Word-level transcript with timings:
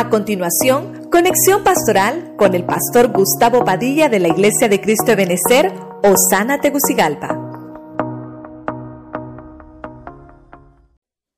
A 0.00 0.10
continuación, 0.10 1.10
conexión 1.10 1.64
pastoral 1.64 2.36
con 2.36 2.54
el 2.54 2.64
pastor 2.64 3.10
Gustavo 3.10 3.64
Padilla 3.64 4.08
de 4.08 4.20
la 4.20 4.28
Iglesia 4.28 4.68
de 4.68 4.80
Cristo 4.80 5.16
de 5.16 5.24
Osana 6.04 6.60
Tegucigalpa. 6.60 7.34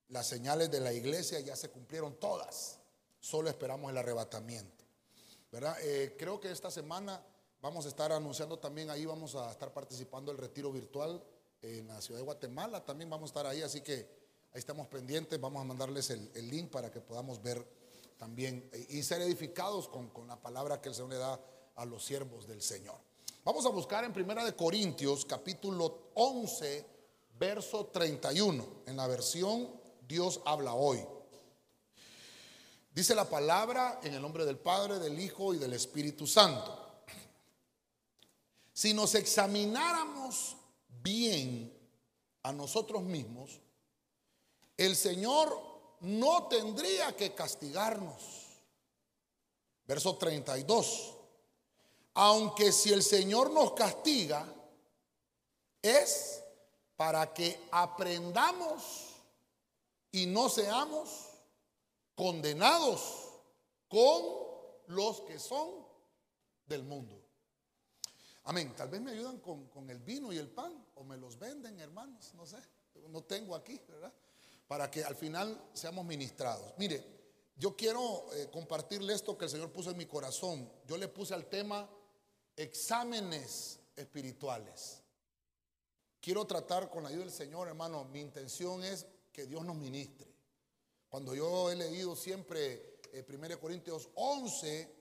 Las 0.09 0.29
señales 0.29 0.71
de 0.71 0.81
la 0.81 0.93
iglesia 0.93 1.41
ya 1.41 1.57
se 1.57 1.71
cumplieron 1.71 2.21
todas. 2.21 2.79
Solo 3.19 3.49
esperamos 3.49 3.93
el 3.93 3.97
arrebatamiento. 3.97 4.85
¿verdad? 5.51 5.75
Eh, 5.83 6.15
creo 6.19 6.39
que 6.39 6.51
esta 6.51 6.71
semana 6.71 7.19
vamos 7.63 7.87
a 7.87 7.89
estar 7.89 8.13
anunciando 8.13 8.59
también 8.59 8.91
ahí, 8.91 9.07
vamos 9.07 9.37
a 9.37 9.51
estar 9.51 9.73
participando 9.73 10.33
del 10.33 10.39
retiro 10.39 10.71
virtual 10.71 11.25
en 11.63 11.89
la 11.89 11.99
ciudad 12.03 12.21
de 12.21 12.27
Guatemala. 12.27 12.85
También 12.85 13.09
vamos 13.09 13.31
a 13.31 13.33
estar 13.33 13.47
ahí, 13.47 13.63
así 13.63 13.81
que 13.81 13.95
ahí 14.53 14.59
estamos 14.59 14.87
pendientes. 14.89 15.41
Vamos 15.41 15.63
a 15.63 15.65
mandarles 15.65 16.11
el 16.11 16.51
link 16.51 16.71
para 16.71 16.91
que 16.91 17.01
podamos 17.01 17.43
ver 17.43 17.80
también 18.21 18.69
eh, 18.73 18.87
y 18.91 19.03
ser 19.03 19.23
edificados 19.23 19.89
con, 19.89 20.11
con, 20.11 20.29
la 20.29 20.37
palabra 20.37 20.83
que 20.83 20.91
el 20.91 20.95
Señor 20.95 21.09
le 21.09 21.17
da 21.17 21.41
a 21.75 21.87
los 21.87 22.05
siervos 22.05 22.47
del 22.47 22.61
Señor. 22.61 22.99
Vamos 23.45 23.65
a 23.65 23.71
buscar 23.71 24.05
en 24.05 24.13
Primera 24.13 24.45
de 24.45 24.55
Corintios 24.55 25.25
capítulo 25.25 26.11
11 26.15 26.85
verso 27.39 27.87
31 27.87 28.83
en 28.85 28.97
la 28.99 29.07
versión 29.07 29.71
Dios 30.07 30.43
habla 30.45 30.75
hoy. 30.75 31.03
Dice 32.95 33.15
la 33.15 33.25
palabra 33.25 34.01
en 34.03 34.13
el 34.13 34.21
nombre 34.21 34.45
del 34.45 34.59
Padre, 34.59 34.99
del 34.99 35.19
Hijo 35.19 35.55
y 35.55 35.59
del 35.59 35.73
Espíritu 35.73 36.27
Santo. 36.27 37.05
Si 38.75 38.93
nos 38.93 39.15
examináramos 39.15 40.59
bien 41.03 41.73
a 42.43 42.53
nosotros 42.53 43.03
mismos, 43.03 43.61
el 44.77 44.95
Señor 44.95 45.70
no 46.01 46.49
tendría 46.49 47.17
que 47.17 47.35
castigarnos. 47.35 48.41
Verso 49.87 50.17
32. 50.17 51.17
Aunque 52.15 52.73
si 52.73 52.93
el 52.93 53.03
Señor 53.03 53.51
nos 53.51 53.73
castiga, 53.73 54.47
es 55.83 56.43
para 56.97 57.33
que 57.33 57.69
aprendamos 57.71 59.15
y 60.13 60.27
no 60.27 60.49
seamos 60.49 61.29
condenados 62.15 63.29
con 63.89 64.23
los 64.89 65.21
que 65.23 65.39
son 65.39 65.71
del 66.67 66.83
mundo. 66.83 67.21
Amén. 68.45 68.75
Tal 68.77 68.89
vez 68.89 69.01
me 69.01 69.13
ayudan 69.13 69.39
con, 69.39 69.67
con, 69.69 69.89
el 69.91 69.99
vino 70.01 70.33
y 70.33 70.39
el 70.39 70.49
pan 70.49 70.73
o 70.97 71.05
me 71.05 71.17
los 71.17 71.39
venden, 71.39 71.79
hermanos. 71.79 72.35
No 72.35 72.47
sé. 72.47 72.59
No 73.09 73.23
tengo 73.23 73.55
aquí, 73.55 73.81
¿verdad? 73.89 74.13
Para 74.71 74.89
que 74.89 75.03
al 75.03 75.17
final 75.17 75.61
seamos 75.73 76.05
ministrados. 76.05 76.75
Mire, 76.79 77.05
yo 77.57 77.75
quiero 77.75 78.33
eh, 78.35 78.49
compartirle 78.53 79.13
esto 79.13 79.37
que 79.37 79.47
el 79.47 79.51
Señor 79.51 79.73
puso 79.73 79.91
en 79.91 79.97
mi 79.97 80.07
corazón. 80.07 80.71
Yo 80.87 80.97
le 80.97 81.09
puse 81.09 81.35
al 81.35 81.47
tema 81.47 81.91
exámenes 82.55 83.81
espirituales. 83.97 85.03
Quiero 86.21 86.47
tratar 86.47 86.89
con 86.89 87.03
la 87.03 87.09
ayuda 87.09 87.25
del 87.25 87.33
Señor, 87.33 87.67
hermano. 87.67 88.05
Mi 88.05 88.21
intención 88.21 88.85
es 88.85 89.09
que 89.33 89.45
Dios 89.47 89.65
nos 89.65 89.75
ministre. 89.75 90.33
Cuando 91.09 91.35
yo 91.35 91.73
he 91.73 91.75
leído 91.75 92.15
siempre 92.15 93.01
eh, 93.13 93.27
1 93.29 93.59
Corintios 93.59 94.09
11, 94.15 94.97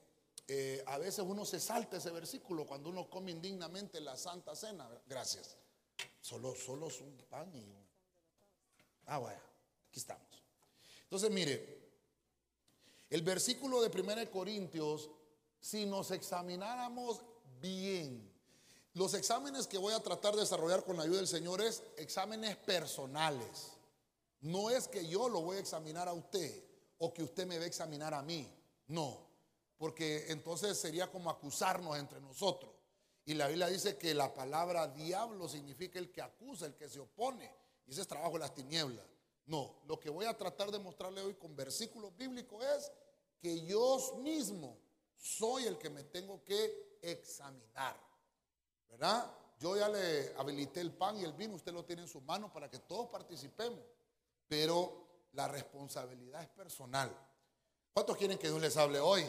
eh, 0.47 0.83
a 0.87 0.97
veces 0.97 1.23
uno 1.27 1.45
se 1.45 1.59
salta 1.59 1.97
ese 1.97 2.09
versículo 2.09 2.65
cuando 2.65 2.89
uno 2.89 3.07
come 3.07 3.29
indignamente 3.29 4.01
la 4.01 4.17
santa 4.17 4.55
cena. 4.55 4.89
Gracias. 5.05 5.57
Solo, 6.19 6.55
solo 6.55 6.87
es 6.87 6.99
un 7.01 7.15
pan 7.29 7.55
y 7.55 7.61
un... 7.61 7.87
Ah, 9.05 9.19
vaya. 9.19 9.48
Aquí 9.89 9.99
estamos. 9.99 10.43
Entonces, 11.03 11.31
mire, 11.31 11.79
el 13.09 13.23
versículo 13.23 13.81
de 13.81 14.01
1 14.01 14.29
Corintios, 14.31 15.09
si 15.59 15.85
nos 15.85 16.11
examináramos 16.11 17.21
bien, 17.59 18.31
los 18.93 19.13
exámenes 19.13 19.67
que 19.67 19.77
voy 19.77 19.93
a 19.93 19.99
tratar 19.99 20.35
de 20.35 20.41
desarrollar 20.41 20.83
con 20.83 20.97
la 20.97 21.03
ayuda 21.03 21.17
del 21.17 21.27
Señor 21.27 21.61
es 21.61 21.83
exámenes 21.97 22.55
personales. 22.57 23.71
No 24.41 24.69
es 24.69 24.87
que 24.87 25.07
yo 25.07 25.27
lo 25.27 25.41
voy 25.41 25.57
a 25.57 25.59
examinar 25.59 26.07
a 26.07 26.13
usted 26.13 26.63
o 26.99 27.13
que 27.13 27.23
usted 27.23 27.47
me 27.47 27.57
va 27.57 27.63
a 27.63 27.67
examinar 27.67 28.13
a 28.13 28.21
mí. 28.21 28.47
No, 28.87 29.27
porque 29.77 30.25
entonces 30.29 30.77
sería 30.77 31.11
como 31.11 31.29
acusarnos 31.29 31.97
entre 31.97 32.21
nosotros. 32.21 32.71
Y 33.25 33.33
la 33.33 33.47
Biblia 33.47 33.67
dice 33.67 33.97
que 33.97 34.13
la 34.13 34.33
palabra 34.33 34.87
diablo 34.87 35.47
significa 35.47 35.99
el 35.99 36.11
que 36.11 36.21
acusa, 36.21 36.65
el 36.65 36.75
que 36.75 36.89
se 36.89 36.99
opone. 36.99 37.51
Y 37.85 37.91
ese 37.91 38.01
es 38.01 38.07
trabajo 38.07 38.33
de 38.33 38.39
las 38.39 38.53
tinieblas. 38.53 39.05
No, 39.49 39.81
lo 39.87 39.99
que 39.99 40.11
voy 40.11 40.27
a 40.27 40.37
tratar 40.37 40.69
de 40.69 40.77
mostrarle 40.77 41.23
hoy 41.23 41.33
con 41.33 41.55
versículos 41.55 42.15
bíblicos 42.15 42.63
es 42.63 42.91
que 43.39 43.65
yo 43.65 43.97
mismo 44.21 44.77
soy 45.17 45.65
el 45.65 45.79
que 45.79 45.89
me 45.89 46.03
tengo 46.03 46.43
que 46.43 46.99
examinar. 47.01 47.99
¿Verdad? 48.87 49.33
Yo 49.59 49.75
ya 49.75 49.89
le 49.89 50.35
habilité 50.37 50.81
el 50.81 50.93
pan 50.93 51.17
y 51.17 51.23
el 51.23 51.33
vino, 51.33 51.55
usted 51.55 51.73
lo 51.73 51.83
tiene 51.83 52.03
en 52.03 52.07
su 52.07 52.21
mano 52.21 52.53
para 52.53 52.69
que 52.69 52.77
todos 52.77 53.09
participemos. 53.09 53.79
Pero 54.47 55.07
la 55.31 55.47
responsabilidad 55.47 56.43
es 56.43 56.49
personal. 56.49 57.11
¿Cuántos 57.91 58.17
quieren 58.17 58.37
que 58.37 58.49
Dios 58.49 58.61
les 58.61 58.77
hable 58.77 58.99
hoy? 58.99 59.25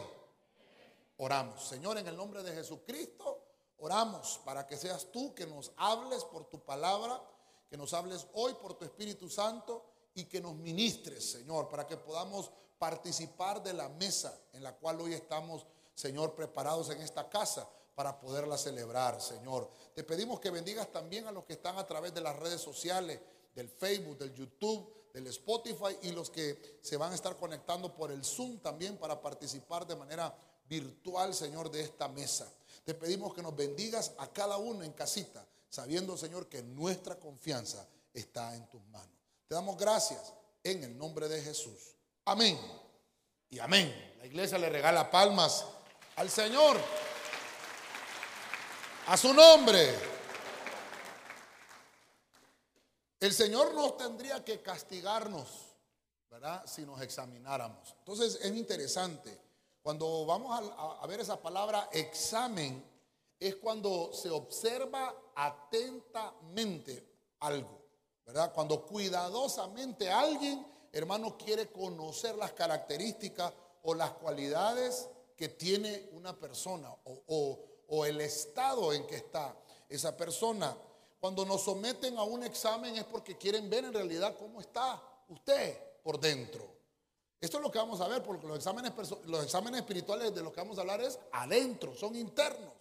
Oramos. 1.17 1.67
Señor, 1.67 1.97
en 1.97 2.07
el 2.07 2.17
nombre 2.17 2.43
de 2.43 2.53
Jesucristo, 2.53 3.43
oramos 3.79 4.39
para 4.45 4.67
que 4.67 4.77
seas 4.77 5.11
tú 5.11 5.35
que 5.35 5.47
nos 5.47 5.73
hables 5.79 6.25
por 6.25 6.45
tu 6.45 6.63
palabra, 6.63 7.23
que 7.71 7.79
nos 7.79 7.95
hables 7.95 8.27
hoy 8.35 8.53
por 8.61 8.75
tu 8.75 8.85
Espíritu 8.85 9.31
Santo 9.31 9.90
y 10.15 10.25
que 10.25 10.41
nos 10.41 10.55
ministres, 10.55 11.31
Señor, 11.31 11.69
para 11.69 11.87
que 11.87 11.97
podamos 11.97 12.51
participar 12.79 13.63
de 13.63 13.75
la 13.75 13.89
mesa 13.89 14.39
en 14.53 14.63
la 14.63 14.75
cual 14.77 15.01
hoy 15.01 15.15
estamos, 15.15 15.67
Señor, 15.95 16.35
preparados 16.35 16.91
en 16.91 17.01
esta 17.03 17.29
casa 17.29 17.69
para 17.95 18.19
poderla 18.19 18.57
celebrar, 18.57 19.21
Señor. 19.21 19.71
Te 19.95 20.03
pedimos 20.03 20.41
que 20.41 20.51
bendigas 20.51 20.91
también 20.91 21.27
a 21.27 21.33
los 21.33 21.45
que 21.45 21.53
están 21.53 21.77
a 21.79 21.87
través 21.87 22.15
de 22.15 22.23
las 22.23 22.37
redes 22.37 22.61
sociales, 22.61 23.21
del 23.55 23.69
Facebook, 23.69 24.17
del 24.17 24.33
YouTube, 24.33 24.91
del 25.13 25.27
Spotify 25.27 25.99
y 26.03 26.13
los 26.13 26.31
que 26.31 26.79
se 26.81 26.97
van 26.97 27.13
a 27.13 27.15
estar 27.15 27.37
conectando 27.37 27.95
por 27.95 28.11
el 28.11 28.25
Zoom 28.25 28.59
también 28.61 28.97
para 28.97 29.21
participar 29.21 29.87
de 29.87 29.97
manera 29.97 30.35
virtual, 30.69 31.35
Señor, 31.35 31.71
de 31.71 31.83
esta 31.83 32.09
mesa. 32.09 32.51
Te 32.85 32.95
pedimos 32.95 33.35
que 33.35 33.43
nos 33.43 33.55
bendigas 33.55 34.13
a 34.19 34.29
cada 34.29 34.57
uno 34.57 34.83
en 34.85 34.93
casita, 34.93 35.45
sabiendo, 35.69 36.17
Señor, 36.17 36.49
que 36.49 36.63
nuestra 36.63 37.19
confianza 37.19 37.87
está 38.15 38.57
en 38.57 38.69
tus 38.71 38.83
manos. 38.87 39.20
Te 39.51 39.57
damos 39.57 39.77
gracias 39.77 40.33
en 40.63 40.85
el 40.85 40.97
nombre 40.97 41.29
de 41.29 41.43
Jesús. 41.43 41.97
Amén. 42.25 42.57
Y 43.49 43.59
amén. 43.59 44.15
La 44.19 44.25
iglesia 44.25 44.57
le 44.59 44.69
regala 44.69 45.11
palmas 45.11 45.67
al 46.15 46.31
Señor. 46.31 46.77
A 49.09 49.17
su 49.17 49.35
nombre. 49.35 49.93
El 53.19 53.33
Señor 53.35 53.75
nos 53.75 53.97
tendría 53.97 54.45
que 54.45 54.63
castigarnos, 54.63 55.75
¿verdad? 56.31 56.65
Si 56.65 56.83
nos 56.83 57.01
examináramos. 57.03 57.97
Entonces 57.99 58.39
es 58.41 58.55
interesante. 58.55 59.37
Cuando 59.83 60.27
vamos 60.27 60.73
a, 60.79 61.03
a 61.03 61.07
ver 61.09 61.19
esa 61.19 61.43
palabra 61.43 61.89
examen, 61.91 62.89
es 63.41 63.57
cuando 63.57 64.13
se 64.13 64.31
observa 64.31 65.13
atentamente 65.35 67.05
algo. 67.41 67.80
Cuando 68.55 68.87
cuidadosamente 68.87 70.11
alguien, 70.11 70.67
hermano, 70.93 71.37
quiere 71.37 71.71
conocer 71.71 72.37
las 72.37 72.53
características 72.53 73.53
o 73.83 73.95
las 73.95 74.11
cualidades 74.13 75.09
que 75.37 75.49
tiene 75.49 76.11
una 76.13 76.39
persona 76.39 76.95
o, 77.05 77.59
o 77.89 78.05
el 78.05 78.21
estado 78.21 78.93
en 78.93 79.07
que 79.07 79.17
está 79.17 79.55
esa 79.89 80.17
persona. 80.17 80.77
Cuando 81.19 81.45
nos 81.45 81.63
someten 81.63 82.17
a 82.19 82.23
un 82.23 82.43
examen 82.43 82.97
es 82.97 83.05
porque 83.05 83.37
quieren 83.37 83.69
ver 83.69 83.85
en 83.85 83.93
realidad 83.93 84.37
cómo 84.39 84.61
está 84.61 85.03
usted 85.29 85.79
por 86.03 86.19
dentro. 86.19 86.81
Esto 87.41 87.57
es 87.57 87.63
lo 87.63 87.71
que 87.71 87.79
vamos 87.79 88.01
a 88.01 88.09
ver, 88.09 88.23
porque 88.23 88.47
los 88.47 88.59
exámenes, 88.59 88.93
los 89.25 89.45
exámenes 89.45 89.81
espirituales 89.81 90.35
de 90.35 90.43
los 90.43 90.53
que 90.53 90.61
vamos 90.61 90.77
a 90.77 90.83
hablar 90.83 91.01
es 91.01 91.19
adentro, 91.33 91.95
son 91.95 92.15
internos. 92.17 92.73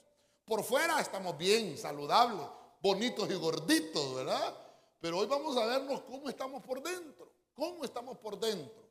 Por 0.45 0.63
fuera 0.63 0.99
estamos 0.99 1.37
bien, 1.37 1.77
saludables, 1.77 2.45
bonitos 2.81 3.29
y 3.29 3.35
gorditos, 3.35 4.15
¿verdad? 4.15 4.53
Pero 4.99 5.17
hoy 5.17 5.27
vamos 5.27 5.55
a 5.57 5.65
vernos 5.65 6.01
cómo 6.01 6.29
estamos 6.29 6.61
por 6.63 6.81
dentro, 6.83 7.31
cómo 7.53 7.85
estamos 7.85 8.17
por 8.17 8.37
dentro. 8.37 8.89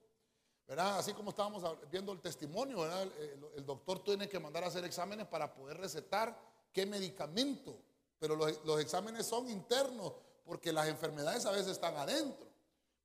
¿Verdad? 0.66 0.98
Así 0.98 1.14
como 1.14 1.30
estábamos 1.30 1.62
viendo 1.90 2.12
el 2.12 2.20
testimonio, 2.20 2.80
¿verdad? 2.80 3.08
El, 3.56 3.64
doctor 3.64 4.04
tiene 4.04 4.28
que 4.28 4.38
mandar 4.38 4.64
a 4.64 4.66
hacer 4.66 4.84
exámenes 4.84 5.26
para 5.26 5.54
poder 5.54 5.78
recetar 5.78 6.38
qué 6.72 6.84
medicamento. 6.84 7.78
Pero 8.18 8.36
los, 8.36 8.62
los 8.66 8.78
exámenes 8.78 9.26
son 9.26 9.48
internos 9.48 10.12
porque 10.44 10.70
las 10.72 10.88
enfermedades 10.88 11.46
a 11.46 11.52
veces 11.52 11.68
están 11.68 11.96
adentro. 11.96 12.46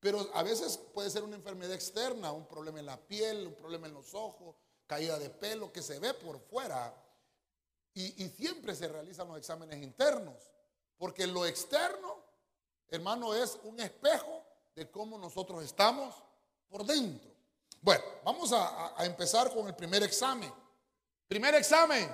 Pero 0.01 0.29
a 0.33 0.44
veces 0.44 0.77
puede 0.77 1.09
ser 1.09 1.23
una 1.23 1.38
enfermedad 1.38 1.73
externa, 1.73 2.33
un 2.33 2.45
problema 2.47 2.79
en 2.79 2.85
la 2.85 2.97
piel, 2.97 3.47
un 3.47 3.55
problema 3.55 3.88
en 3.88 3.94
los 3.94 4.13
ojos, 4.13 4.55
caída 4.85 5.17
de 5.17 5.29
pelo 5.29 5.71
que 5.71 5.81
se 5.81 6.00
ve 6.00 6.13
por 6.13 6.41
fuera. 6.41 6.94
Y, 7.94 8.25
y 8.25 8.29
siempre 8.29 8.75
se 8.75 8.89
realizan 8.89 9.29
los 9.29 9.38
exámenes 9.38 9.81
internos, 9.81 10.51
porque 10.97 11.27
lo 11.27 11.45
externo 11.45 12.23
Hermano, 12.89 13.33
es 13.33 13.57
un 13.63 13.80
espejo 13.80 14.44
de 14.75 14.89
cómo 14.89 15.18
nosotros 15.18 15.63
estamos 15.63 16.15
por 16.69 16.85
dentro. 16.85 17.31
Bueno, 17.81 18.03
vamos 18.24 18.51
a, 18.53 18.95
empezar 19.00 19.53
con 19.53 19.68
el 19.68 19.75
primer 19.75 20.03
examen. 20.03 20.51
Primer 21.27 21.53
examen, 21.56 22.09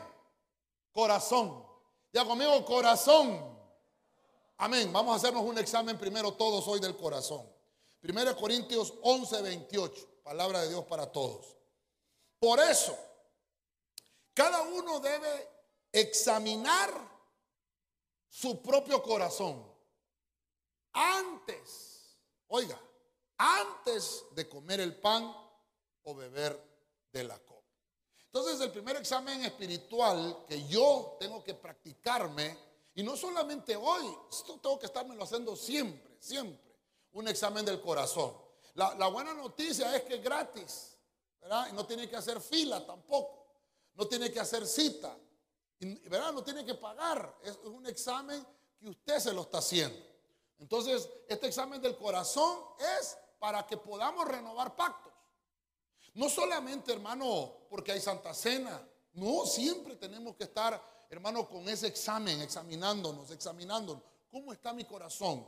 corazón. 0.92 1.64
Ya 2.12 2.26
conmigo, 2.26 2.66
corazón. 2.66 3.58
Amén. 4.58 4.92
Vamos 4.92 5.14
a 5.14 5.18
hacernos 5.18 5.44
un 5.44 5.58
examen 5.58 5.98
primero 5.98 6.34
todos 6.34 6.68
hoy 6.68 6.80
del 6.80 6.98
corazón. 6.98 7.48
1 8.02 8.36
Corintios 8.36 8.94
11, 9.04 9.42
28. 9.42 10.10
Palabra 10.24 10.62
de 10.62 10.70
Dios 10.70 10.86
para 10.86 11.12
todos. 11.12 11.56
Por 12.40 12.60
eso, 12.60 12.98
cada 14.34 14.62
uno 14.62 15.00
debe 15.00 15.50
examinar 15.92 16.90
su 18.28 18.62
propio 18.62 19.04
corazón 19.04 19.69
antes, 21.00 22.18
oiga, 22.48 22.78
antes 23.38 24.26
de 24.32 24.50
comer 24.50 24.82
el 24.82 25.00
pan 25.00 25.34
o 26.04 26.14
beber 26.14 26.62
de 27.12 27.24
la 27.24 27.40
copa. 27.40 27.66
Entonces 28.26 28.60
el 28.60 28.72
primer 28.72 28.98
examen 28.98 29.44
espiritual 29.46 30.46
que 30.48 30.68
yo 30.68 31.16
tengo 31.20 31.44
que 31.44 31.54
practicarme, 31.54 32.58
y 32.96 33.04
no 33.04 33.16
solamente 33.16 33.76
hoy, 33.78 34.06
esto 34.30 34.60
tengo 34.60 34.78
que 34.78 34.88
estarme 34.88 35.16
haciendo 35.24 35.56
siempre, 35.56 36.18
siempre, 36.20 36.76
un 37.14 37.28
examen 37.30 37.64
del 37.64 37.82
corazón. 37.82 38.36
La, 38.74 39.08
buena 39.08 39.34
noticia 39.34 39.96
es 39.96 40.04
que 40.04 40.16
es 40.16 40.24
gratis, 40.24 40.98
¿verdad? 41.40 41.70
Y 41.72 41.74
no 41.74 41.86
tiene 41.86 42.10
que 42.10 42.18
hacer 42.18 42.42
fila 42.42 42.86
tampoco, 42.86 43.48
no 43.94 44.06
tiene 44.06 44.32
que 44.32 44.40
hacer 44.40 44.68
cita, 44.68 45.18
¿verdad? 45.80 46.34
No 46.34 46.44
tiene 46.44 46.66
que 46.66 46.76
pagar, 46.76 47.40
es 47.42 47.58
un 47.64 47.86
examen 47.88 48.46
que 48.78 48.90
usted 48.90 49.20
se 49.20 49.34
lo 49.34 49.44
está 49.44 49.60
haciendo. 49.60 50.09
Entonces, 50.60 51.10
este 51.28 51.48
examen 51.48 51.82
del 51.82 51.98
corazón 51.98 52.60
es 53.00 53.18
para 53.40 53.66
que 53.66 53.78
podamos 53.78 54.28
renovar 54.28 54.76
pactos. 54.76 55.14
No 56.14 56.30
solamente, 56.30 56.92
hermano, 56.92 57.54
porque 57.70 57.94
hay 57.94 58.02
Santa 58.02 58.34
Cena. 58.34 58.86
No, 59.14 59.46
siempre 59.46 59.96
tenemos 59.96 60.36
que 60.36 60.44
estar, 60.44 60.82
hermano, 61.10 61.48
con 61.48 61.68
ese 61.70 61.88
examen, 61.88 62.42
examinándonos, 62.42 63.32
examinándonos. 63.32 64.04
¿Cómo 64.30 64.52
está 64.54 64.74
mi 64.74 64.84
corazón? 64.84 65.48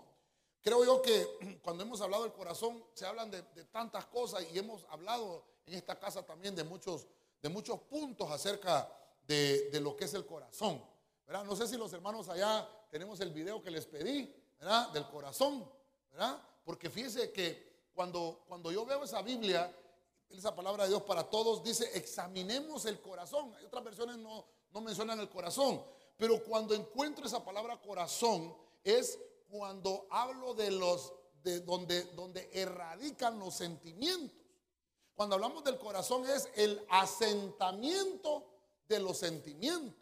Creo 0.62 0.86
yo 0.86 1.02
que 1.02 1.60
cuando 1.64 1.84
hemos 1.84 2.02
hablado 2.02 2.24
del 2.24 2.34
corazón, 2.34 2.84
se 2.94 3.06
hablan 3.06 3.30
de, 3.30 3.42
tantas 3.72 4.06
cosas 4.06 4.46
y 4.54 4.58
hemos 4.58 4.86
hablado 4.90 5.44
en 5.66 5.74
esta 5.74 6.00
casa 6.00 6.26
también 6.26 6.56
de 6.56 6.64
muchos, 6.64 7.08
de 7.42 7.50
muchos 7.50 7.80
puntos 7.82 8.30
acerca 8.32 8.90
de, 9.28 9.70
lo 9.82 9.96
que 9.96 10.06
es 10.06 10.14
el 10.14 10.26
corazón. 10.26 10.84
No 11.28 11.56
sé 11.56 11.68
si 11.68 11.78
los 11.78 11.94
hermanos 11.94 12.28
allá 12.28 12.68
tenemos 12.90 13.20
el 13.22 13.32
video 13.32 13.62
que 13.62 13.72
les 13.72 13.86
pedí, 13.86 14.34
¿verdad? 14.62 14.90
Del 14.92 15.08
corazón, 15.08 15.68
¿verdad? 16.12 16.40
Porque 16.64 16.90
fíjense 16.90 17.32
que 17.32 17.90
cuando, 17.94 18.44
cuando 18.48 18.72
yo 18.72 18.86
veo 18.86 19.04
esa 19.04 19.22
Biblia, 19.22 19.76
esa 20.30 20.56
palabra 20.56 20.84
de 20.84 20.90
Dios 20.90 21.02
para 21.02 21.30
todos 21.30 21.64
dice, 21.64 21.90
examinemos 21.96 22.86
el 22.86 23.02
corazón. 23.02 23.54
Hay 23.58 23.66
otras 23.66 23.84
versiones 23.84 24.18
no, 24.18 24.46
no 24.72 24.82
mencionan 24.82 25.20
el 25.20 25.30
corazón, 25.30 25.84
pero 26.16 26.44
cuando 26.44 26.76
encuentro 26.76 27.26
esa 27.26 27.44
palabra 27.44 27.82
corazón 27.82 28.56
es 28.84 29.20
cuando 29.50 30.08
hablo 30.10 30.54
de 30.54 30.72
los 30.72 31.14
de 31.44 31.62
donde 31.62 32.04
donde 32.14 32.50
erradican 32.54 33.40
los 33.40 33.56
sentimientos. 33.56 34.38
Cuando 35.16 35.36
hablamos 35.36 35.64
del 35.64 35.80
corazón 35.80 36.24
es 36.30 36.48
el 36.56 36.86
asentamiento 36.88 38.46
de 38.88 39.00
los 39.00 39.18
sentimientos. 39.18 40.00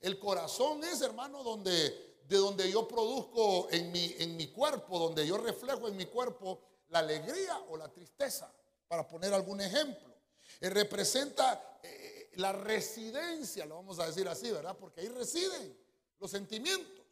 El 0.00 0.18
corazón 0.18 0.84
es, 0.84 1.00
hermano, 1.00 1.42
donde 1.42 2.13
de 2.28 2.36
donde 2.36 2.70
yo 2.70 2.88
produzco 2.88 3.68
en 3.70 3.92
mi 3.92 4.14
en 4.18 4.36
mi 4.36 4.48
cuerpo, 4.48 4.98
donde 4.98 5.26
yo 5.26 5.36
reflejo 5.36 5.88
en 5.88 5.96
mi 5.96 6.06
cuerpo 6.06 6.60
la 6.88 7.00
alegría 7.00 7.58
o 7.68 7.76
la 7.76 7.92
tristeza 7.92 8.52
para 8.88 9.06
poner 9.06 9.32
algún 9.34 9.60
ejemplo. 9.60 10.14
Eh, 10.60 10.70
representa 10.70 11.80
eh, 11.82 12.30
la 12.34 12.52
residencia, 12.52 13.66
lo 13.66 13.76
vamos 13.76 13.98
a 13.98 14.06
decir 14.06 14.28
así, 14.28 14.50
¿verdad? 14.50 14.76
Porque 14.78 15.00
ahí 15.00 15.08
residen 15.08 15.76
los 16.18 16.30
sentimientos. 16.30 17.04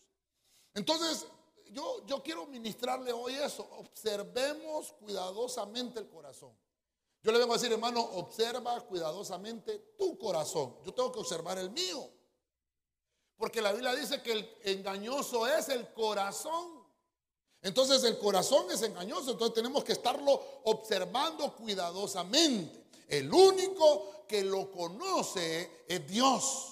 Entonces, 0.74 1.26
yo, 1.70 2.04
yo 2.06 2.22
quiero 2.22 2.46
ministrarle 2.46 3.12
hoy 3.12 3.34
eso. 3.34 3.68
Observemos 3.78 4.92
cuidadosamente 4.92 5.98
el 5.98 6.08
corazón. 6.08 6.56
Yo 7.22 7.30
le 7.30 7.38
vengo 7.38 7.54
a 7.54 7.56
decir, 7.56 7.72
hermano, 7.72 8.00
observa 8.00 8.80
cuidadosamente 8.80 9.78
tu 9.98 10.18
corazón. 10.18 10.76
Yo 10.84 10.92
tengo 10.92 11.12
que 11.12 11.20
observar 11.20 11.58
el 11.58 11.70
mío. 11.70 12.10
Porque 13.42 13.60
la 13.60 13.72
Biblia 13.72 13.92
dice 13.96 14.22
que 14.22 14.30
el 14.30 14.56
engañoso 14.62 15.48
es 15.48 15.68
el 15.68 15.92
corazón 15.92 16.82
entonces 17.62 18.02
el 18.02 18.18
corazón 18.18 18.66
es 18.72 18.82
engañoso, 18.82 19.30
entonces 19.30 19.54
tenemos 19.54 19.84
que 19.84 19.92
estarlo 19.92 20.42
observando 20.64 21.54
cuidadosamente. 21.54 22.82
El 23.06 23.32
único 23.32 24.24
que 24.26 24.42
lo 24.42 24.70
conoce 24.72 25.84
es 25.86 26.06
Dios. 26.08 26.71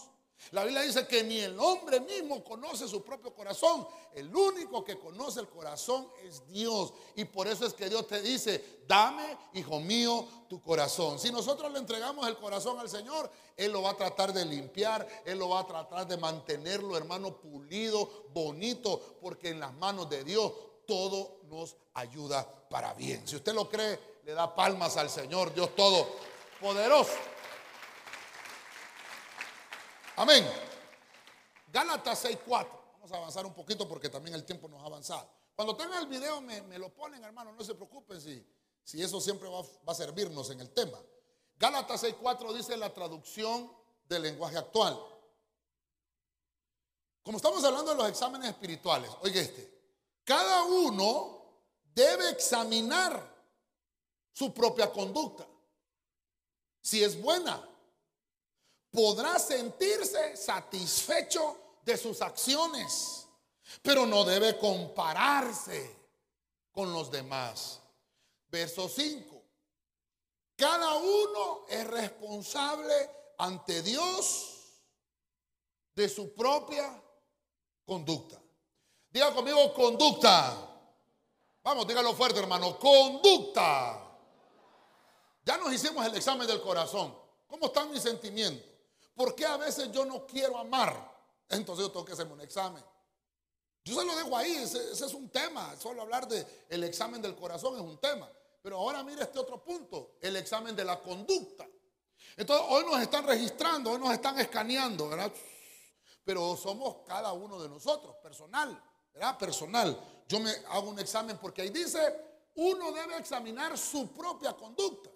La 0.53 0.65
Biblia 0.65 0.83
dice 0.83 1.07
que 1.07 1.23
ni 1.23 1.39
el 1.39 1.59
hombre 1.61 2.01
mismo 2.01 2.43
conoce 2.43 2.89
su 2.89 3.05
propio 3.05 3.33
corazón. 3.33 3.87
El 4.15 4.35
único 4.35 4.83
que 4.83 4.99
conoce 4.99 5.41
el 5.41 5.49
corazón 5.49 6.09
es 6.25 6.47
Dios. 6.49 6.93
Y 7.15 7.25
por 7.25 7.47
eso 7.47 7.67
es 7.67 7.75
que 7.75 7.89
Dios 7.89 8.07
te 8.09 8.21
dice, 8.21 8.81
dame, 8.89 9.39
hijo 9.55 9.79
mío, 9.79 10.27
tu 10.49 10.61
corazón. 10.61 11.19
Si 11.19 11.31
nosotros 11.31 11.71
le 11.73 11.79
entregamos 11.79 12.27
el 12.27 12.37
corazón 12.37 12.79
al 12.81 12.89
Señor, 12.89 13.31
Él 13.57 13.71
lo 13.71 13.83
va 13.83 13.91
a 13.91 13.97
tratar 13.97 14.33
de 14.33 14.45
limpiar, 14.45 15.07
Él 15.25 15.39
lo 15.39 15.51
va 15.51 15.61
a 15.61 15.67
tratar 15.67 16.09
de 16.09 16.17
mantenerlo, 16.17 16.97
hermano, 16.97 17.37
pulido, 17.37 18.27
bonito, 18.33 19.19
porque 19.21 19.51
en 19.51 19.61
las 19.61 19.73
manos 19.75 20.11
de 20.11 20.25
Dios 20.25 20.53
todo 20.87 21.43
nos 21.49 21.77
ayuda 21.95 22.69
para 22.69 22.95
bien. 22.95 23.27
Si 23.29 23.37
usted 23.37 23.55
lo 23.55 23.69
cree, 23.69 23.99
le 24.25 24.33
da 24.33 24.53
palmas 24.55 24.97
al 24.97 25.11
Señor, 25.11 25.55
Dios 25.55 25.77
todo 25.77 26.09
poderoso. 26.61 27.13
Amén. 30.21 30.47
Gálatas 31.73 32.27
6.4. 32.27 32.69
Vamos 32.93 33.11
a 33.11 33.17
avanzar 33.17 33.47
un 33.47 33.55
poquito 33.55 33.89
porque 33.89 34.11
también 34.11 34.35
el 34.35 34.45
tiempo 34.45 34.69
nos 34.69 34.83
ha 34.83 34.85
avanzado. 34.85 35.27
Cuando 35.57 35.75
tengan 35.75 36.03
el 36.03 36.09
video 36.09 36.43
me, 36.43 36.79
lo 36.79 36.93
ponen, 36.93 37.25
hermano, 37.25 37.53
no 37.53 37.65
se 37.65 37.75
preocupen 37.75 38.21
si, 38.21 38.47
si 38.85 39.03
eso 39.03 39.19
siempre 39.19 39.49
va, 39.49 39.63
va 39.63 39.93
a 39.93 39.95
servirnos 39.95 40.51
en 40.51 40.61
el 40.61 40.69
tema. 40.75 40.99
Gálatas 41.57 42.05
6.4 42.05 42.53
dice 42.53 42.77
la 42.77 42.93
traducción 42.93 43.73
del 44.07 44.21
lenguaje 44.21 44.59
actual. 44.59 45.03
Como 47.23 47.39
estamos 47.39 47.65
hablando 47.65 47.93
de 47.93 47.97
los 47.97 48.09
exámenes 48.11 48.51
espirituales, 48.51 49.11
oiga 49.23 49.41
este, 49.41 49.73
cada 50.25 50.65
uno 50.65 51.47
debe 51.95 52.29
examinar 52.29 53.27
su 54.33 54.53
propia 54.53 54.93
conducta. 54.93 55.47
Si 56.83 57.03
es 57.03 57.19
buena, 57.19 57.70
podrá 58.90 59.38
sentirse 59.38 60.37
satisfecho 60.37 61.56
de 61.85 61.97
sus 61.97 62.20
acciones, 62.23 63.26
pero 63.82 64.06
no 64.06 64.25
debe 64.25 64.59
compararse 64.59 65.97
con 66.73 66.92
los 66.92 67.11
demás. 67.11 67.80
Verso 68.49 68.88
5. 68.88 69.42
Cada 70.56 70.94
uno 70.97 71.66
es 71.68 71.87
responsable 71.87 73.11
ante 73.38 73.82
Dios 73.82 74.56
de 75.94 76.09
su 76.09 76.35
propia 76.35 77.02
conducta. 77.87 78.40
Diga 79.11 79.32
conmigo 79.35 79.73
conducta. 79.73 80.68
Vamos, 81.62 81.87
dígalo 81.87 82.14
fuerte, 82.14 82.40
hermano. 82.40 82.78
Conducta. 82.78 84.06
Ya 85.44 85.56
nos 85.56 85.73
hicimos 85.73 86.04
el 86.06 86.14
examen 86.14 86.47
del 86.47 86.61
corazón. 86.61 87.16
¿Cómo 87.49 87.66
están 87.66 87.90
mis 87.90 88.02
sentimientos? 88.02 88.70
¿Por 89.21 89.35
qué 89.35 89.45
a 89.45 89.59
veces 89.59 89.93
yo 89.93 90.07
no 90.07 90.27
quiero 90.27 90.57
amar? 90.57 90.97
Entonces 91.50 91.85
yo 91.85 91.93
tengo 91.93 92.07
que 92.07 92.15
hacerme 92.15 92.33
un 92.33 92.41
examen. 92.41 92.83
Yo 93.85 94.00
se 94.00 94.07
lo 94.07 94.17
dejo 94.17 94.35
ahí, 94.35 94.50
ese, 94.53 94.93
es 94.93 95.12
un 95.12 95.29
tema. 95.29 95.77
Solo 95.79 96.00
hablar 96.00 96.27
del 96.27 96.47
el 96.71 96.85
examen 96.85 97.21
del 97.21 97.37
corazón 97.37 97.75
es 97.75 97.83
un 97.83 97.99
tema. 97.99 98.33
Pero 98.62 98.79
ahora 98.79 99.03
mire 99.03 99.25
este 99.25 99.39
otro 99.39 99.62
punto, 99.62 100.12
el 100.23 100.37
examen 100.37 100.75
de 100.75 100.87
la 100.87 101.03
conducta. 101.03 101.69
Entonces 102.35 102.67
hoy 102.71 102.83
nos 102.87 102.99
están 103.03 103.27
registrando, 103.27 103.91
hoy 103.91 103.99
nos 103.99 104.11
están 104.11 104.41
escaneando, 104.41 105.11
¿verdad? 105.11 105.31
Pero 106.25 106.57
somos 106.57 107.05
cada 107.07 107.35
uno 107.35 107.61
de 107.61 107.69
nosotros, 107.69 108.17
personal. 108.23 108.83
¿verdad? 109.12 109.37
Personal. 109.37 110.00
Yo 110.27 110.41
me 110.41 110.50
hago 110.71 110.89
un 110.89 110.99
examen 110.99 111.37
porque 111.37 111.61
ahí 111.61 111.69
dice, 111.69 112.00
uno 112.55 112.91
debe 112.93 113.19
examinar 113.19 113.77
su 113.77 114.15
propia 114.15 114.55
conducta. 114.55 115.10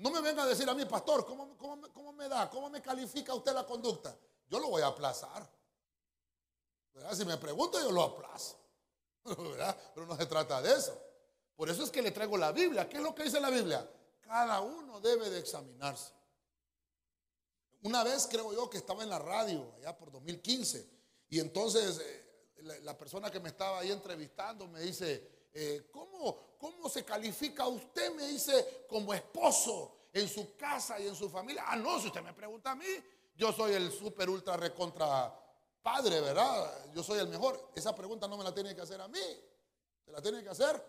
No 0.00 0.10
me 0.10 0.22
venga 0.22 0.44
a 0.44 0.46
decir 0.46 0.68
a 0.68 0.74
mí, 0.74 0.86
pastor, 0.86 1.26
¿cómo, 1.26 1.56
cómo, 1.58 2.12
me 2.14 2.26
da? 2.26 2.48
¿Cómo 2.48 2.70
me 2.70 2.80
califica 2.80 3.34
usted 3.34 3.52
la 3.52 3.66
conducta? 3.66 4.16
Yo 4.48 4.58
lo 4.58 4.68
voy 4.68 4.80
a 4.80 4.86
aplazar. 4.86 5.46
Si 7.12 7.24
me 7.26 7.36
pregunta, 7.36 7.78
yo 7.82 7.92
lo 7.92 8.02
aplazo. 8.02 8.58
Pero 9.24 10.06
no 10.06 10.16
se 10.16 10.24
trata 10.24 10.62
de 10.62 10.72
eso. 10.72 10.98
Por 11.54 11.68
eso 11.68 11.84
es 11.84 11.90
que 11.90 12.00
le 12.00 12.12
traigo 12.12 12.38
la 12.38 12.50
Biblia. 12.50 12.88
¿Qué 12.88 12.96
es 12.96 13.02
lo 13.02 13.14
que 13.14 13.24
dice 13.24 13.40
la 13.40 13.50
Biblia? 13.50 13.86
Cada 14.22 14.62
uno 14.62 15.00
debe 15.00 15.28
de 15.28 15.38
examinarse. 15.38 16.14
Una 17.82 18.02
vez 18.02 18.26
creo 18.26 18.54
yo 18.54 18.70
que 18.70 18.78
estaba 18.78 19.02
en 19.02 19.10
la 19.10 19.18
radio, 19.18 19.74
allá 19.76 19.96
por 19.96 20.10
2015, 20.10 20.88
y 21.28 21.40
entonces 21.40 21.98
eh, 21.98 22.80
la, 22.82 22.96
persona 22.96 23.30
que 23.30 23.40
me 23.40 23.50
estaba 23.50 23.80
ahí 23.80 23.90
entrevistando 23.90 24.66
me 24.66 24.80
dice, 24.80 25.39
eh, 25.52 25.88
¿cómo, 25.92 26.56
¿cómo 26.58 26.88
se 26.88 27.04
califica 27.04 27.66
usted? 27.66 28.14
Me 28.14 28.26
dice, 28.26 28.86
como 28.88 29.12
esposo 29.14 29.96
en 30.12 30.28
su 30.28 30.56
casa 30.56 30.98
y 31.00 31.06
en 31.06 31.14
su 31.14 31.28
familia. 31.28 31.64
Ah, 31.66 31.76
no, 31.76 32.00
si 32.00 32.08
usted 32.08 32.22
me 32.22 32.32
pregunta 32.32 32.72
a 32.72 32.74
mí, 32.74 32.86
yo 33.34 33.52
soy 33.52 33.74
el 33.74 33.90
super 33.92 34.28
ultra 34.28 34.56
recontra 34.56 35.34
padre, 35.82 36.20
¿verdad? 36.20 36.92
Yo 36.94 37.02
soy 37.02 37.18
el 37.20 37.28
mejor. 37.28 37.70
Esa 37.74 37.94
pregunta 37.94 38.28
no 38.28 38.36
me 38.36 38.44
la 38.44 38.54
tiene 38.54 38.74
que 38.74 38.80
hacer 38.80 39.00
a 39.00 39.08
mí, 39.08 39.20
se 40.04 40.12
la 40.12 40.20
tiene 40.20 40.42
que 40.42 40.50
hacer 40.50 40.82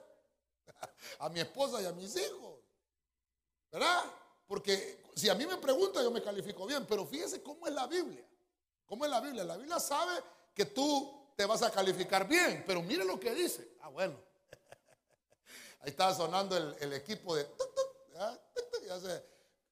a 1.20 1.30
mi 1.30 1.40
esposa 1.40 1.82
y 1.82 1.86
a 1.86 1.92
mis 1.92 2.16
hijos, 2.16 2.60
¿verdad? 3.72 4.04
Porque 4.48 5.04
si 5.16 5.30
a 5.30 5.36
mí 5.36 5.46
me 5.46 5.58
pregunta, 5.58 6.02
yo 6.02 6.12
me 6.12 6.22
califico 6.22 6.66
bien, 6.66 6.86
pero 6.86 7.06
fíjese 7.06 7.42
cómo 7.42 7.68
es 7.68 7.74
la 7.74 7.88
Biblia. 7.88 8.26
¿Cómo 8.86 9.06
es 9.06 9.12
la 9.12 9.22
Biblia? 9.22 9.46
La 9.46 9.56
Biblia 9.56 9.80
sabe 9.80 10.22
que 10.54 10.66
tú 10.66 11.32
te 11.38 11.46
vas 11.46 11.64
a 11.64 11.72
calificar 11.72 12.28
bien, 12.28 12.64
pero 12.68 12.82
mire 12.82 13.06
lo 13.06 13.18
que 13.18 13.34
dice. 13.34 13.78
Ah, 13.80 13.88
bueno. 13.88 14.31
Ahí 15.82 15.90
está 15.90 16.14
sonando 16.14 16.56
el, 16.56 16.94
equipo 16.94 17.36
de... 17.36 17.50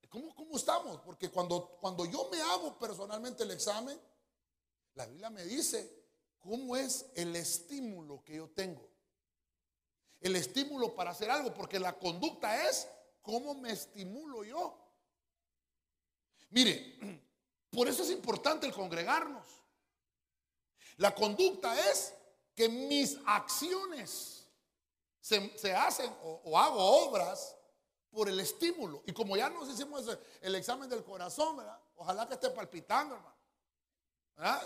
¿Cómo, 0.09 0.33
¿Cómo, 0.33 0.57
estamos? 0.57 1.01
Porque 1.01 1.29
cuando, 1.29 1.77
cuando 1.79 2.03
yo 2.05 2.29
me 2.31 2.41
hago 2.41 2.79
personalmente 2.79 3.43
el 3.43 3.51
examen, 3.51 3.99
la 4.95 5.05
Biblia 5.05 5.29
me 5.29 5.45
dice 5.45 6.03
cómo 6.39 6.75
es 6.75 7.05
el 7.13 7.35
estímulo 7.35 8.23
que 8.23 8.37
yo 8.37 8.49
tengo. 8.49 8.89
El 10.19 10.35
estímulo 10.35 10.95
para 10.95 11.11
hacer 11.11 11.29
algo, 11.29 11.53
porque 11.53 11.79
la 11.79 11.97
conducta 11.99 12.67
es 12.67 12.87
cómo 13.21 13.53
me 13.53 13.71
estimulo 13.71 14.43
yo. 14.43 14.77
Mire, 16.49 16.97
por 17.69 17.87
eso 17.87 18.01
es 18.01 18.09
importante 18.09 18.65
el 18.65 18.73
congregarnos. 18.73 19.47
La 20.97 21.13
conducta 21.13 21.79
es 21.91 22.15
que 22.55 22.67
mis 22.67 23.15
acciones 23.27 24.38
se, 25.55 25.75
hacen 25.75 26.11
o, 26.23 26.57
hago 26.57 26.79
obras 27.07 27.55
por 28.09 28.27
el 28.29 28.39
estímulo. 28.39 29.03
Y 29.05 29.13
como 29.13 29.37
ya 29.37 29.49
nos 29.49 29.69
hicimos 29.69 30.05
el, 30.41 30.55
examen 30.55 30.89
del 30.89 31.03
corazón, 31.03 31.57
¿verdad? 31.57 31.79
Ojalá 31.95 32.27
que 32.27 32.33
esté 32.33 32.49
palpitando, 32.49 33.15
hermano. 33.15 33.35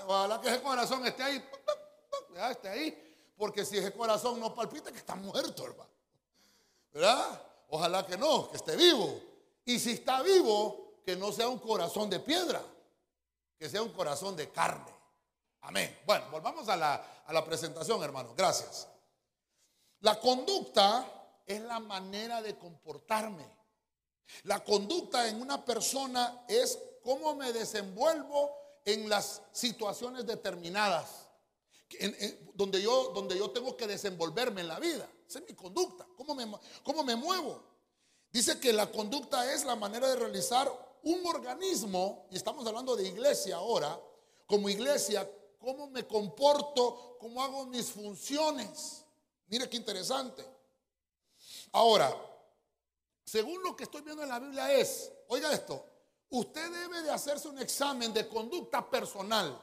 Ojalá 0.07 0.39
que 0.39 0.47
ese 0.47 0.61
corazón 0.61 1.05
esté 1.05 1.23
ahí, 1.23 1.49
esté 2.51 2.69
ahí. 2.69 3.33
Porque 3.35 3.65
si 3.65 3.77
ese 3.77 3.91
corazón 3.91 4.39
no 4.39 4.53
palpita, 4.53 4.91
que 4.91 4.99
está 4.99 5.15
muerto, 5.15 5.65
hermano. 5.65 5.89
¿Verdad? 6.93 7.41
Ojalá 7.69 8.05
que 8.05 8.17
no, 8.17 8.49
que 8.49 8.57
esté 8.57 8.75
vivo. 8.77 9.19
Y 9.65 9.79
si 9.79 9.91
está 9.91 10.21
vivo, 10.21 10.99
que 11.03 11.15
no 11.15 11.31
sea 11.31 11.49
un 11.49 11.57
corazón 11.57 12.09
de 12.09 12.19
piedra, 12.19 12.61
que 13.57 13.67
sea 13.67 13.81
un 13.81 13.91
corazón 13.91 14.35
de 14.35 14.49
carne. 14.51 14.93
Amén. 15.61 15.99
Bueno, 16.05 16.25
volvamos 16.29 16.69
a 16.69 16.77
la, 16.77 17.23
a 17.25 17.33
la 17.33 17.43
presentación, 17.43 18.01
hermano. 18.03 18.33
Gracias. 18.37 18.87
La 20.03 20.19
conducta 20.19 21.41
es 21.45 21.61
la 21.61 21.79
manera 21.79 22.41
de 22.41 22.57
comportarme. 22.57 23.49
La 24.43 24.61
conducta 24.61 25.29
en 25.29 25.41
una 25.41 25.63
persona 25.63 26.43
es 26.49 26.77
cómo 27.01 27.35
me 27.35 27.53
desenvuelvo 27.53 28.51
en 28.83 29.07
las 29.07 29.41
situaciones 29.53 30.25
determinadas, 30.25 31.29
donde, 32.53 32.81
yo, 32.81 33.11
donde 33.15 33.37
yo 33.37 33.51
tengo 33.51 33.77
que 33.77 33.87
desenvolverme 33.87 34.59
en 34.59 34.67
la 34.67 34.77
vida. 34.77 35.09
Esa 35.25 35.39
es 35.39 35.45
mi 35.47 35.55
conducta, 35.55 36.05
cómo 36.17 36.35
me, 36.35 36.51
cómo 36.83 37.05
me 37.05 37.15
muevo. 37.15 37.63
Dice 38.29 38.59
que 38.59 38.73
la 38.73 38.91
conducta 38.91 39.53
es 39.53 39.63
la 39.63 39.77
manera 39.77 40.09
de 40.09 40.17
realizar 40.17 40.69
un 41.03 41.25
organismo, 41.25 42.27
y 42.29 42.35
estamos 42.35 42.67
hablando 42.67 42.97
de 42.97 43.07
iglesia 43.07 43.55
ahora, 43.55 43.97
como 44.47 44.67
iglesia, 44.67 45.29
cómo 45.59 45.87
me 45.87 46.05
comporto, 46.05 47.15
cómo 47.21 47.41
hago 47.41 47.65
mis 47.67 47.89
funciones. 47.89 49.02
Mire 49.53 49.69
qué 49.69 49.77
interesante. 49.77 50.43
Ahora, 51.73 52.11
según 53.23 53.61
lo 53.61 53.75
que 53.75 53.83
estoy 53.83 54.01
viendo 54.01 54.23
en 54.23 54.29
la 54.29 54.39
Biblia 54.39 54.71
es, 54.71 55.11
oiga 55.27 55.53
esto, 55.53 55.85
usted 56.29 56.71
debe 56.71 57.03
de 57.03 57.11
hacerse 57.11 57.49
un 57.49 57.59
examen 57.59 58.11
de 58.11 58.27
conducta 58.27 58.89
personal, 58.89 59.55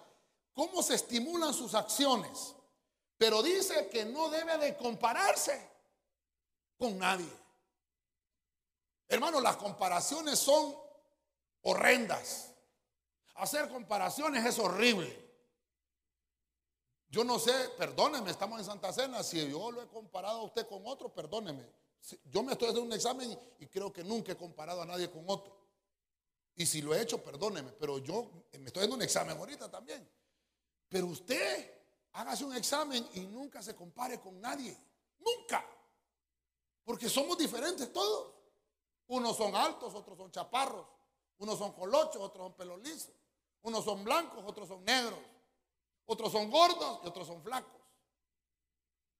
cómo 0.54 0.80
se 0.80 0.94
estimulan 0.94 1.52
sus 1.52 1.74
acciones, 1.74 2.54
pero 3.18 3.42
dice 3.42 3.88
que 3.88 4.04
no 4.04 4.28
debe 4.28 4.58
de 4.58 4.76
compararse 4.76 5.68
con 6.78 6.96
nadie. 6.96 7.32
Hermano, 9.08 9.40
las 9.40 9.56
comparaciones 9.56 10.38
son 10.38 10.72
horrendas. 11.62 12.52
Hacer 13.34 13.68
comparaciones 13.68 14.46
es 14.46 14.56
horrible. 14.60 15.29
Yo 17.10 17.24
no 17.24 17.40
sé, 17.40 17.52
perdóneme, 17.76 18.30
estamos 18.30 18.60
en 18.60 18.64
Santa 18.64 18.92
Cena. 18.92 19.22
Si 19.24 19.50
yo 19.50 19.72
lo 19.72 19.82
he 19.82 19.88
comparado 19.88 20.40
a 20.40 20.44
usted 20.44 20.66
con 20.68 20.82
otro, 20.86 21.12
perdóneme. 21.12 21.68
Yo 22.24 22.42
me 22.44 22.52
estoy 22.52 22.68
haciendo 22.68 22.86
un 22.86 22.92
examen 22.92 23.36
y 23.58 23.66
creo 23.66 23.92
que 23.92 24.04
nunca 24.04 24.32
he 24.32 24.36
comparado 24.36 24.80
a 24.82 24.86
nadie 24.86 25.10
con 25.10 25.24
otro. 25.26 25.58
Y 26.54 26.66
si 26.66 26.80
lo 26.82 26.94
he 26.94 27.02
hecho, 27.02 27.22
perdóneme, 27.22 27.72
pero 27.72 27.98
yo 27.98 28.30
me 28.52 28.66
estoy 28.66 28.82
haciendo 28.82 28.96
un 28.96 29.02
examen 29.02 29.36
ahorita 29.36 29.68
también. 29.68 30.08
Pero 30.88 31.06
usted 31.06 31.80
hágase 32.12 32.44
un 32.44 32.54
examen 32.54 33.06
y 33.14 33.20
nunca 33.20 33.60
se 33.60 33.74
compare 33.74 34.20
con 34.20 34.40
nadie. 34.40 34.76
Nunca. 35.18 35.64
Porque 36.84 37.08
somos 37.08 37.36
diferentes 37.36 37.92
todos. 37.92 38.34
Unos 39.08 39.36
son 39.36 39.56
altos, 39.56 39.92
otros 39.94 40.16
son 40.16 40.30
chaparros. 40.30 40.86
Unos 41.38 41.58
son 41.58 41.72
colochos, 41.72 42.22
otros 42.22 42.46
son 42.46 42.54
pelos 42.54 42.80
lisos. 42.80 43.12
Unos 43.62 43.84
son 43.84 44.04
blancos, 44.04 44.44
otros 44.46 44.68
son 44.68 44.84
negros. 44.84 45.18
Otros 46.10 46.32
son 46.32 46.50
gordos 46.50 46.98
y 47.04 47.06
otros 47.06 47.24
son 47.24 47.40
flacos. 47.40 47.80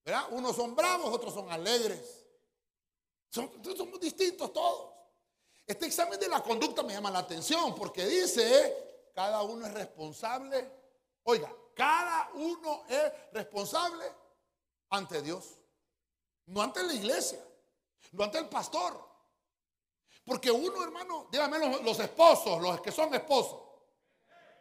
¿Verdad? 0.04 0.26
Unos 0.32 0.56
son 0.56 0.74
bravos, 0.74 1.14
otros 1.14 1.32
son 1.32 1.48
alegres. 1.48 2.26
somos 3.30 4.00
distintos 4.00 4.52
todos. 4.52 4.92
Este 5.64 5.86
examen 5.86 6.18
de 6.18 6.28
la 6.28 6.42
conducta 6.42 6.82
me 6.82 6.92
llama 6.92 7.12
la 7.12 7.20
atención 7.20 7.76
porque 7.76 8.04
dice, 8.06 9.12
cada 9.14 9.40
uno 9.42 9.66
es 9.66 9.72
responsable. 9.72 10.68
Oiga, 11.22 11.54
cada 11.76 12.30
uno 12.34 12.82
es 12.88 13.12
responsable 13.34 14.04
ante 14.88 15.22
Dios. 15.22 15.44
No 16.46 16.60
ante 16.60 16.82
la 16.82 16.92
iglesia, 16.92 17.38
no 18.10 18.24
ante 18.24 18.38
el 18.38 18.48
pastor. 18.48 19.00
Porque 20.24 20.50
uno, 20.50 20.82
hermano, 20.82 21.28
dígame 21.30 21.56
los, 21.60 21.82
los 21.84 22.00
esposos, 22.00 22.60
los 22.60 22.80
que 22.80 22.90
son 22.90 23.14
esposos, 23.14 23.60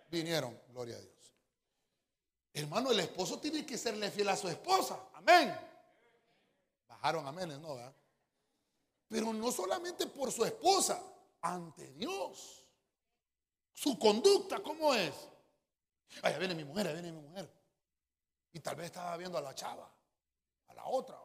vinieron, 0.09 0.61
gloria 0.67 0.95
a 0.95 0.99
Dios. 0.99 1.18
Hermano, 2.53 2.91
el 2.91 2.99
esposo 2.99 3.39
tiene 3.39 3.65
que 3.65 3.77
serle 3.77 4.09
fiel 4.11 4.29
a 4.29 4.35
su 4.35 4.47
esposa. 4.47 4.99
Amén. 5.13 5.55
Bajaron 6.87 7.25
amén, 7.27 7.61
¿no? 7.61 7.77
Pero 9.07 9.33
no 9.33 9.51
solamente 9.51 10.07
por 10.07 10.31
su 10.31 10.43
esposa, 10.45 11.01
ante 11.41 11.91
Dios. 11.93 12.65
Su 13.73 13.97
conducta, 13.97 14.61
¿cómo 14.61 14.93
es? 14.93 15.13
Ay, 16.21 16.37
viene 16.37 16.55
mi 16.55 16.63
mujer, 16.63 16.87
ahí 16.87 16.93
viene 16.93 17.11
mi 17.11 17.21
mujer. 17.21 17.49
Y 18.51 18.59
tal 18.59 18.75
vez 18.75 18.87
estaba 18.87 19.15
viendo 19.17 19.37
a 19.37 19.41
la 19.41 19.53
chava, 19.55 19.89
a 20.67 20.73
la 20.73 20.85
otra. 20.85 21.17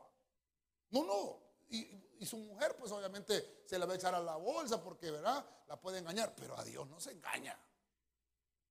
No, 0.91 1.05
no. 1.05 1.43
Y, 1.69 1.79
y, 2.21 2.27
su 2.27 2.37
mujer, 2.37 2.77
pues 2.77 2.93
obviamente 2.93 3.65
se 3.67 3.79
la 3.79 3.87
va 3.87 3.95
a 3.95 3.97
echar 3.97 4.15
a 4.15 4.21
la 4.21 4.37
bolsa 4.37 4.83
porque, 4.83 5.11
¿verdad? 5.11 5.45
La 5.67 5.81
puede 5.81 5.99
engañar. 5.99 6.35
Pero 6.37 6.57
a 6.57 6.63
Dios 6.63 6.87
no 6.89 7.01
se 7.01 7.13
engaña. 7.13 7.59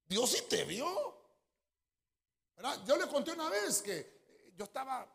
Dios 0.05 0.29
sí 0.29 0.43
te 0.47 0.63
vio. 0.63 1.22
Yo 2.85 2.97
le 2.97 3.07
conté 3.07 3.31
una 3.31 3.49
vez 3.49 3.81
que 3.81 3.99
eh, 3.99 4.53
yo 4.55 4.65
estaba, 4.65 5.07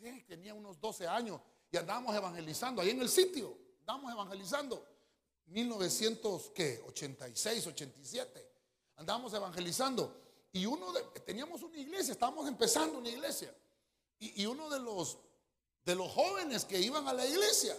eh, 0.00 0.24
tenía 0.26 0.52
unos 0.54 0.80
12 0.80 1.06
años 1.06 1.40
y 1.70 1.76
andábamos 1.76 2.12
evangelizando 2.14 2.82
ahí 2.82 2.90
en 2.90 3.00
el 3.00 3.08
sitio, 3.08 3.56
andábamos 3.80 4.12
evangelizando. 4.12 4.88
1986, 5.46 7.66
87. 7.66 8.52
Andábamos 8.96 9.32
evangelizando 9.34 10.22
y 10.52 10.66
uno 10.66 10.92
teníamos 11.24 11.62
una 11.62 11.78
iglesia, 11.78 12.12
estábamos 12.12 12.46
empezando 12.46 12.98
una 12.98 13.08
iglesia. 13.08 13.52
Y, 14.18 14.44
uno 14.46 14.70
de 14.70 14.78
los, 14.78 15.18
de 15.84 15.96
los 15.96 16.08
jóvenes 16.12 16.64
que 16.64 16.78
iban 16.78 17.08
a 17.08 17.12
la 17.12 17.26
iglesia, 17.26 17.76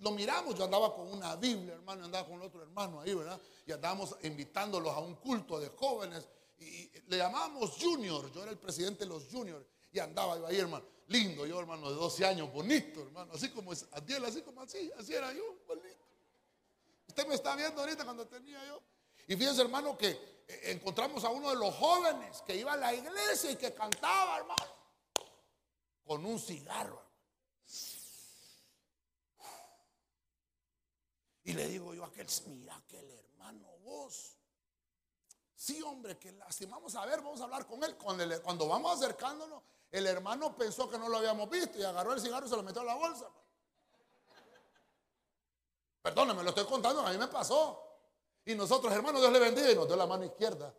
lo, 0.00 0.10
miramos, 0.10 0.56
yo 0.56 0.64
andaba 0.64 0.92
con 0.92 1.06
una 1.12 1.36
Biblia, 1.36 1.74
hermano, 1.74 2.06
andaba 2.06 2.26
con 2.26 2.42
otro 2.42 2.62
hermano 2.62 3.00
ahí, 3.00 3.14
¿verdad? 3.14 3.40
Y 3.64 3.70
andábamos 3.70 4.16
invitándolos 4.22 4.92
a 4.92 4.98
un 4.98 5.14
culto 5.14 5.60
de 5.60 5.68
jóvenes 5.68 6.26
y 6.58 6.90
le 7.08 7.16
llamábamos 7.16 7.76
Junior, 7.80 8.30
yo 8.32 8.42
era 8.42 8.52
el 8.52 8.58
presidente 8.58 9.04
de 9.04 9.10
los 9.10 9.26
Juniors 9.30 9.66
y 9.92 9.98
andaba 9.98 10.36
yo 10.38 10.46
ahí, 10.46 10.58
hermano, 10.58 10.84
lindo 11.08 11.46
yo, 11.46 11.60
hermano, 11.60 11.90
de 11.90 11.96
12 11.96 12.24
años, 12.26 12.52
bonito, 12.52 13.02
hermano, 13.02 13.32
así 13.32 13.50
como 13.50 13.72
Adiel, 13.92 14.24
así 14.24 14.42
como 14.42 14.62
así, 14.62 14.90
así 14.98 15.14
era 15.14 15.32
yo, 15.32 15.56
bonito. 15.66 16.04
Usted 17.08 17.26
me 17.28 17.34
está 17.34 17.54
viendo 17.54 17.80
ahorita 17.80 18.04
cuando 18.04 18.26
tenía 18.26 18.64
yo. 18.66 18.82
Y 19.28 19.36
fíjense, 19.36 19.62
hermano, 19.62 19.96
que 19.96 20.08
eh, 20.08 20.72
encontramos 20.72 21.22
a 21.24 21.30
uno 21.30 21.50
de 21.50 21.56
los 21.56 21.74
jóvenes 21.74 22.42
que 22.42 22.56
iba 22.56 22.72
a 22.72 22.76
la 22.76 22.92
iglesia 22.92 23.52
y 23.52 23.56
que 23.56 23.72
cantaba, 23.72 24.38
hermano, 24.38 24.74
con 26.04 26.24
un 26.24 26.38
cigarro. 26.38 27.02
Y 31.44 31.52
le 31.52 31.68
digo 31.68 31.94
yo 31.94 32.04
a 32.04 32.08
aquel, 32.08 32.26
mira 32.48 32.74
aquel 32.74 33.08
hermano, 33.10 33.68
vos 33.84 34.36
Sí, 35.64 35.80
hombre, 35.80 36.18
que 36.18 36.30
lastimamos. 36.32 36.94
A 36.94 37.06
ver, 37.06 37.22
vamos 37.22 37.40
a 37.40 37.44
hablar 37.44 37.66
con 37.66 37.82
él. 37.82 37.96
Cuando, 37.96 38.68
vamos 38.68 39.00
acercándonos, 39.00 39.62
El 39.90 40.06
hermano 40.06 40.54
pensó 40.54 40.90
que 40.90 40.98
no 40.98 41.08
lo 41.08 41.16
habíamos 41.16 41.48
visto 41.48 41.78
y 41.78 41.82
agarró 41.82 42.12
el 42.12 42.20
cigarro 42.20 42.44
y 42.44 42.50
se 42.50 42.56
lo 42.56 42.62
metió 42.62 42.82
a 42.82 42.84
la 42.84 42.94
bolsa. 42.94 43.30
Perdóname, 46.02 46.42
lo 46.42 46.50
estoy 46.50 46.66
contando, 46.66 47.00
a 47.00 47.10
mí 47.10 47.16
me 47.16 47.28
pasó. 47.28 47.82
Y 48.44 48.54
nosotros, 48.54 48.92
hermanos, 48.92 49.22
Dios 49.22 49.32
le 49.32 49.38
bendiga 49.38 49.70
y 49.70 49.74
nos 49.74 49.86
dio 49.86 49.96
la 49.96 50.06
mano 50.06 50.26
izquierda. 50.26 50.74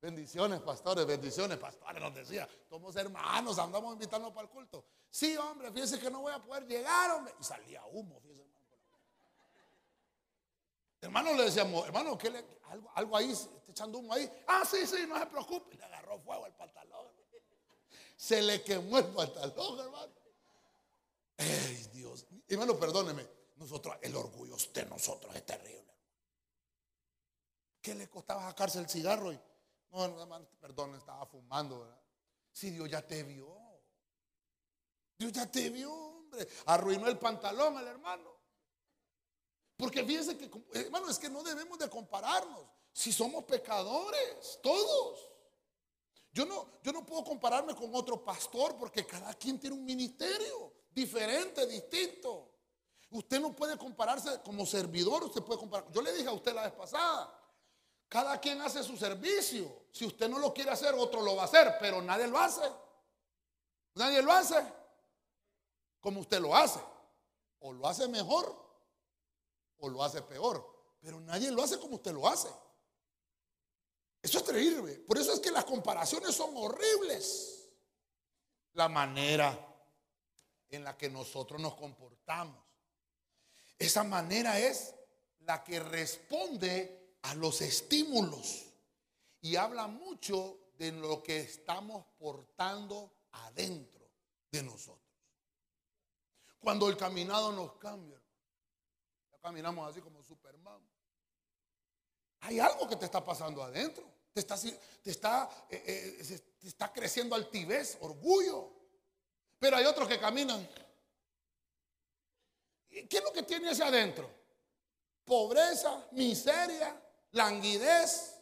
Bendiciones, 0.00 0.62
pastores, 0.62 1.04
bendiciones, 1.06 1.58
pastores, 1.58 2.00
nos 2.00 2.14
decía. 2.14 2.48
Somos 2.66 2.96
hermanos, 2.96 3.58
andamos 3.58 3.92
invitando 3.92 4.32
para 4.32 4.46
el 4.46 4.50
culto. 4.50 4.86
Sí, 5.10 5.36
hombre, 5.36 5.70
fíjense 5.70 6.00
que 6.00 6.10
no 6.10 6.22
voy 6.22 6.32
a 6.32 6.38
poder 6.38 6.66
llegar, 6.66 7.10
hombre. 7.10 7.34
Y 7.38 7.44
salía 7.44 7.84
humo, 7.84 8.22
hermano. 11.00 11.34
Le 11.34 11.44
decíamos, 11.44 11.86
hermano, 11.86 12.16
¿qué 12.16 12.30
le, 12.30 12.44
algo, 12.94 13.16
ahí, 13.16 13.30
está 13.30 13.70
echando 13.70 13.98
humo 13.98 14.12
ahí. 14.12 14.30
Ah, 14.46 14.62
sí, 14.68 14.86
sí, 14.86 15.06
no 15.06 15.18
se 15.18 15.26
preocupe. 15.26 15.76
Le 15.76 15.84
agarró 15.84 16.18
fuego 16.20 16.44
al 16.44 16.54
pantalón. 16.54 17.06
Se 18.16 18.42
le 18.42 18.62
quemó 18.62 18.98
el 18.98 19.06
pantalón, 19.06 19.78
hermano. 19.78 20.12
Ay, 21.38 21.88
Dios. 21.92 22.26
Hermano, 22.48 22.78
perdóneme. 22.78 23.26
Nosotros, 23.56 23.96
el 24.02 24.14
orgullo 24.14 24.56
de 24.72 24.86
nosotros 24.86 25.34
es 25.34 25.44
terrible. 25.44 25.94
¿Qué 27.80 27.94
le 27.94 28.08
costaba 28.08 28.46
sacarse 28.46 28.78
el 28.78 28.88
cigarro? 28.88 29.32
Y, 29.32 29.40
no, 29.90 30.04
hermano, 30.04 30.46
perdón, 30.60 30.94
estaba 30.94 31.26
fumando, 31.26 31.80
¿verdad? 31.80 32.00
Si 32.52 32.70
Dios 32.70 32.88
ya 32.90 33.06
te 33.06 33.22
vio. 33.22 33.56
Dios 35.16 35.32
ya 35.32 35.50
te 35.50 35.70
vio, 35.70 35.92
hombre. 35.92 36.46
Arruinó 36.66 37.08
el 37.08 37.18
pantalón 37.18 37.76
al 37.76 37.86
hermano. 37.86 38.37
Porque 39.78 40.04
fíjense 40.04 40.36
que, 40.36 40.50
hermano, 40.72 41.08
es 41.08 41.20
que 41.20 41.30
no 41.30 41.40
debemos 41.44 41.78
de 41.78 41.88
compararnos. 41.88 42.66
Si 42.92 43.12
somos 43.12 43.44
pecadores, 43.44 44.58
todos. 44.60 45.30
Yo 46.32 46.44
no, 46.44 46.80
yo 46.82 46.92
no 46.92 47.06
puedo 47.06 47.22
compararme 47.22 47.76
con 47.76 47.94
otro 47.94 48.24
pastor 48.24 48.76
porque 48.76 49.06
cada 49.06 49.32
quien 49.34 49.58
tiene 49.60 49.76
un 49.76 49.84
ministerio 49.84 50.72
diferente, 50.90 51.64
distinto. 51.68 52.50
Usted 53.10 53.40
no 53.40 53.54
puede 53.54 53.78
compararse 53.78 54.40
como 54.42 54.66
servidor, 54.66 55.22
usted 55.22 55.42
puede 55.42 55.60
comparar. 55.60 55.88
Yo 55.92 56.02
le 56.02 56.12
dije 56.12 56.28
a 56.28 56.32
usted 56.32 56.52
la 56.52 56.62
vez 56.62 56.72
pasada, 56.72 57.32
cada 58.08 58.38
quien 58.40 58.60
hace 58.60 58.82
su 58.82 58.96
servicio. 58.96 59.84
Si 59.92 60.04
usted 60.04 60.28
no 60.28 60.40
lo 60.40 60.52
quiere 60.52 60.72
hacer, 60.72 60.92
otro 60.92 61.22
lo 61.22 61.36
va 61.36 61.42
a 61.42 61.44
hacer, 61.44 61.76
pero 61.78 62.02
nadie 62.02 62.26
lo 62.26 62.38
hace. 62.40 62.68
Nadie 63.94 64.22
lo 64.22 64.32
hace 64.32 64.60
como 66.00 66.18
usted 66.18 66.40
lo 66.40 66.56
hace. 66.56 66.80
O 67.60 67.72
lo 67.72 67.86
hace 67.86 68.08
mejor 68.08 68.67
o 69.78 69.88
lo 69.88 70.02
hace 70.02 70.22
peor. 70.22 70.96
Pero 71.00 71.20
nadie 71.20 71.50
lo 71.50 71.62
hace 71.62 71.78
como 71.78 71.96
usted 71.96 72.12
lo 72.12 72.26
hace. 72.26 72.48
Eso 74.20 74.38
es 74.38 74.44
terrible. 74.44 74.94
Por 74.94 75.18
eso 75.18 75.32
es 75.32 75.40
que 75.40 75.50
las 75.50 75.64
comparaciones 75.64 76.34
son 76.34 76.50
horribles. 76.56 77.68
La 78.72 78.88
manera 78.88 79.64
en 80.68 80.84
la 80.84 80.96
que 80.96 81.08
nosotros 81.08 81.60
nos 81.60 81.74
comportamos. 81.74 82.62
Esa 83.78 84.04
manera 84.04 84.58
es 84.58 84.94
la 85.40 85.62
que 85.62 85.80
responde 85.80 87.16
a 87.22 87.34
los 87.34 87.60
estímulos 87.60 88.66
y 89.40 89.56
habla 89.56 89.86
mucho 89.86 90.72
de 90.76 90.92
lo 90.92 91.22
que 91.22 91.40
estamos 91.40 92.04
portando 92.18 93.12
adentro 93.32 94.10
de 94.50 94.62
nosotros. 94.62 94.98
Cuando 96.58 96.88
el 96.88 96.96
caminado 96.96 97.52
nos 97.52 97.74
cambia, 97.74 98.17
caminamos 99.40 99.90
así 99.90 100.00
como 100.00 100.22
Superman. 100.22 100.80
Hay 102.40 102.60
algo 102.60 102.88
que 102.88 102.96
te 102.96 103.04
está 103.04 103.24
pasando 103.24 103.62
adentro. 103.62 104.04
Te 104.32 104.40
está, 104.40 104.56
te 105.02 105.10
está, 105.10 105.48
eh, 105.70 106.18
eh, 106.20 106.38
te 106.58 106.68
está 106.68 106.92
creciendo 106.92 107.34
altivez, 107.34 107.98
orgullo. 108.00 108.72
Pero 109.58 109.76
hay 109.76 109.84
otros 109.86 110.06
que 110.06 110.20
caminan 110.20 110.68
¿Qué 113.06 113.18
es 113.18 113.24
lo 113.24 113.32
que 113.32 113.42
tiene 113.42 113.70
hacia 113.70 113.86
adentro? 113.86 114.28
Pobreza, 115.24 116.08
miseria, 116.12 117.00
languidez, 117.32 118.34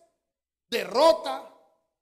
derrota. 0.69 1.53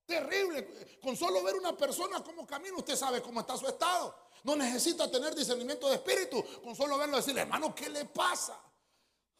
Terrible. 0.06 0.98
Con 1.02 1.16
solo 1.16 1.42
ver 1.42 1.54
una 1.54 1.74
persona 1.76 2.22
como 2.22 2.46
camina, 2.46 2.76
usted 2.76 2.94
sabe 2.94 3.22
cómo 3.22 3.40
está 3.40 3.56
su 3.56 3.66
estado. 3.66 4.14
No 4.42 4.54
necesita 4.54 5.10
tener 5.10 5.34
discernimiento 5.34 5.88
de 5.88 5.94
espíritu. 5.94 6.44
Con 6.62 6.76
solo 6.76 6.98
verlo 6.98 7.16
decirle, 7.16 7.40
hermano, 7.40 7.74
¿qué 7.74 7.88
le 7.88 8.04
pasa? 8.04 8.60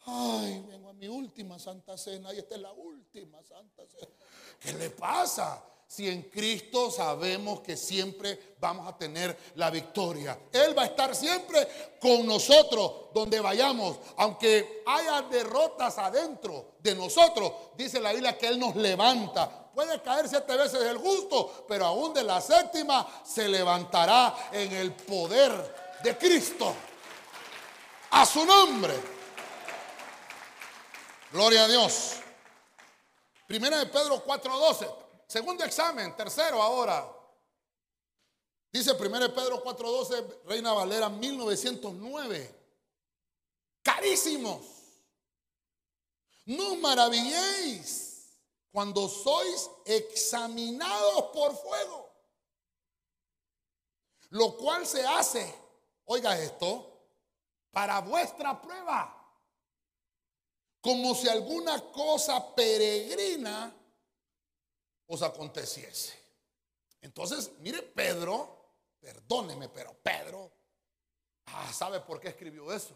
Ay, 0.05 0.63
vengo 0.67 0.89
a 0.89 0.93
mi 0.93 1.07
última 1.07 1.57
Santa 1.57 1.97
Cena 1.97 2.33
y 2.33 2.39
esta 2.39 2.55
es 2.55 2.61
la 2.61 2.71
última 2.71 3.41
Santa 3.43 3.85
Cena. 3.87 4.11
¿Qué 4.59 4.73
le 4.73 4.89
pasa? 4.91 5.63
si 5.87 6.09
en 6.09 6.23
Cristo 6.23 6.89
sabemos 6.89 7.61
que 7.61 7.77
siempre 7.77 8.55
vamos 8.59 8.87
a 8.87 8.97
tener 8.97 9.37
la 9.55 9.69
victoria. 9.69 10.37
Él 10.51 10.77
va 10.77 10.83
a 10.83 10.87
estar 10.87 11.15
siempre 11.15 11.95
con 12.01 12.25
nosotros 12.25 13.13
donde 13.13 13.39
vayamos, 13.39 13.97
aunque 14.17 14.83
haya 14.85 15.21
derrotas 15.23 15.97
adentro 15.97 16.73
de 16.79 16.95
nosotros. 16.95 17.51
Dice 17.77 18.01
la 18.01 18.11
Biblia 18.11 18.37
que 18.37 18.47
Él 18.47 18.59
nos 18.59 18.75
levanta. 18.75 19.71
Puede 19.73 20.01
caer 20.01 20.27
siete 20.27 20.55
veces 20.55 20.81
el 20.81 20.97
justo, 20.97 21.65
pero 21.67 21.85
aún 21.85 22.13
de 22.13 22.23
la 22.23 22.41
séptima 22.41 23.07
se 23.23 23.47
levantará 23.47 24.49
en 24.51 24.71
el 24.73 24.93
poder 24.93 25.97
de 26.03 26.17
Cristo. 26.17 26.73
A 28.11 28.25
su 28.25 28.45
nombre. 28.45 29.14
Gloria 31.35 31.65
a 31.65 31.67
Dios. 31.67 32.13
Primera 33.45 33.79
de 33.79 33.87
Pedro 33.87 34.23
4:12. 34.23 34.89
Segundo 35.27 35.65
examen, 35.65 36.15
tercero 36.15 36.61
ahora. 36.61 37.05
Dice 38.71 38.93
1 38.93 39.33
Pedro 39.35 39.61
4:12, 39.61 40.43
Reina 40.45 40.71
Valera 40.71 41.09
1909. 41.09 42.55
Carísimos. 43.83 44.61
No 46.45 46.77
maravilléis 46.77 48.39
cuando 48.71 49.09
sois 49.09 49.69
examinados 49.83 51.21
por 51.33 51.53
fuego. 51.57 52.13
Lo 54.29 54.55
cual 54.55 54.87
se 54.87 55.05
hace, 55.05 55.53
oiga 56.05 56.39
esto, 56.39 57.09
para 57.71 57.99
vuestra 57.99 58.61
prueba. 58.61 59.24
Como 60.85 61.15
si 61.15 61.27
alguna 61.27 61.81
cosa 61.91 62.53
peregrina 62.53 63.75
os 65.07 65.23
aconteciese. 65.23 66.13
Entonces, 67.01 67.53
mire, 67.61 67.81
Pedro, 67.81 68.75
perdóneme, 68.99 69.67
pero 69.69 69.97
Pedro, 70.03 70.51
ah, 71.47 71.73
¿sabe 71.73 72.01
por 72.01 72.19
qué 72.19 72.27
escribió 72.27 72.71
eso? 72.71 72.95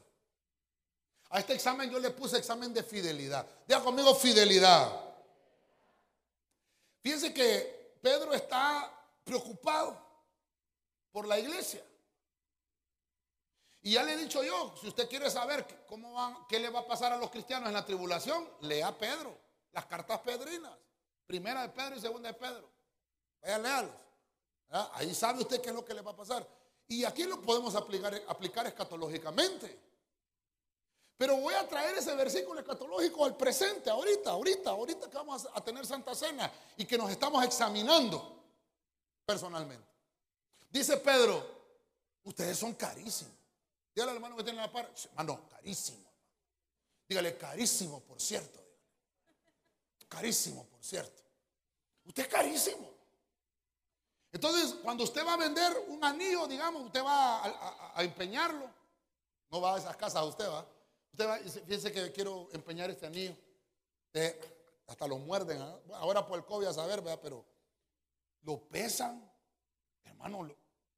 A 1.31 1.39
este 1.39 1.53
examen 1.53 1.89
yo 1.89 1.97
le 1.97 2.11
puse 2.11 2.37
examen 2.37 2.71
de 2.75 2.83
fidelidad. 2.83 3.47
Diga 3.65 3.81
conmigo 3.81 4.13
fidelidad. 4.13 5.15
Fíjense 7.01 7.33
que 7.33 7.97
Pedro 8.03 8.35
está 8.35 8.87
preocupado 9.23 9.99
por 11.11 11.27
la 11.27 11.39
iglesia. 11.39 11.83
Y 13.81 13.93
ya 13.93 14.03
le 14.03 14.13
he 14.13 14.17
dicho 14.17 14.43
yo, 14.43 14.75
si 14.79 14.87
usted 14.87 15.07
quiere 15.07 15.29
saber 15.29 15.85
cómo 15.87 16.45
qué 16.47 16.59
le 16.59 16.69
va 16.69 16.81
a 16.81 16.87
pasar 16.87 17.13
a 17.13 17.17
los 17.17 17.29
cristianos 17.29 17.67
en 17.69 17.73
la 17.73 17.85
tribulación, 17.85 18.47
lea 18.61 18.97
Pedro, 18.97 19.37
las 19.71 19.85
cartas 19.85 20.19
pedrinas. 20.19 20.73
Primera 21.25 21.61
de 21.61 21.69
Pedro 21.69 21.95
y 21.95 22.01
segunda 22.01 22.29
de 22.29 22.33
Pedro. 22.33 22.69
Vaya 23.41 23.55
a 23.55 23.59
leerlos. 23.59 23.95
Ahí 24.93 25.13
sabe 25.15 25.41
usted 25.41 25.61
qué 25.61 25.69
es 25.69 25.75
lo 25.75 25.85
que 25.85 25.93
le 25.93 26.01
va 26.01 26.11
a 26.11 26.15
pasar. 26.15 26.45
Y 26.87 27.05
aquí 27.05 27.23
lo 27.23 27.41
podemos 27.41 27.75
aplicar, 27.75 28.21
aplicar 28.27 28.67
escatológicamente. 28.67 29.79
Pero 31.17 31.37
voy 31.37 31.53
a 31.53 31.67
traer 31.67 31.97
ese 31.97 32.15
versículo 32.15 32.59
escatológico 32.59 33.25
al 33.25 33.35
presente, 33.35 33.89
ahorita, 33.89 34.31
ahorita, 34.31 34.69
ahorita 34.71 35.09
que 35.09 35.17
vamos 35.17 35.47
a 35.53 35.61
tener 35.61 35.85
Santa 35.85 36.15
Cena 36.15 36.51
y 36.77 36.85
que 36.85 36.97
nos 36.97 37.11
estamos 37.11 37.43
examinando 37.43 38.41
personalmente. 39.25 39.85
Dice 40.69 40.97
Pedro, 40.97 41.45
ustedes 42.23 42.57
son 42.57 42.73
carísimos. 42.73 43.38
Dígale 43.99 44.11
al 44.11 44.15
hermano 44.15 44.37
que 44.37 44.45
tiene 44.45 44.61
la 44.61 44.71
par, 44.71 44.89
hermano, 45.09 45.49
carísimo. 45.49 46.09
Dígale, 47.05 47.37
carísimo, 47.37 47.99
por 47.99 48.21
cierto. 48.21 48.57
Carísimo, 50.07 50.63
por 50.67 50.81
cierto. 50.81 51.21
Usted 52.05 52.23
es 52.23 52.29
carísimo. 52.29 52.89
Entonces, 54.31 54.75
cuando 54.81 55.03
usted 55.03 55.25
va 55.25 55.33
a 55.33 55.37
vender 55.37 55.83
un 55.89 56.01
anillo, 56.01 56.47
digamos, 56.47 56.85
usted 56.85 57.03
va 57.03 57.43
a, 57.93 58.01
empeñarlo. 58.01 58.73
No 59.49 59.59
va 59.59 59.75
a 59.75 59.79
esas 59.79 59.97
casas, 59.97 60.23
usted 60.23 60.47
va. 60.47 60.65
Usted 61.11 61.27
va 61.27 61.41
y 61.41 61.49
fíjese 61.49 61.91
que 61.91 62.13
quiero 62.13 62.47
empeñar 62.53 62.89
este 62.89 63.05
anillo. 63.05 63.35
hasta 64.87 65.07
lo 65.07 65.17
muerden. 65.17 65.61
¿ah? 65.61 65.77
Ahora 65.95 66.25
por 66.25 66.39
el 66.39 66.45
COVID 66.45 66.67
a 66.67 66.73
saber, 66.73 67.01
¿verdad? 67.01 67.19
Pero 67.21 67.45
lo 68.43 68.61
pesan. 68.61 69.29
Hermano, 70.05 70.43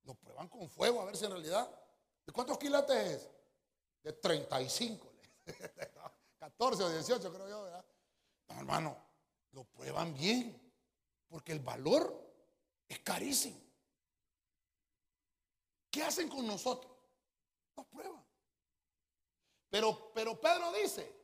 lo, 0.04 0.14
prueban 0.14 0.48
con 0.50 0.70
fuego 0.70 1.02
a 1.02 1.06
ver 1.06 1.18
si 1.18 1.26
en 1.26 1.32
realidad. 1.32 1.81
¿De 2.26 2.32
cuántos 2.32 2.58
quilates 2.58 2.98
es? 2.98 3.30
De 4.04 4.14
35. 4.14 5.12
14 6.40 6.84
o 6.84 6.90
18 6.90 7.34
creo 7.34 7.50
yo, 7.50 7.64
¿verdad? 7.64 7.86
No, 8.50 8.56
hermano, 8.60 8.98
lo 9.52 9.64
prueban 9.66 10.14
bien 10.14 10.60
porque 11.28 11.52
el 11.52 11.60
valor 11.60 12.22
es 12.88 13.00
carísimo. 13.00 13.60
¿Qué 15.90 16.04
hacen 16.04 16.30
con 16.30 16.48
nosotros? 16.48 16.92
Nos 17.76 17.86
prueban. 17.88 18.26
Pero, 19.70 20.12
pero 20.14 20.40
Pedro 20.40 20.72
dice, 20.74 21.22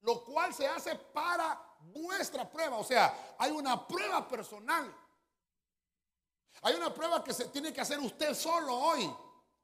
lo 0.00 0.24
cual 0.24 0.54
se 0.54 0.66
hace 0.66 0.94
para 0.94 1.76
vuestra 1.80 2.48
prueba. 2.50 2.78
O 2.78 2.84
sea, 2.84 3.36
hay 3.38 3.50
una 3.50 3.86
prueba 3.86 4.26
personal. 4.28 4.94
Hay 6.62 6.74
una 6.74 6.92
prueba 6.92 7.22
que 7.22 7.34
se 7.34 7.48
tiene 7.48 7.72
que 7.72 7.80
hacer 7.80 7.98
usted 7.98 8.34
solo 8.34 8.74
hoy. 8.74 9.14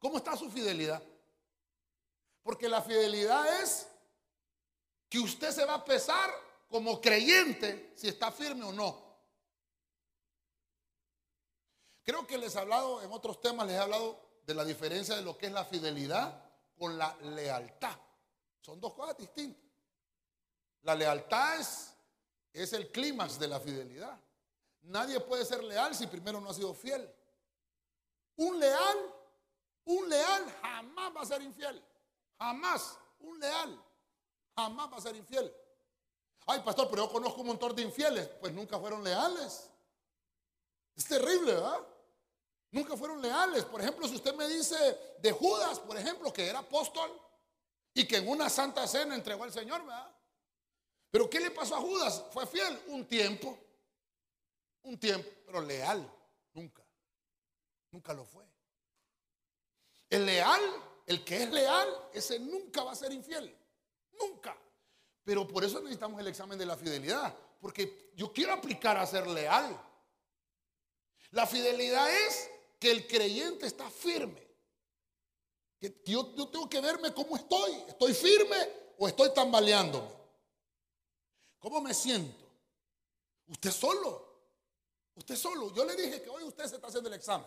¿Cómo 0.01 0.17
está 0.17 0.37
su 0.37 0.51
fidelidad? 0.51 1.01
Porque 2.43 2.69
la 2.69 2.83
fidelidad 2.83 3.63
es 3.63 3.87
que 5.09 5.21
usted 5.21 5.53
se 5.53 5.65
va 5.65 5.75
a 5.75 5.85
pesar 5.85 6.31
como 6.69 7.01
creyente 7.01 7.93
si 7.95 8.09
está 8.09 8.33
firme 8.33 8.65
o 8.65 8.73
no. 8.73 9.11
Creo 12.03 12.27
que 12.27 12.39
les 12.39 12.57
he 12.57 12.59
hablado, 12.59 13.03
en 13.03 13.13
otros 13.13 13.41
temas 13.41 13.67
les 13.67 13.77
he 13.77 13.81
hablado 13.81 14.41
de 14.47 14.55
la 14.55 14.65
diferencia 14.65 15.15
de 15.15 15.23
lo 15.23 15.37
que 15.37 15.47
es 15.47 15.53
la 15.53 15.65
fidelidad 15.65 16.43
con 16.79 16.97
la 16.97 17.15
lealtad. 17.23 17.97
Son 18.61 18.81
dos 18.81 18.95
cosas 18.95 19.19
distintas. 19.19 19.63
La 20.83 20.95
lealtad 20.95 21.61
es, 21.61 21.93
es 22.55 22.73
el 22.73 22.91
clímax 22.91 23.39
de 23.39 23.49
la 23.49 23.61
fidelidad. 23.61 24.19
Nadie 24.83 25.21
puede 25.21 25.45
ser 25.45 25.63
leal 25.63 25.95
si 25.95 26.07
primero 26.07 26.41
no 26.41 26.51
ha 26.51 26.55
sido 26.55 26.73
fiel. 26.73 27.09
Un 28.37 28.59
leal, 28.59 29.15
un 29.85 30.09
leal 30.09 30.57
jamás 30.63 31.17
va 31.17 31.21
a 31.23 31.27
ser 31.27 31.43
infiel. 31.43 31.83
Jamás. 32.39 32.99
Un 33.21 33.39
leal 33.39 33.85
jamás 34.57 34.93
va 34.93 34.97
a 34.97 35.01
ser 35.01 35.17
infiel. 35.17 35.55
Ay, 36.47 36.61
pastor, 36.61 36.89
pero 36.91 37.05
yo 37.05 37.13
conozco 37.13 37.41
un 37.41 37.49
montón 37.49 37.75
de 37.75 37.83
infieles. 37.83 38.29
Pues 38.41 38.53
nunca 38.53 38.79
fueron 38.79 39.05
leales. 39.05 39.71
Es 40.97 41.07
terrible, 41.07 41.55
¿verdad? 41.55 41.87
Nunca 42.73 42.97
fueron 42.97 43.21
leales. 43.21 43.65
Por 43.65 43.81
ejemplo, 43.81 44.07
si 44.07 44.17
usted 44.17 44.35
me 44.35 44.47
dice 44.49 45.17
de 45.19 45.33
Judas, 45.33 45.81
por 45.81 45.97
ejemplo, 45.97 46.33
que 46.33 46.47
era 46.47 46.61
apóstol 46.61 47.11
y 47.95 48.07
que 48.07 48.17
en 48.17 48.29
una 48.29 48.49
santa 48.49 48.87
cena 48.87 49.15
entregó 49.15 49.45
al 49.45 49.53
Señor, 49.53 49.85
¿verdad? 49.85 50.15
Pero 51.11 51.29
¿qué 51.29 51.41
le 51.41 51.51
pasó 51.51 51.77
a 51.77 51.81
Judas? 51.81 52.25
Fue 52.33 52.47
fiel 52.47 52.81
un 52.89 53.07
tiempo, 53.07 53.59
un 54.83 54.99
tiempo, 54.99 55.29
pero 55.45 55.61
leal, 55.61 56.09
nunca. 56.53 56.85
Nunca 57.91 58.15
lo 58.15 58.25
fue. 58.25 58.45
El 60.11 60.27
leal, 60.27 60.61
el 61.07 61.25
que 61.25 61.45
es 61.45 61.51
leal, 61.51 62.09
ese 62.13 62.39
nunca 62.41 62.83
va 62.83 62.93
a 62.93 62.97
ser 62.97 63.13
infiel. 63.13 63.57
Nunca. 64.21 64.57
Pero 65.25 65.47
por 65.47 65.65
eso 65.65 65.81
necesitamos 65.81 66.21
el 66.21 66.27
examen 66.27 66.59
de 66.59 66.67
la 66.67 66.77
fidelidad. 66.77 67.35
Porque 67.61 68.11
yo 68.17 68.33
quiero 68.33 68.53
aplicar 68.53 68.97
a 68.97 69.07
ser 69.07 69.27
leal. 69.29 69.81
La 71.31 71.47
fidelidad 71.47 72.11
es 72.27 72.51
que 72.79 72.91
el 72.91 73.07
creyente 73.07 73.67
está 73.67 73.89
firme. 73.89 74.49
Que 75.79 76.03
yo, 76.05 76.35
yo 76.35 76.49
tengo 76.49 76.69
que 76.69 76.81
verme 76.81 77.15
cómo 77.15 77.37
estoy. 77.37 77.73
¿Estoy 77.87 78.13
firme 78.13 78.57
o 78.99 79.07
estoy 79.07 79.33
tambaleándome? 79.33 80.11
¿Cómo 81.61 81.81
me 81.81 81.95
siento? 81.95 82.45
Usted 83.47 83.71
solo. 83.71 84.31
Usted 85.15 85.37
solo. 85.37 85.73
Yo 85.73 85.85
le 85.85 85.95
dije 85.95 86.23
que 86.23 86.31
hoy 86.31 86.43
usted 86.43 86.67
se 86.67 86.77
está 86.77 86.89
haciendo 86.89 87.09
el 87.09 87.15
examen. 87.15 87.47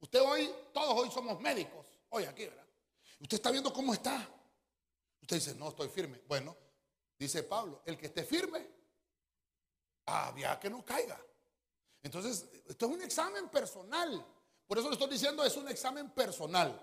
Usted 0.00 0.20
hoy, 0.22 0.52
todos 0.72 0.98
hoy 0.98 1.10
somos 1.10 1.38
médicos. 1.40 1.86
Hoy 2.10 2.24
aquí, 2.24 2.44
¿verdad? 2.44 2.66
Usted 3.20 3.36
está 3.36 3.50
viendo 3.50 3.72
cómo 3.72 3.94
está. 3.94 4.28
Usted 5.20 5.36
dice, 5.36 5.54
no, 5.54 5.68
estoy 5.68 5.88
firme. 5.88 6.20
Bueno, 6.26 6.56
dice 7.18 7.42
Pablo, 7.42 7.82
el 7.84 7.96
que 7.96 8.06
esté 8.06 8.24
firme, 8.24 8.66
había 10.06 10.58
que 10.58 10.70
no 10.70 10.84
caiga. 10.84 11.20
Entonces, 12.02 12.46
esto 12.66 12.86
es 12.86 12.92
un 12.92 13.02
examen 13.02 13.48
personal. 13.48 14.26
Por 14.66 14.78
eso 14.78 14.88
le 14.88 14.94
estoy 14.94 15.10
diciendo, 15.10 15.44
es 15.44 15.56
un 15.56 15.68
examen 15.68 16.10
personal. 16.10 16.80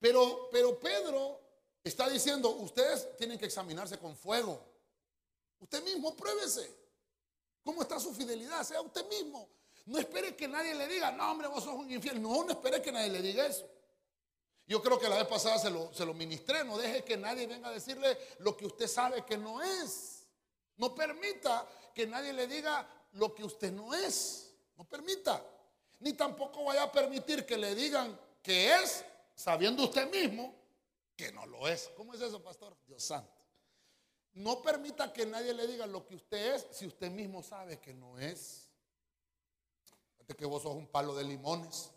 Pero, 0.00 0.48
pero 0.50 0.78
Pedro 0.78 1.40
está 1.82 2.08
diciendo, 2.08 2.50
ustedes 2.50 3.16
tienen 3.16 3.38
que 3.38 3.46
examinarse 3.46 3.98
con 3.98 4.16
fuego. 4.16 4.60
Usted 5.60 5.82
mismo, 5.82 6.14
pruébese. 6.14 6.76
¿Cómo 7.62 7.82
está 7.82 7.98
su 7.98 8.12
fidelidad? 8.14 8.64
Sea 8.64 8.80
usted 8.80 9.08
mismo. 9.08 9.48
No 9.86 9.98
espere 9.98 10.36
que 10.36 10.46
nadie 10.46 10.74
le 10.74 10.86
diga, 10.88 11.10
no, 11.12 11.30
hombre, 11.30 11.48
vos 11.48 11.64
sos 11.64 11.74
un 11.74 11.90
infiel. 11.90 12.20
No, 12.20 12.44
no 12.44 12.50
espere 12.50 12.82
que 12.82 12.92
nadie 12.92 13.10
le 13.10 13.22
diga 13.22 13.46
eso. 13.46 13.68
Yo 14.68 14.82
creo 14.82 14.98
que 14.98 15.08
la 15.08 15.16
vez 15.16 15.26
pasada 15.26 15.58
se 15.58 15.70
lo, 15.70 15.92
se 15.94 16.04
lo 16.04 16.12
ministré. 16.12 16.62
No 16.62 16.76
deje 16.76 17.02
que 17.02 17.16
nadie 17.16 17.46
venga 17.46 17.70
a 17.70 17.72
decirle 17.72 18.18
lo 18.40 18.54
que 18.54 18.66
usted 18.66 18.86
sabe 18.86 19.24
que 19.24 19.38
no 19.38 19.62
es. 19.62 20.26
No 20.76 20.94
permita 20.94 21.66
que 21.94 22.06
nadie 22.06 22.34
le 22.34 22.46
diga 22.46 22.86
lo 23.12 23.34
que 23.34 23.44
usted 23.44 23.72
no 23.72 23.94
es. 23.94 24.52
No 24.76 24.84
permita. 24.84 25.42
Ni 26.00 26.12
tampoco 26.12 26.64
vaya 26.64 26.82
a 26.82 26.92
permitir 26.92 27.46
que 27.46 27.56
le 27.56 27.74
digan 27.74 28.20
que 28.42 28.74
es, 28.74 29.04
sabiendo 29.34 29.84
usted 29.84 30.10
mismo 30.10 30.54
que 31.16 31.32
no 31.32 31.46
lo 31.46 31.66
es. 31.66 31.90
¿Cómo 31.96 32.12
es 32.12 32.20
eso, 32.20 32.42
pastor? 32.42 32.76
Dios 32.86 33.02
santo. 33.02 33.32
No 34.34 34.60
permita 34.60 35.10
que 35.14 35.24
nadie 35.24 35.54
le 35.54 35.66
diga 35.66 35.86
lo 35.86 36.06
que 36.06 36.14
usted 36.14 36.54
es 36.54 36.66
si 36.72 36.86
usted 36.86 37.10
mismo 37.10 37.42
sabe 37.42 37.80
que 37.80 37.94
no 37.94 38.18
es. 38.18 38.70
Fíjate 40.12 40.36
que 40.36 40.44
vos 40.44 40.62
sos 40.62 40.76
un 40.76 40.86
palo 40.86 41.14
de 41.14 41.24
limones, 41.24 41.90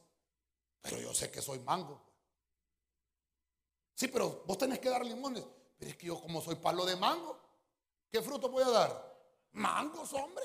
pero 0.82 0.98
yo 1.00 1.14
sé 1.14 1.30
que 1.30 1.42
soy 1.42 1.60
mango. 1.60 2.11
Sí, 4.02 4.08
pero 4.08 4.42
vos 4.48 4.58
tenés 4.58 4.80
que 4.80 4.90
dar 4.90 5.06
limones. 5.06 5.44
Pero 5.78 5.92
es 5.92 5.96
que 5.96 6.08
yo 6.08 6.20
como 6.20 6.42
soy 6.42 6.56
palo 6.56 6.88
de 6.88 6.96
mango, 6.96 7.40
¿qué 8.12 8.20
fruto 8.20 8.50
voy 8.50 8.64
a 8.64 8.70
dar? 8.70 9.16
Mangos, 9.52 10.12
hombre. 10.14 10.44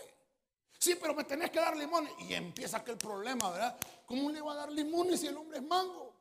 Sí, 0.79 0.95
pero 1.01 1.15
me 1.15 1.25
tenés 1.25 1.51
que 1.51 1.59
dar 1.59 1.75
limones. 1.75 2.13
Y 2.19 2.35
empieza 2.35 2.77
aquel 2.77 2.99
problema, 2.99 3.49
¿verdad? 3.49 3.79
¿Cómo 4.05 4.31
le 4.31 4.43
va 4.43 4.53
a 4.53 4.57
dar 4.57 4.71
limones 4.71 5.21
si 5.21 5.29
el 5.29 5.39
hombre 5.39 5.57
es 5.57 5.65
mango? 5.65 6.15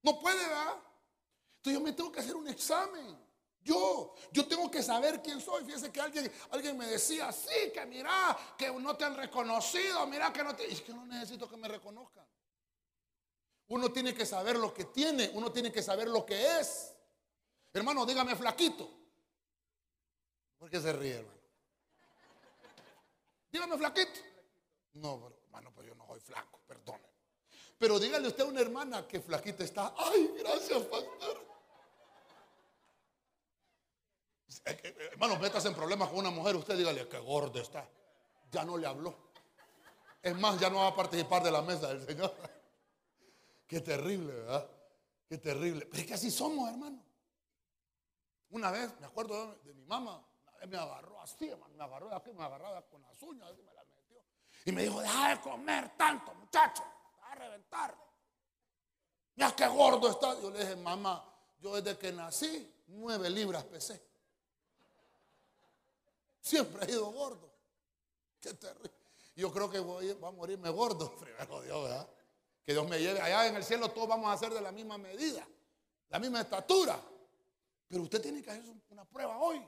No 0.00 0.18
puede, 0.18 0.38
¿verdad? 0.38 0.76
Entonces 1.56 1.78
yo 1.78 1.80
me 1.80 1.92
tengo 1.92 2.10
que 2.10 2.20
hacer 2.20 2.34
un 2.34 2.48
examen. 2.48 3.18
Yo, 3.60 4.14
yo 4.32 4.48
tengo 4.48 4.70
que 4.70 4.82
saber 4.82 5.20
quién 5.20 5.38
soy. 5.38 5.66
Fíjese 5.66 5.92
que 5.92 6.00
alguien, 6.00 6.32
alguien 6.50 6.78
me 6.78 6.86
decía, 6.86 7.30
sí, 7.30 7.70
que 7.74 7.84
mira, 7.84 8.38
que 8.56 8.72
no 8.72 8.96
te 8.96 9.04
han 9.04 9.18
reconocido, 9.18 10.06
mira 10.06 10.32
que 10.32 10.44
no 10.44 10.56
te... 10.56 10.72
Es 10.72 10.80
que 10.80 10.94
no 10.94 11.04
necesito 11.04 11.46
que 11.46 11.58
me 11.58 11.68
reconozcan. 11.68 12.24
Uno 13.70 13.92
tiene 13.92 14.12
que 14.12 14.26
saber 14.26 14.56
lo 14.56 14.74
que 14.74 14.86
tiene, 14.86 15.30
uno 15.34 15.52
tiene 15.52 15.70
que 15.70 15.80
saber 15.80 16.08
lo 16.08 16.26
que 16.26 16.58
es. 16.58 16.92
Hermano, 17.72 18.04
dígame 18.04 18.34
flaquito. 18.34 18.90
¿Por 20.58 20.68
qué 20.68 20.80
se 20.80 20.92
ríe, 20.92 21.18
hermano? 21.18 21.40
Dígame 23.52 23.78
flaquito. 23.78 24.20
No, 24.94 25.20
pero, 25.20 25.36
hermano, 25.44 25.72
pero 25.76 25.86
yo 25.86 25.94
no 25.94 26.04
soy 26.04 26.18
flaco, 26.18 26.58
perdone. 26.66 27.08
Pero 27.78 28.00
dígale 28.00 28.26
usted 28.26 28.42
a 28.42 28.46
una 28.46 28.60
hermana 28.60 29.06
que 29.06 29.20
flaquita 29.20 29.62
está. 29.62 29.94
Ay, 29.96 30.34
gracias, 30.36 30.82
pastor. 30.82 31.46
Hermano, 35.12 35.38
metas 35.38 35.64
en 35.64 35.74
problemas 35.76 36.08
con 36.08 36.18
una 36.18 36.30
mujer, 36.30 36.56
usted 36.56 36.76
dígale 36.76 37.08
que 37.08 37.18
gordo 37.20 37.60
está. 37.60 37.88
Ya 38.50 38.64
no 38.64 38.76
le 38.76 38.88
habló. 38.88 39.14
Es 40.20 40.36
más, 40.36 40.58
ya 40.58 40.68
no 40.70 40.78
va 40.78 40.88
a 40.88 40.96
participar 40.96 41.44
de 41.44 41.52
la 41.52 41.62
mesa 41.62 41.86
del 41.94 42.04
Señor. 42.04 42.34
Qué 43.70 43.80
terrible, 43.80 44.32
¿verdad? 44.32 44.68
Qué 45.28 45.38
terrible. 45.38 45.86
Pero 45.86 46.02
es 46.02 46.08
que 46.08 46.14
así 46.14 46.28
somos, 46.28 46.68
hermano. 46.68 47.00
Una 48.48 48.72
vez, 48.72 48.90
me 48.98 49.06
acuerdo 49.06 49.54
de, 49.62 49.74
mi 49.74 49.84
mamá, 49.84 50.26
una 50.42 50.52
vez 50.58 50.68
me 50.68 50.76
agarró 50.76 51.20
así, 51.20 51.48
hermano, 51.48 51.72
me 51.76 51.84
agarró 51.84 52.08
de 52.08 52.16
aquí, 52.16 52.32
me 52.32 52.42
agarraba 52.42 52.82
con 52.88 53.00
las 53.00 53.22
uñas, 53.22 53.48
así 53.48 53.62
me 53.62 53.72
la 53.72 53.84
metió. 53.84 54.24
Y 54.64 54.72
me 54.72 54.82
dijo, 54.82 55.00
deja 55.00 55.36
de 55.36 55.40
comer 55.40 55.96
tanto, 55.96 56.34
muchacho, 56.34 56.82
va 57.22 57.30
a 57.30 57.34
reventar. 57.36 57.96
Mira 59.36 59.54
qué 59.54 59.68
gordo 59.68 60.10
está. 60.10 60.40
Yo 60.40 60.50
le 60.50 60.58
dije, 60.58 60.74
mamá, 60.74 61.32
yo 61.60 61.80
desde 61.80 61.96
que 61.96 62.10
nací, 62.10 62.84
nueve 62.88 63.30
libras 63.30 63.62
pesé. 63.62 64.04
Siempre 66.40 66.86
he 66.86 66.90
ido 66.90 67.08
gordo. 67.12 67.54
Qué 68.40 68.52
terrible. 68.52 68.90
Yo 69.36 69.52
creo 69.52 69.70
que 69.70 69.78
voy, 69.78 70.10
a 70.10 70.30
morirme 70.32 70.70
gordo, 70.70 71.14
primero 71.20 71.62
Dios, 71.62 71.84
¿verdad? 71.84 72.08
Que 72.64 72.72
Dios 72.72 72.88
me 72.88 72.98
lleve. 72.98 73.20
Allá 73.20 73.46
en 73.46 73.56
el 73.56 73.64
cielo 73.64 73.90
todos 73.90 74.08
vamos 74.08 74.32
a 74.32 74.36
ser 74.36 74.52
de 74.52 74.60
la 74.60 74.72
misma 74.72 74.98
medida, 74.98 75.46
la 76.08 76.18
misma 76.18 76.40
estatura. 76.42 77.00
Pero 77.88 78.02
usted 78.02 78.20
tiene 78.20 78.42
que 78.42 78.50
hacer 78.50 78.64
una 78.90 79.04
prueba 79.04 79.38
hoy. 79.38 79.66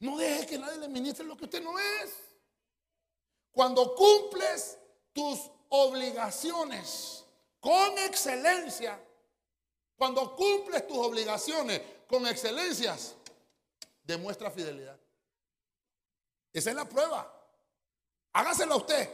No 0.00 0.16
deje 0.16 0.46
que 0.46 0.58
nadie 0.58 0.78
le 0.78 0.88
ministre 0.88 1.24
lo 1.24 1.36
que 1.36 1.44
usted 1.44 1.62
no 1.62 1.78
es. 1.78 2.14
Cuando 3.50 3.94
cumples 3.94 4.78
tus 5.12 5.50
obligaciones 5.68 7.24
con 7.60 7.98
excelencia, 7.98 9.00
cuando 9.96 10.34
cumples 10.34 10.86
tus 10.86 10.98
obligaciones 10.98 11.80
con 12.08 12.26
excelencias, 12.26 13.14
demuestra 14.02 14.50
fidelidad. 14.50 14.98
Esa 16.52 16.70
es 16.70 16.76
la 16.76 16.88
prueba. 16.88 17.30
Hágasela 18.32 18.76
usted. 18.76 19.08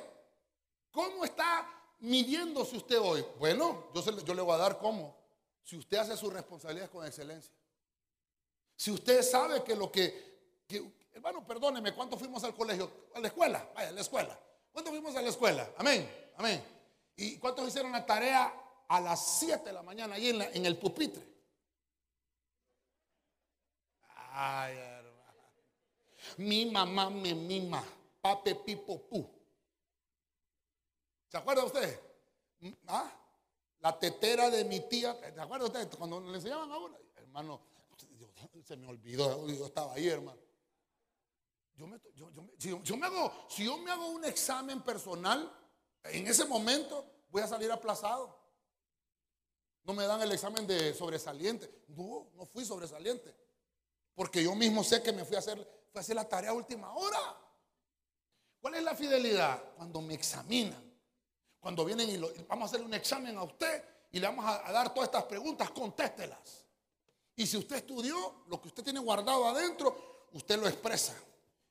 ¿Cómo 0.90 1.24
está 1.24 1.79
midiéndose 2.00 2.76
usted 2.76 2.98
hoy? 3.00 3.24
Bueno, 3.38 3.90
yo, 3.94 4.34
le 4.34 4.42
voy 4.42 4.54
a 4.54 4.58
dar 4.58 4.78
cómo. 4.78 5.16
Si 5.62 5.76
usted 5.76 5.98
hace 5.98 6.16
sus 6.16 6.32
responsabilidades 6.32 6.90
con 6.90 7.06
excelencia. 7.06 7.52
Si 8.76 8.90
usted 8.90 9.22
sabe 9.22 9.62
que 9.62 9.76
lo 9.76 9.92
que, 9.92 10.64
hermano, 11.12 11.46
perdóneme, 11.46 11.94
¿cuánto 11.94 12.16
fuimos 12.16 12.42
al 12.44 12.54
colegio? 12.54 12.90
A 13.14 13.20
la 13.20 13.28
escuela, 13.28 13.70
vaya, 13.74 13.90
a 13.90 13.92
la 13.92 14.00
escuela. 14.00 14.38
¿Cuánto 14.72 14.90
fuimos 14.90 15.14
a 15.16 15.22
la 15.22 15.28
escuela? 15.28 15.70
Amén, 15.76 16.10
amén. 16.36 16.64
¿Y 17.16 17.36
cuántos 17.36 17.68
hicieron 17.68 17.92
la 17.92 18.06
tarea 18.06 18.52
a 18.90 19.00
las 19.00 19.38
7 19.38 19.64
de 19.64 19.72
la 19.72 19.82
mañana 19.82 20.16
ahí 20.16 20.30
en, 20.30 20.42
en 20.42 20.66
el 20.66 20.76
pupitre. 20.76 21.22
Ay, 24.32 24.76
hermano. 24.76 25.42
Mi 26.38 26.66
mamá 26.66 27.08
me 27.08 27.32
mima. 27.34 27.84
Pape 28.20 28.56
pipo 28.56 29.00
pu. 29.08 29.24
¿Se 31.30 31.36
acuerda 31.36 31.64
usted? 31.64 32.00
¿Ah? 32.88 33.08
La 33.78 33.96
tetera 33.98 34.50
de 34.50 34.64
mi 34.64 34.80
tía. 34.80 35.16
¿Se 35.32 35.40
acuerda 35.40 35.66
usted? 35.66 35.88
Cuando 35.96 36.20
le 36.20 36.34
enseñaban 36.34 36.70
a 36.72 36.76
uno. 36.76 36.98
Hermano, 37.14 37.60
se 38.64 38.76
me 38.76 38.88
olvidó. 38.88 39.46
Yo 39.46 39.66
estaba 39.66 39.94
ahí, 39.94 40.08
hermano. 40.08 40.40
Yo 41.76 41.86
me, 41.86 41.98
si, 42.58 42.76
yo 42.82 42.96
me 42.96 43.06
hago, 43.06 43.32
si 43.48 43.64
yo 43.64 43.78
me 43.78 43.90
hago 43.90 44.08
un 44.08 44.24
examen 44.24 44.82
personal, 44.82 45.50
en 46.04 46.26
ese 46.26 46.44
momento 46.44 47.06
voy 47.30 47.42
a 47.42 47.46
salir 47.46 47.70
aplazado. 47.70 48.36
No 49.84 49.94
me 49.94 50.04
dan 50.06 50.20
el 50.20 50.32
examen 50.32 50.66
de 50.66 50.92
sobresaliente. 50.92 51.84
No, 51.88 52.28
no 52.34 52.44
fui 52.44 52.64
sobresaliente. 52.64 53.34
Porque 54.14 54.42
yo 54.42 54.54
mismo 54.56 54.82
sé 54.82 55.00
que 55.00 55.12
me 55.12 55.24
fui 55.24 55.36
a 55.36 55.38
hacer, 55.38 55.56
fui 55.90 55.98
a 55.98 56.00
hacer 56.00 56.16
la 56.16 56.28
tarea 56.28 56.50
a 56.50 56.54
última 56.54 56.92
hora. 56.92 57.40
¿Cuál 58.60 58.74
es 58.74 58.82
la 58.82 58.96
fidelidad? 58.96 59.62
Cuando 59.76 60.02
me 60.02 60.14
examinan. 60.14 60.89
Cuando 61.60 61.84
vienen 61.84 62.08
y 62.08 62.16
vamos 62.48 62.72
a 62.72 62.74
hacer 62.74 62.84
un 62.84 62.94
examen 62.94 63.36
a 63.36 63.42
usted 63.42 63.84
y 64.12 64.18
le 64.18 64.26
vamos 64.26 64.44
a, 64.46 64.72
dar 64.72 64.92
todas 64.92 65.08
estas 65.08 65.24
preguntas, 65.24 65.70
contéstelas. 65.70 66.64
Y 67.36 67.46
si 67.46 67.56
usted 67.58 67.76
estudió 67.76 68.44
lo 68.48 68.60
que 68.60 68.68
usted 68.68 68.82
tiene 68.82 68.98
guardado 68.98 69.46
adentro, 69.46 70.28
usted 70.32 70.58
lo 70.58 70.66
expresa. 70.66 71.14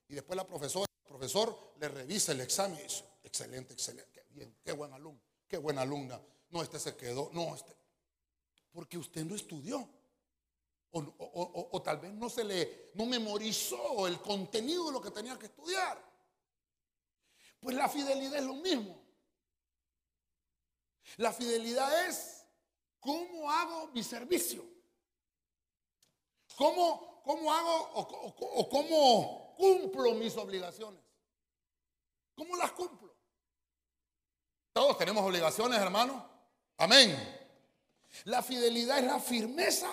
Y 0.07 0.13
después 0.13 0.37
la 0.37 0.45
profesora, 0.45 0.85
el 1.03 1.07
profesor 1.07 1.73
le 1.79 1.89
revisa 1.89 2.31
el 2.31 2.41
examen 2.41 2.79
y 2.79 2.83
dice, 2.83 3.03
excelente, 3.23 3.73
excelente, 3.73 4.11
qué 4.11 4.33
bien, 4.33 4.55
qué 4.63 4.71
buen 4.71 4.93
alumno, 4.93 5.21
qué 5.47 5.57
buena 5.57 5.81
alumna. 5.81 6.21
No, 6.51 6.61
este 6.61 6.79
se 6.79 6.95
quedó, 6.95 7.29
no, 7.33 7.55
este. 7.55 7.75
Porque 8.71 8.97
usted 8.97 9.25
no 9.25 9.35
estudió. 9.35 9.87
O 10.91 11.81
tal 11.83 11.99
vez 11.99 12.11
no 12.13 12.29
se 12.29 12.43
le, 12.43 12.91
no 12.95 13.05
memorizó 13.05 14.07
el 14.07 14.19
contenido 14.21 14.87
de 14.87 14.93
lo 14.93 15.01
que 15.01 15.11
tenía 15.11 15.37
que 15.37 15.47
estudiar. 15.47 16.03
Pues 17.59 17.75
la 17.75 17.89
fidelidad 17.89 18.39
es 18.39 18.45
lo 18.45 18.55
mismo. 18.55 19.08
La 21.19 21.33
fidelidad 21.33 22.07
es 22.07 22.45
cómo 23.01 23.51
hago 23.51 23.87
mi 23.87 24.01
servicio. 24.03 24.63
¿Cómo, 26.55 27.21
cómo 27.23 27.53
hago 27.53 27.75
o, 27.93 27.99
o- 28.01 28.59
o 28.61 28.69
cómo 28.69 29.53
cumplo 29.57 30.13
mis 30.13 30.37
obligaciones? 30.37 31.03
¿Cómo 32.35 32.55
las 32.55 32.71
cumplo? 32.71 33.13
Todos 34.71 34.97
tenemos 34.97 35.21
obligaciones, 35.25 35.77
hermano. 35.81 36.25
Amén. 36.77 37.17
La 38.23 38.41
fidelidad 38.41 38.99
es 38.99 39.03
la 39.03 39.19
firmeza 39.19 39.91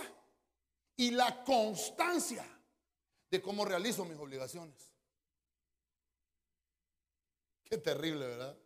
y 0.97 1.11
la 1.11 1.43
constancia 1.43 2.47
de 3.31 3.43
cómo 3.43 3.65
realizo 3.65 4.05
mis 4.05 4.17
obligaciones. 4.19 4.93
Qué 7.65 7.79
terrible, 7.79 8.29
¿verdad? 8.29 8.57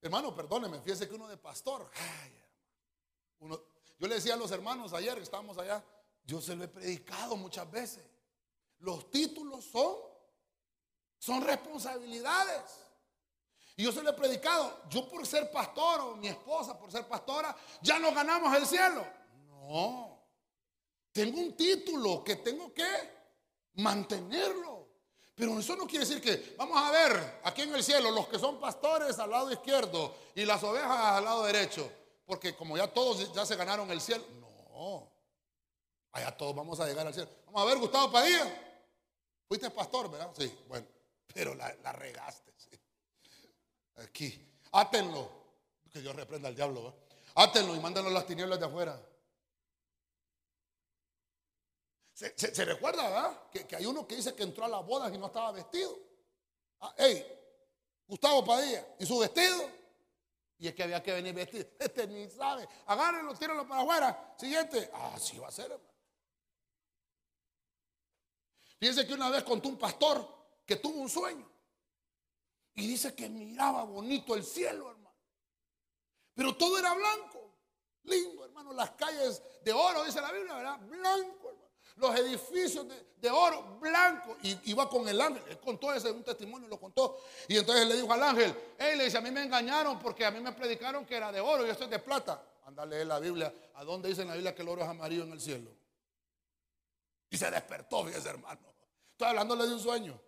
Hermano, 0.00 0.34
perdóneme, 0.34 0.80
fíjese 0.80 1.08
que 1.08 1.14
uno 1.14 1.26
de 1.28 1.36
pastor, 1.36 1.90
yo 3.98 4.06
le 4.06 4.14
decía 4.14 4.34
a 4.34 4.36
los 4.36 4.50
hermanos 4.50 4.92
ayer 4.92 5.16
que 5.16 5.22
estábamos 5.22 5.58
allá, 5.58 5.84
yo 6.24 6.40
se 6.40 6.54
lo 6.54 6.64
he 6.64 6.68
predicado 6.68 7.36
muchas 7.36 7.68
veces. 7.70 8.04
Los 8.78 9.10
títulos 9.10 9.64
son, 9.64 9.96
son 11.18 11.42
responsabilidades. 11.42 12.62
Y 13.76 13.84
yo 13.84 13.92
se 13.92 14.02
lo 14.02 14.10
he 14.10 14.12
predicado, 14.12 14.82
yo 14.88 15.08
por 15.08 15.24
ser 15.26 15.50
pastor 15.50 16.00
o 16.00 16.16
mi 16.16 16.28
esposa 16.28 16.78
por 16.78 16.90
ser 16.90 17.06
pastora, 17.06 17.56
ya 17.80 17.98
no 17.98 18.12
ganamos 18.12 18.54
el 18.56 18.66
cielo. 18.66 19.06
No, 19.46 20.26
tengo 21.12 21.40
un 21.40 21.56
título 21.56 22.22
que 22.22 22.36
tengo 22.36 22.74
que 22.74 22.86
mantenerlo. 23.74 24.77
Pero 25.38 25.56
eso 25.56 25.76
no 25.76 25.86
quiere 25.86 26.04
decir 26.04 26.20
que, 26.20 26.56
vamos 26.56 26.76
a 26.76 26.90
ver, 26.90 27.40
aquí 27.44 27.62
en 27.62 27.72
el 27.72 27.84
cielo, 27.84 28.10
los 28.10 28.26
que 28.26 28.40
son 28.40 28.58
pastores 28.58 29.16
al 29.20 29.30
lado 29.30 29.52
izquierdo 29.52 30.12
y 30.34 30.44
las 30.44 30.60
ovejas 30.64 30.90
al 30.90 31.24
lado 31.24 31.44
derecho, 31.44 31.88
porque 32.26 32.56
como 32.56 32.76
ya 32.76 32.92
todos 32.92 33.32
ya 33.32 33.46
se 33.46 33.54
ganaron 33.54 33.88
el 33.92 34.00
cielo, 34.00 34.24
no, 34.40 35.08
allá 36.10 36.36
todos 36.36 36.56
vamos 36.56 36.80
a 36.80 36.86
llegar 36.88 37.06
al 37.06 37.14
cielo. 37.14 37.30
Vamos 37.46 37.62
a 37.62 37.64
ver, 37.66 37.78
Gustavo 37.78 38.10
Padilla, 38.10 38.46
fuiste 39.46 39.70
pastor, 39.70 40.10
¿verdad? 40.10 40.28
Sí, 40.36 40.52
bueno, 40.66 40.88
pero 41.32 41.54
la, 41.54 41.92
regaste. 41.92 42.52
sí. 42.56 42.76
Aquí, 44.02 44.44
átenlo, 44.72 45.30
que 45.88 46.00
Dios 46.00 46.16
reprenda 46.16 46.48
al 46.48 46.56
diablo, 46.56 46.82
¿va? 46.82 46.94
átenlo 47.44 47.76
y 47.76 47.78
mándenlo 47.78 48.10
a 48.10 48.12
las 48.12 48.26
tinieblas 48.26 48.58
de 48.58 48.66
afuera. 48.66 49.00
Se, 52.18 52.64
recuerda, 52.64 53.08
¿verdad? 53.08 53.48
Que, 53.48 53.76
hay 53.76 53.86
uno 53.86 54.04
que 54.04 54.16
dice 54.16 54.34
que 54.34 54.42
entró 54.42 54.64
a 54.64 54.68
las 54.68 54.84
bodas 54.84 55.14
y 55.14 55.18
no 55.18 55.26
estaba 55.26 55.52
vestido. 55.52 55.96
Ah, 56.80 56.92
Gustavo 58.08 58.44
Padilla, 58.44 58.84
¿y 58.98 59.06
su 59.06 59.20
vestido? 59.20 59.70
Y 60.58 60.66
es 60.66 60.74
que 60.74 60.82
había 60.82 61.00
que 61.00 61.12
venir 61.12 61.32
vestido. 61.32 61.68
Este 61.78 62.08
ni 62.08 62.28
sabe. 62.28 62.68
Agárrenlo, 62.86 63.36
tírenlo 63.36 63.68
para 63.68 63.82
afuera. 63.82 64.34
Siguiente. 64.36 64.90
Ah, 64.94 65.16
sí 65.16 65.38
va 65.38 65.46
a 65.46 65.52
ser, 65.52 65.70
hermano. 65.70 65.94
Fíjense 68.80 69.06
que 69.06 69.14
una 69.14 69.30
vez 69.30 69.44
contó 69.44 69.68
un 69.68 69.78
pastor 69.78 70.26
que 70.66 70.74
tuvo 70.74 71.00
un 71.00 71.08
sueño. 71.08 71.48
Y 72.74 72.88
dice 72.88 73.14
que 73.14 73.28
miraba 73.28 73.84
bonito 73.84 74.34
el 74.34 74.42
cielo, 74.42 74.90
hermano. 74.90 75.16
Pero 76.34 76.56
todo 76.56 76.78
era 76.78 76.94
blanco. 76.94 77.54
Lindo, 78.02 78.44
hermano. 78.44 78.72
Las 78.72 78.90
calles 78.92 79.40
de 79.62 79.72
oro, 79.72 80.02
dice 80.02 80.20
la 80.20 80.32
Biblia, 80.32 80.54
¿verdad? 80.56 80.80
Blanco. 80.80 81.37
Los 81.98 82.16
edificios 82.18 82.86
de, 83.16 83.30
oro, 83.30 83.78
blanco. 83.80 84.36
Y 84.42 84.70
iba 84.70 84.88
con 84.88 85.08
el 85.08 85.20
ángel. 85.20 85.42
Él 85.48 85.58
contó 85.58 85.92
ese, 85.92 86.10
un 86.10 86.22
testimonio, 86.22 86.68
lo 86.68 86.78
contó. 86.78 87.18
Y 87.48 87.56
entonces 87.56 87.86
le 87.86 87.96
dijo 87.96 88.12
al 88.12 88.22
ángel, 88.22 88.54
hey, 88.78 88.96
le 88.96 89.04
dice, 89.04 89.18
a 89.18 89.20
mí 89.20 89.30
me 89.30 89.42
engañaron 89.42 89.98
porque 89.98 90.24
a 90.24 90.30
mí 90.30 90.40
me 90.40 90.52
predicaron 90.52 91.04
que 91.04 91.16
era 91.16 91.32
de 91.32 91.40
oro 91.40 91.66
y 91.66 91.70
esto 91.70 91.84
es 91.84 91.90
de 91.90 91.98
plata. 91.98 92.42
Anda 92.64 92.84
a 92.84 92.86
leer 92.86 93.06
la 93.06 93.18
Biblia. 93.18 93.52
¿A 93.74 93.84
dónde 93.84 94.08
dice 94.08 94.22
en 94.22 94.28
la 94.28 94.34
Biblia 94.34 94.54
que 94.54 94.62
el 94.62 94.68
oro 94.68 94.82
es 94.82 94.88
amarillo 94.88 95.24
en 95.24 95.32
el 95.32 95.40
cielo? 95.40 95.70
Y 97.30 97.36
se 97.36 97.50
despertó, 97.50 98.04
fíjese, 98.04 98.28
hermano. 98.28 98.60
Estoy 99.12 99.28
hablándole 99.28 99.66
de 99.66 99.74
un 99.74 99.80
sueño. 99.80 100.20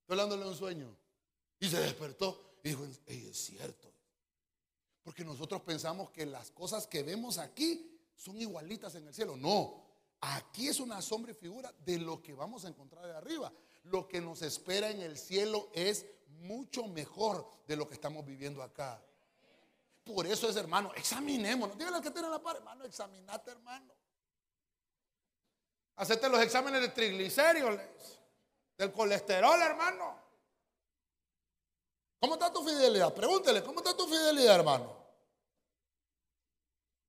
Estoy 0.00 0.14
hablándole 0.14 0.42
de 0.42 0.48
un 0.50 0.56
sueño. 0.56 0.96
Y 1.60 1.68
se 1.68 1.78
despertó 1.80 2.58
y 2.64 2.70
dijo, 2.70 2.84
"Ey, 3.06 3.28
es 3.30 3.38
cierto. 3.38 3.92
Porque 5.02 5.24
nosotros 5.24 5.62
pensamos 5.62 6.10
que 6.10 6.26
las 6.26 6.50
cosas 6.50 6.86
que 6.86 7.02
vemos 7.02 7.38
aquí 7.38 7.98
son 8.16 8.40
igualitas 8.40 8.94
en 8.96 9.06
el 9.06 9.14
cielo. 9.14 9.36
No, 9.36 9.87
aquí 10.20 10.68
es 10.68 10.80
una 10.80 11.00
sombra 11.02 11.32
y 11.32 11.34
figura 11.34 11.72
de 11.84 11.98
lo 11.98 12.22
que 12.22 12.34
vamos 12.34 12.64
a 12.64 12.68
encontrar 12.68 13.06
de 13.06 13.16
arriba. 13.16 13.52
Lo 13.84 14.06
que 14.08 14.20
nos 14.20 14.42
espera 14.42 14.90
en 14.90 15.00
el 15.00 15.16
cielo 15.16 15.70
es 15.72 16.06
mucho 16.40 16.84
mejor 16.86 17.46
de 17.66 17.76
lo 17.76 17.88
que 17.88 17.94
estamos 17.94 18.24
viviendo 18.24 18.62
acá. 18.62 19.02
Por 20.04 20.26
eso 20.26 20.48
es, 20.48 20.56
hermano, 20.56 20.92
examinémonos. 20.94 21.76
Dígale 21.76 21.96
al 21.96 22.02
que 22.02 22.10
tiene 22.10 22.28
la 22.28 22.40
par, 22.40 22.56
hermano, 22.56 22.84
examinate, 22.84 23.50
hermano. 23.50 23.94
Hacete 25.96 26.28
los 26.28 26.40
exámenes 26.40 26.80
de 26.80 26.88
triglicéridos, 26.88 27.80
del 28.76 28.92
colesterol, 28.92 29.60
hermano. 29.60 30.28
¿Cómo 32.20 32.34
está 32.34 32.52
tu 32.52 32.64
fidelidad? 32.64 33.12
Pregúntele, 33.12 33.62
¿cómo 33.62 33.80
está 33.80 33.96
tu 33.96 34.06
fidelidad, 34.06 34.56
hermano? 34.56 34.96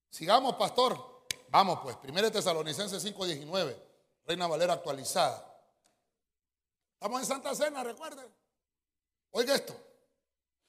Sigamos, 0.09 0.55
pastor. 0.55 1.08
Vamos, 1.51 1.79
pues, 1.81 1.97
1 2.03 2.31
Tesalonicenses 2.31 3.03
5:19, 3.03 3.75
Reina 4.25 4.47
Valera 4.47 4.73
actualizada. 4.73 5.45
Estamos 6.93 7.21
en 7.21 7.25
Santa 7.25 7.55
Cena, 7.55 7.83
recuerden. 7.83 8.31
Oiga 9.31 9.55
esto. 9.55 9.75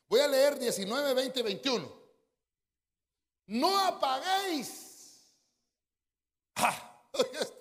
Voy 0.09 0.21
a 0.21 0.29
leer 0.29 0.59
19, 0.59 1.15
20, 1.15 1.43
21. 1.43 2.01
No 3.47 3.79
apaguéis. 3.79 5.33
Ah. 6.57 6.87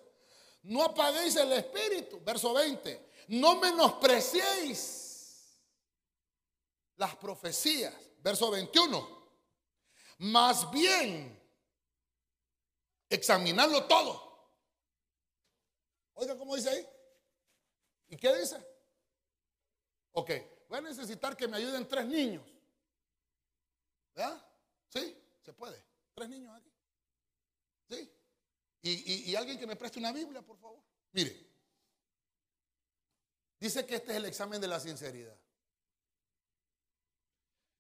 No 0.62 0.84
apaguéis 0.84 1.36
el 1.38 1.54
espíritu. 1.54 2.22
Verso 2.24 2.54
20. 2.54 3.12
No 3.30 3.56
menospreciéis 3.56 5.58
las 6.98 7.16
profecías. 7.16 7.94
Verso 8.20 8.52
21. 8.52 9.20
Más 10.20 10.70
bien, 10.70 11.39
examinarlo 13.10 13.86
todo. 13.88 14.30
Oiga, 16.16 16.38
¿cómo 16.38 16.56
dice 16.56 16.70
ahí? 16.70 16.88
¿Y 18.10 18.18
qué 18.18 18.36
dice? 18.36 18.58
Ok, 20.12 20.32
voy 20.68 20.78
a 20.80 20.82
necesitar 20.82 21.36
que 21.38 21.48
me 21.48 21.58
ayuden 21.58 21.88
tres 21.88 22.06
niños. 22.06 22.46
¿Verdad? 24.14 24.46
Sí, 24.90 25.16
se 25.42 25.54
puede. 25.54 25.84
Tres 26.14 26.28
niños 26.30 26.56
aquí. 26.58 26.72
Sí. 27.90 28.12
Y, 28.82 28.92
y- 29.14 29.32
y 29.32 29.36
alguien 29.36 29.58
que 29.60 29.68
me 29.68 29.76
preste 29.76 30.00
una 30.00 30.12
Biblia, 30.12 30.42
por 30.42 30.58
favor. 30.58 30.82
Mire, 31.12 31.48
dice 33.60 33.86
que 33.86 33.96
este 33.96 34.12
es 34.12 34.18
el 34.18 34.26
examen 34.26 34.60
de 34.60 34.68
la 34.68 34.80
sinceridad. 34.80 35.38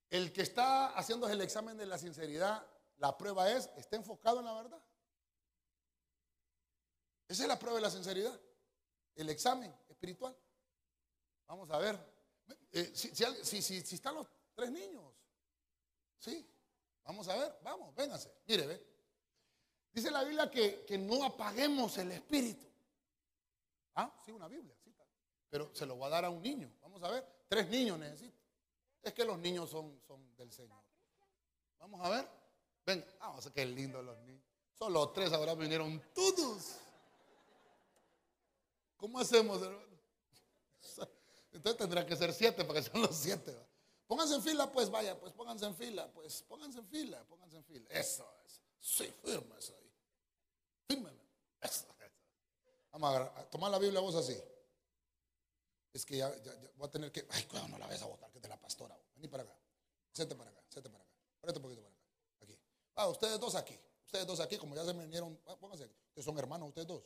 El 0.09 0.33
que 0.33 0.41
está 0.41 0.87
haciendo 0.97 1.27
el 1.29 1.41
examen 1.41 1.77
de 1.77 1.85
la 1.85 1.97
sinceridad, 1.97 2.65
la 2.97 3.17
prueba 3.17 3.51
es, 3.51 3.69
¿está 3.77 3.95
enfocado 3.95 4.39
en 4.39 4.45
la 4.45 4.53
verdad? 4.53 4.81
Esa 7.29 7.43
es 7.43 7.47
la 7.47 7.59
prueba 7.59 7.75
de 7.75 7.83
la 7.83 7.91
sinceridad, 7.91 8.37
el 9.15 9.29
examen 9.29 9.71
espiritual. 9.87 10.35
Vamos 11.45 11.69
a 11.69 11.77
ver. 11.77 11.97
Eh, 12.71 12.91
si, 12.95 13.61
si, 13.61 13.95
están 13.95 14.15
los 14.15 14.27
tres 14.55 14.71
niños, 14.71 15.13
sí, 16.17 16.43
vamos 17.03 17.27
a 17.27 17.35
ver, 17.35 17.59
vamos, 17.63 17.93
véngase. 17.93 18.33
Mire, 18.47 18.65
ve. 18.65 18.87
Dice 19.91 20.09
la 20.09 20.23
Biblia 20.23 20.49
que, 20.49 20.83
que 20.85 20.97
no 20.97 21.23
apaguemos 21.23 21.95
el 21.99 22.11
espíritu. 22.11 22.65
Ah, 23.93 24.11
sí, 24.25 24.31
una 24.31 24.47
Biblia, 24.47 24.75
sí, 24.83 24.91
pero 25.49 25.69
se 25.75 25.85
lo 25.85 25.99
va 25.99 26.07
a 26.07 26.09
dar 26.09 26.25
a 26.25 26.31
un 26.31 26.41
niño. 26.41 26.71
Vamos 26.81 27.03
a 27.03 27.11
ver, 27.11 27.45
tres 27.47 27.69
niños 27.69 27.99
necesito. 27.99 28.39
Es 29.03 29.13
que 29.13 29.23
los 29.23 29.37
niños 29.37 29.69
son, 29.69 30.01
son 30.07 30.35
del 30.35 30.51
Señor. 30.51 30.81
Vamos 31.77 32.01
a 32.03 32.09
ver. 32.09 32.27
Ven, 32.87 33.05
vamos 33.19 33.45
a 33.45 33.49
ver 33.49 33.53
qué 33.53 33.65
lindo 33.67 34.01
los 34.01 34.17
niños. 34.21 34.43
Solo 34.73 35.11
tres, 35.11 35.31
ahora 35.31 35.53
vinieron 35.53 36.01
todos. 36.13 36.79
¿Cómo 38.99 39.17
hacemos, 39.19 39.62
hermano? 39.62 39.97
Entonces 41.51 41.77
tendrá 41.77 42.05
que 42.05 42.15
ser 42.15 42.33
siete 42.33 42.63
para 42.65 42.79
que 42.79 42.89
sean 42.89 43.01
los 43.01 43.15
siete. 43.15 43.57
Pónganse 44.05 44.35
en 44.35 44.43
fila, 44.43 44.71
pues 44.71 44.89
vaya, 44.89 45.19
pues 45.19 45.33
pónganse 45.33 45.65
en 45.65 45.75
fila, 45.75 46.12
pues 46.12 46.43
pónganse 46.43 46.79
en 46.79 46.88
fila, 46.88 47.23
pónganse 47.25 47.57
en 47.57 47.63
fila. 47.63 47.89
Eso 47.89 48.29
es. 48.45 48.62
Sí, 48.79 49.13
firme 49.23 49.57
eso 49.57 49.75
ahí. 49.75 49.91
Fírmeme. 50.88 51.19
Eso, 51.62 51.85
Vamos 52.91 53.15
a, 53.15 53.49
tomar 53.49 53.71
la 53.71 53.77
Biblia 53.77 53.99
vos 53.99 54.15
así. 54.15 54.35
Es 55.93 56.05
que 56.05 56.17
ya, 56.17 56.29
voy 56.75 56.88
a 56.88 56.91
tener 56.91 57.12
que. 57.12 57.25
Ay, 57.29 57.43
cuidado, 57.43 57.67
no 57.67 57.77
la 57.77 57.88
ves 57.88 58.01
a 58.01 58.07
votar, 58.07 58.31
que 58.31 58.39
es 58.39 58.41
de 58.41 58.49
la 58.49 58.59
pastora. 58.59 58.99
Vení 59.15 59.27
para 59.27 59.43
acá. 59.43 59.55
Sete 60.12 60.35
para 60.35 60.49
acá, 60.49 60.63
sete 60.67 60.89
para 60.89 61.03
acá. 61.03 61.13
Ponete 61.39 61.59
un 61.59 61.63
poquito 61.63 61.81
para 61.83 61.93
acá. 61.93 62.03
Aquí. 62.41 62.59
Ah, 62.95 63.07
ustedes 63.07 63.39
dos 63.39 63.55
aquí. 63.55 63.79
Ustedes 64.05 64.25
dos 64.25 64.39
aquí, 64.39 64.57
como 64.57 64.75
ya 64.75 64.83
se 64.83 64.93
me 64.93 65.03
vinieron. 65.03 65.38
Pónganse 65.59 65.85
aquí. 65.85 65.95
Ustedes 66.07 66.25
son 66.25 66.38
hermanos, 66.38 66.69
ustedes 66.69 66.88
dos. 66.88 67.03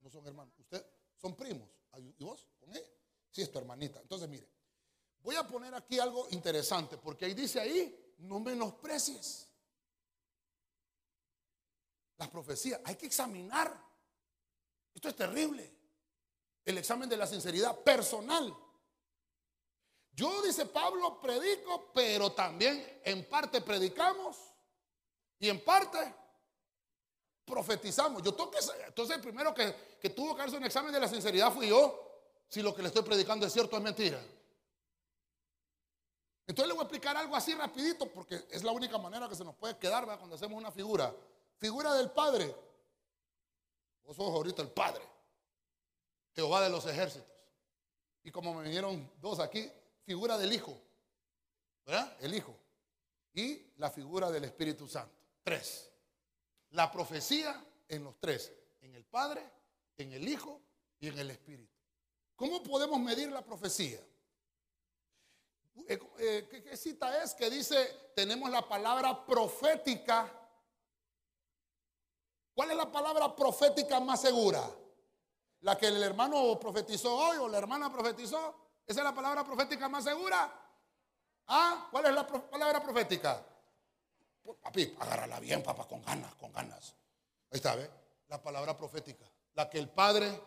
No 0.00 0.10
son 0.10 0.26
hermanos. 0.26 0.54
Ustedes 0.58 0.84
son 1.16 1.36
primos. 1.36 1.68
¿Y 2.18 2.24
vos? 2.24 2.46
¿Con? 2.58 2.72
Sí, 3.30 3.42
es 3.42 3.50
tu 3.50 3.58
hermanita. 3.58 4.00
Entonces, 4.00 4.28
mire. 4.28 4.48
Voy 5.22 5.36
a 5.36 5.46
poner 5.46 5.74
aquí 5.74 5.98
algo 5.98 6.26
interesante, 6.30 6.96
porque 6.96 7.26
ahí 7.26 7.34
dice 7.34 7.60
ahí, 7.60 8.14
no 8.20 8.40
menosprecies. 8.40 9.48
Las 12.16 12.28
profecías, 12.30 12.80
hay 12.84 12.96
que 12.96 13.06
examinar. 13.06 13.78
Esto 14.94 15.08
es 15.10 15.16
terrible 15.16 15.80
el 16.64 16.78
examen 16.78 17.08
de 17.08 17.16
la 17.16 17.26
sinceridad 17.26 17.78
personal. 17.80 18.56
Yo, 20.12 20.42
dice 20.42 20.66
Pablo, 20.66 21.20
predico, 21.20 21.90
pero 21.92 22.32
también 22.32 23.00
en 23.04 23.28
parte 23.28 23.60
predicamos 23.60 24.36
y 25.38 25.48
en 25.48 25.64
parte 25.64 26.14
profetizamos. 27.50 28.22
Yo 28.22 28.32
tengo 28.32 28.50
que, 28.50 28.58
entonces 28.86 29.16
el 29.16 29.22
primero 29.22 29.52
que, 29.52 29.98
que 30.00 30.10
tuvo 30.10 30.34
que 30.34 30.42
hacer 30.42 30.58
un 30.58 30.64
examen 30.64 30.92
de 30.92 31.00
la 31.00 31.08
sinceridad 31.08 31.52
fui 31.52 31.68
yo, 31.68 32.10
si 32.48 32.62
lo 32.62 32.74
que 32.74 32.82
le 32.82 32.88
estoy 32.88 33.02
predicando 33.02 33.46
es 33.46 33.52
cierto 33.52 33.76
es 33.76 33.82
mentira. 33.82 34.20
Entonces 36.46 36.66
le 36.66 36.74
voy 36.74 36.80
a 36.80 36.84
explicar 36.84 37.16
algo 37.16 37.36
así 37.36 37.54
rapidito, 37.54 38.10
porque 38.10 38.46
es 38.50 38.64
la 38.64 38.72
única 38.72 38.98
manera 38.98 39.28
que 39.28 39.36
se 39.36 39.44
nos 39.44 39.54
puede 39.54 39.76
quedar 39.78 40.04
cuando 40.18 40.34
hacemos 40.34 40.58
una 40.58 40.72
figura. 40.72 41.14
Figura 41.58 41.94
del 41.94 42.10
Padre. 42.10 42.52
Vos 44.04 44.16
sos 44.16 44.34
ahorita 44.34 44.62
el 44.62 44.70
Padre. 44.70 45.02
Jehová 46.34 46.62
de 46.62 46.70
los 46.70 46.86
ejércitos. 46.86 47.28
Y 48.24 48.30
como 48.30 48.54
me 48.54 48.64
vinieron 48.64 49.10
dos 49.20 49.38
aquí, 49.38 49.70
figura 50.04 50.36
del 50.38 50.52
Hijo. 50.52 50.76
¿Verdad? 51.86 52.16
El 52.20 52.34
Hijo. 52.34 52.56
Y 53.34 53.72
la 53.76 53.90
figura 53.90 54.30
del 54.30 54.44
Espíritu 54.44 54.88
Santo. 54.88 55.14
Tres. 55.44 55.89
La 56.70 56.90
profecía 56.90 57.64
en 57.88 58.04
los 58.04 58.18
tres. 58.18 58.52
En 58.80 58.94
el 58.94 59.04
Padre, 59.04 59.44
en 59.96 60.12
el 60.12 60.26
Hijo 60.28 60.60
y 60.98 61.08
en 61.08 61.18
el 61.18 61.30
Espíritu. 61.30 61.74
¿Cómo 62.36 62.62
podemos 62.62 62.98
medir 62.98 63.30
la 63.30 63.42
profecía? 63.44 64.00
Eh, 65.86 65.98
eh, 66.18 66.48
¿Qué, 66.50 66.76
cita 66.76 67.22
es 67.22 67.34
que 67.34 67.50
dice, 67.50 68.12
tenemos 68.14 68.50
la 68.50 68.66
palabra 68.66 69.24
profética? 69.26 70.32
¿Cuál 72.54 72.70
es 72.70 72.76
la 72.76 72.90
palabra 72.90 73.34
profética 73.34 74.00
más 74.00 74.22
segura? 74.22 74.62
la 75.62 75.76
que 75.76 75.88
el 75.88 76.02
hermano 76.02 76.58
profetizó 76.58 77.14
hoy 77.14 77.36
o 77.38 77.48
la 77.48 77.58
hermana 77.58 77.92
profetizó, 77.92 78.54
esa 78.86 79.00
es 79.00 79.04
la 79.04 79.14
palabra 79.14 79.44
profética 79.44 79.88
más 79.88 80.04
segura. 80.04 80.50
¿Ah? 81.46 81.88
¿Cuál 81.90 82.06
es 82.06 82.14
la 82.14 82.26
palabra 82.26 82.82
profética? 82.82 83.44
Papi, 84.62 84.96
agárrala 84.98 85.40
bien, 85.40 85.62
papá, 85.62 85.86
con 85.86 86.02
ganas, 86.02 86.34
con 86.34 86.52
ganas. 86.52 86.94
Ahí 87.50 87.56
está, 87.56 87.74
¿ve? 87.74 87.90
La 88.28 88.42
palabra 88.42 88.76
profética, 88.76 89.24
la 89.54 89.68
que 89.68 89.78
el 89.78 89.88
Padre 89.88 90.40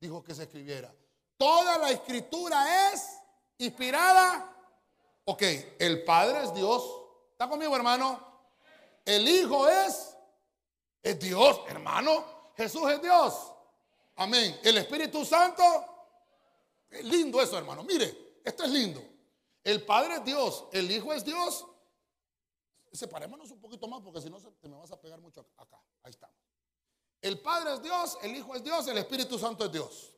dijo 0.00 0.22
que 0.22 0.34
se 0.34 0.44
escribiera. 0.44 0.92
Toda 1.36 1.78
la 1.78 1.90
escritura 1.90 2.92
es 2.92 3.18
inspirada. 3.58 4.56
Ok, 5.24 5.42
el 5.78 6.04
Padre 6.04 6.44
es 6.44 6.54
Dios. 6.54 6.84
¿Está 7.32 7.48
conmigo, 7.48 7.74
hermano? 7.74 8.20
El 9.04 9.26
Hijo 9.26 9.68
es, 9.68 10.16
es 11.02 11.18
Dios, 11.18 11.60
hermano. 11.68 12.52
Jesús 12.56 12.90
es 12.90 13.00
Dios. 13.00 13.52
Amén. 14.16 14.60
El 14.62 14.76
Espíritu 14.78 15.24
Santo. 15.24 15.62
Es 16.90 17.04
lindo 17.04 17.40
eso, 17.40 17.56
hermano. 17.56 17.82
Mire, 17.84 18.40
esto 18.44 18.64
es 18.64 18.70
lindo. 18.70 19.02
El 19.62 19.84
Padre 19.84 20.16
es 20.16 20.24
Dios, 20.24 20.66
el 20.72 20.90
Hijo 20.90 21.12
es 21.12 21.24
Dios. 21.24 21.66
Separémonos 22.92 23.50
un 23.50 23.60
poquito 23.60 23.86
más 23.86 24.00
porque 24.02 24.20
si 24.20 24.28
no 24.28 24.38
te 24.38 24.68
me 24.68 24.76
vas 24.76 24.90
a 24.90 25.00
pegar 25.00 25.20
mucho 25.20 25.46
acá. 25.56 25.80
Ahí 26.02 26.10
estamos. 26.10 26.36
El 27.20 27.40
Padre 27.40 27.74
es 27.74 27.82
Dios, 27.82 28.18
el 28.22 28.34
Hijo 28.34 28.54
es 28.54 28.64
Dios, 28.64 28.86
el 28.88 28.98
Espíritu 28.98 29.38
Santo 29.38 29.66
es 29.66 29.72
Dios. 29.72 30.14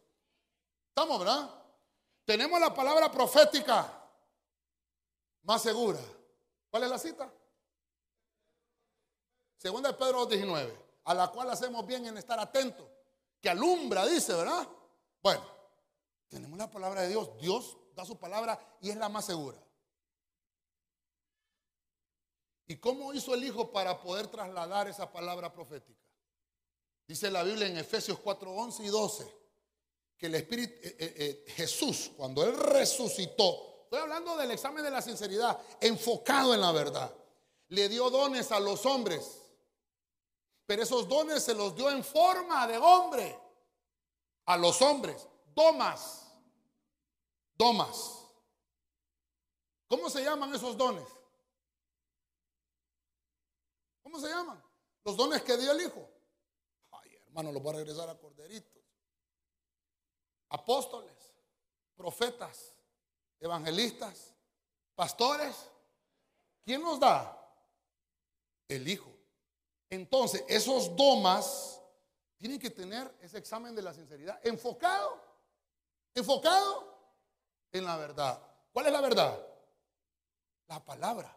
¿Estamos, 0.88 1.18
verdad? 1.18 1.62
Tenemos 2.24 2.60
la 2.60 2.72
palabra 2.72 3.10
profética 3.10 4.02
más 5.42 5.62
segura. 5.62 6.00
¿Cuál 6.70 6.84
es 6.84 6.90
la 6.90 6.98
cita? 6.98 7.32
Segunda 9.58 9.90
de 9.90 9.98
Pedro 9.98 10.26
19, 10.26 10.78
a 11.04 11.14
la 11.14 11.28
cual 11.28 11.50
hacemos 11.50 11.86
bien 11.86 12.06
en 12.06 12.16
estar 12.16 12.38
atentos 12.38 12.86
que 13.40 13.50
alumbra, 13.50 14.06
dice, 14.06 14.32
¿verdad? 14.32 14.66
Bueno, 15.20 15.44
tenemos 16.28 16.56
la 16.56 16.70
palabra 16.70 17.02
de 17.02 17.08
Dios. 17.08 17.36
Dios 17.38 17.76
da 17.94 18.04
su 18.04 18.16
palabra 18.16 18.58
y 18.80 18.90
es 18.90 18.96
la 18.96 19.08
más 19.08 19.26
segura. 19.26 19.58
¿Y 22.72 22.76
cómo 22.76 23.12
hizo 23.12 23.34
el 23.34 23.44
Hijo 23.44 23.70
para 23.70 24.00
poder 24.00 24.28
trasladar 24.28 24.88
esa 24.88 25.12
palabra 25.12 25.52
profética? 25.52 26.00
Dice 27.06 27.30
la 27.30 27.42
Biblia 27.42 27.66
en 27.66 27.76
Efesios 27.76 28.18
4, 28.18 28.50
11 28.50 28.82
y 28.84 28.88
12, 28.88 29.36
que 30.16 30.26
el 30.26 30.34
Espíritu, 30.36 30.72
eh, 30.82 30.96
eh, 30.98 31.14
eh, 31.16 31.52
Jesús, 31.52 32.12
cuando 32.16 32.42
Él 32.42 32.56
resucitó, 32.56 33.82
estoy 33.84 34.00
hablando 34.00 34.36
del 34.38 34.52
examen 34.52 34.82
de 34.82 34.90
la 34.90 35.02
sinceridad, 35.02 35.60
enfocado 35.82 36.54
en 36.54 36.62
la 36.62 36.72
verdad, 36.72 37.14
le 37.68 37.90
dio 37.90 38.08
dones 38.08 38.50
a 38.50 38.58
los 38.58 38.86
hombres 38.86 39.42
pero 40.64 40.84
esos 40.84 41.06
dones 41.06 41.42
se 41.42 41.54
los 41.54 41.76
dio 41.76 41.90
en 41.90 42.02
forma 42.02 42.66
de 42.66 42.78
hombre 42.78 43.38
a 44.46 44.56
los 44.56 44.80
hombres. 44.80 45.28
Domas. 45.54 46.32
Domas. 47.54 48.24
¿Cómo 49.86 50.08
se 50.08 50.24
llaman 50.24 50.54
esos 50.54 50.74
dones? 50.74 51.06
¿Cómo 54.12 54.26
se 54.26 54.30
llaman? 54.30 54.62
Los 55.04 55.16
dones 55.16 55.40
que 55.42 55.56
dio 55.56 55.72
el 55.72 55.80
Hijo. 55.80 56.06
Ay, 56.90 57.16
hermano, 57.26 57.50
los 57.50 57.62
voy 57.62 57.72
a 57.72 57.78
regresar 57.78 58.10
a 58.10 58.18
corderitos. 58.18 58.82
Apóstoles, 60.50 61.32
profetas, 61.96 62.74
evangelistas, 63.40 64.34
pastores. 64.94 65.56
¿Quién 66.62 66.82
nos 66.82 67.00
da? 67.00 67.38
El 68.68 68.86
Hijo. 68.86 69.10
Entonces, 69.88 70.44
esos 70.46 70.94
domas 70.94 71.80
tienen 72.36 72.58
que 72.58 72.68
tener 72.68 73.10
ese 73.22 73.38
examen 73.38 73.74
de 73.74 73.80
la 73.80 73.94
sinceridad 73.94 74.38
enfocado, 74.46 75.22
enfocado 76.14 77.16
en 77.72 77.86
la 77.86 77.96
verdad. 77.96 78.42
¿Cuál 78.74 78.88
es 78.88 78.92
la 78.92 79.00
verdad? 79.00 79.46
La 80.68 80.84
palabra. 80.84 81.34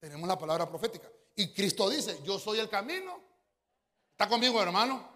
Tenemos 0.00 0.26
la 0.26 0.36
palabra 0.36 0.68
profética. 0.68 1.08
Y 1.34 1.52
Cristo 1.52 1.88
dice, 1.88 2.20
yo 2.24 2.38
soy 2.38 2.58
el 2.58 2.68
camino. 2.68 3.20
¿Está 4.12 4.28
conmigo, 4.28 4.60
hermano? 4.62 5.08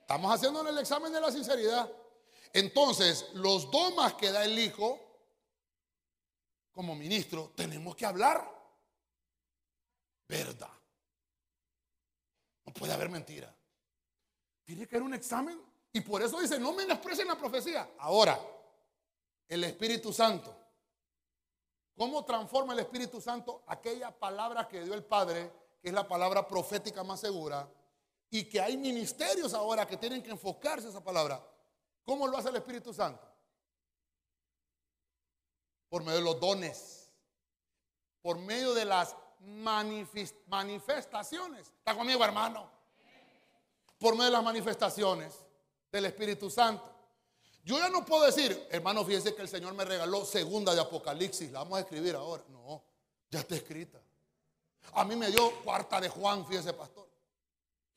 Estamos 0.00 0.34
haciendo 0.34 0.66
el 0.68 0.78
examen 0.78 1.12
de 1.12 1.20
la 1.20 1.30
sinceridad. 1.30 1.90
Entonces, 2.52 3.26
los 3.34 3.70
domas 3.70 4.14
que 4.14 4.32
da 4.32 4.44
el 4.44 4.58
Hijo, 4.58 4.98
como 6.72 6.94
ministro, 6.94 7.52
tenemos 7.54 7.96
que 7.96 8.06
hablar 8.06 8.60
verdad. 10.28 10.70
No 12.64 12.72
puede 12.72 12.92
haber 12.92 13.08
mentira. 13.08 13.54
Tiene 14.64 14.86
que 14.86 14.96
haber 14.96 15.06
un 15.06 15.14
examen. 15.14 15.60
Y 15.92 16.00
por 16.00 16.22
eso 16.22 16.40
dice, 16.40 16.58
no 16.58 16.72
menosprecien 16.72 17.26
la 17.26 17.36
profecía. 17.36 17.90
Ahora, 17.98 18.40
el 19.48 19.64
Espíritu 19.64 20.12
Santo. 20.12 20.56
¿Cómo 21.96 22.24
transforma 22.24 22.72
el 22.72 22.80
Espíritu 22.80 23.20
Santo 23.20 23.62
aquella 23.66 24.10
palabra 24.10 24.66
que 24.66 24.82
dio 24.82 24.94
el 24.94 25.04
Padre, 25.04 25.52
que 25.82 25.88
es 25.88 25.94
la 25.94 26.08
palabra 26.08 26.48
profética 26.48 27.04
más 27.04 27.20
segura, 27.20 27.68
y 28.30 28.48
que 28.48 28.60
hay 28.60 28.76
ministerios 28.76 29.54
ahora 29.54 29.86
que 29.86 29.96
tienen 29.96 30.22
que 30.22 30.30
enfocarse 30.30 30.88
esa 30.88 31.02
palabra? 31.02 31.44
¿Cómo 32.04 32.26
lo 32.26 32.36
hace 32.36 32.48
el 32.48 32.56
Espíritu 32.56 32.92
Santo? 32.94 33.28
Por 35.88 36.02
medio 36.02 36.18
de 36.18 36.24
los 36.24 36.40
dones, 36.40 37.12
por 38.22 38.38
medio 38.38 38.74
de 38.74 38.84
las 38.84 39.16
manifestaciones. 39.40 41.68
¿Está 41.68 41.96
conmigo, 41.96 42.24
hermano? 42.24 42.70
Por 43.98 44.14
medio 44.14 44.26
de 44.26 44.32
las 44.32 44.44
manifestaciones 44.44 45.44
del 45.90 46.04
Espíritu 46.06 46.50
Santo. 46.50 46.89
Yo 47.62 47.78
ya 47.78 47.88
no 47.88 48.04
puedo 48.04 48.24
decir, 48.24 48.68
hermano, 48.70 49.04
fíjese 49.04 49.34
que 49.34 49.42
el 49.42 49.48
Señor 49.48 49.74
me 49.74 49.84
regaló 49.84 50.24
segunda 50.24 50.74
de 50.74 50.80
Apocalipsis, 50.80 51.50
la 51.50 51.60
vamos 51.60 51.78
a 51.78 51.80
escribir 51.82 52.14
ahora. 52.16 52.42
No, 52.48 52.82
ya 53.30 53.40
está 53.40 53.54
escrita. 53.54 54.00
A 54.94 55.04
mí 55.04 55.14
me 55.14 55.30
dio 55.30 55.62
cuarta 55.62 56.00
de 56.00 56.08
Juan, 56.08 56.46
fíjese, 56.46 56.72
pastor. 56.72 57.08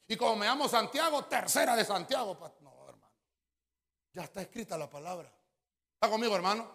Y 0.07 0.17
como 0.17 0.35
me 0.35 0.45
llamo 0.45 0.67
Santiago, 0.67 1.23
tercera 1.25 1.75
de 1.75 1.85
Santiago. 1.85 2.37
No, 2.61 2.89
hermano. 2.89 3.13
Ya 4.13 4.23
está 4.23 4.41
escrita 4.41 4.77
la 4.77 4.89
palabra. 4.89 5.33
¿Está 5.95 6.09
conmigo, 6.09 6.35
hermano? 6.35 6.69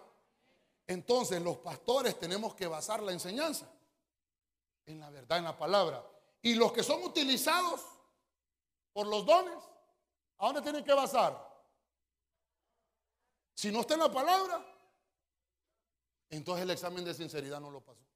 Entonces 0.87 1.41
los 1.41 1.57
pastores 1.57 2.19
tenemos 2.19 2.55
que 2.55 2.65
basar 2.65 3.03
la 3.03 3.11
enseñanza 3.11 3.71
en 4.87 4.99
la 4.99 5.09
verdad, 5.11 5.37
en 5.37 5.43
la 5.43 5.55
palabra. 5.55 6.03
Y 6.41 6.55
los 6.55 6.73
que 6.73 6.81
son 6.81 7.03
utilizados 7.03 7.81
por 8.91 9.05
los 9.05 9.25
dones, 9.25 9.57
¿a 10.39 10.47
dónde 10.47 10.61
tienen 10.63 10.83
que 10.83 10.93
basar? 10.93 11.48
Si 13.59 13.73
no 13.73 13.81
está 13.81 13.95
en 13.95 13.99
la 13.99 14.09
palabra, 14.09 14.65
entonces 16.29 16.63
el 16.63 16.69
examen 16.69 17.03
de 17.03 17.13
sinceridad 17.13 17.59
no 17.59 17.69
lo 17.69 17.81
pasó. 17.81 18.07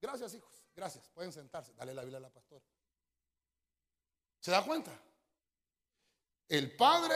Gracias, 0.00 0.34
hijos. 0.34 0.64
Gracias. 0.74 1.08
Pueden 1.10 1.32
sentarse. 1.32 1.72
Dale 1.74 1.94
la 1.94 2.02
Biblia 2.02 2.18
a 2.18 2.22
la 2.22 2.28
pastora. 2.28 2.64
¿Se 4.40 4.50
da 4.50 4.64
cuenta? 4.64 4.90
El 6.48 6.74
Padre, 6.74 7.14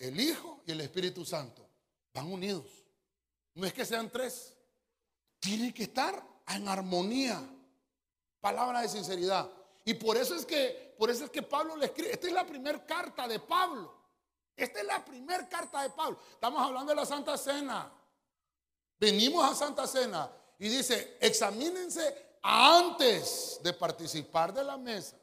el 0.00 0.18
Hijo 0.20 0.62
y 0.66 0.72
el 0.72 0.80
Espíritu 0.80 1.24
Santo 1.24 1.64
van 2.12 2.26
unidos. 2.26 2.66
No 3.54 3.64
es 3.64 3.72
que 3.72 3.84
sean 3.84 4.10
tres. 4.10 4.52
Tienen 5.38 5.72
que 5.72 5.84
estar 5.84 6.20
en 6.48 6.66
armonía. 6.66 7.40
Palabra 8.40 8.82
de 8.82 8.88
sinceridad. 8.88 9.48
Y 9.84 9.94
por 9.94 10.16
eso 10.16 10.34
es 10.34 10.44
que, 10.44 10.96
por 10.98 11.08
eso 11.08 11.26
es 11.26 11.30
que 11.30 11.42
Pablo 11.42 11.76
le 11.76 11.86
escribe. 11.86 12.10
Esta 12.10 12.26
es 12.26 12.32
la 12.32 12.44
primera 12.44 12.84
carta 12.84 13.28
de 13.28 13.38
Pablo. 13.38 13.95
Esta 14.56 14.80
es 14.80 14.86
la 14.86 15.04
primera 15.04 15.48
carta 15.48 15.82
de 15.82 15.90
Pablo. 15.90 16.18
Estamos 16.32 16.62
hablando 16.62 16.90
de 16.90 16.96
la 16.96 17.04
Santa 17.04 17.36
Cena. 17.36 17.92
Venimos 18.98 19.44
a 19.44 19.54
Santa 19.54 19.86
Cena 19.86 20.30
y 20.58 20.68
dice, 20.68 21.18
examínense 21.20 22.38
antes 22.42 23.60
de 23.62 23.72
participar 23.72 24.54
de 24.54 24.64
la 24.64 24.78
mesa. 24.78 25.16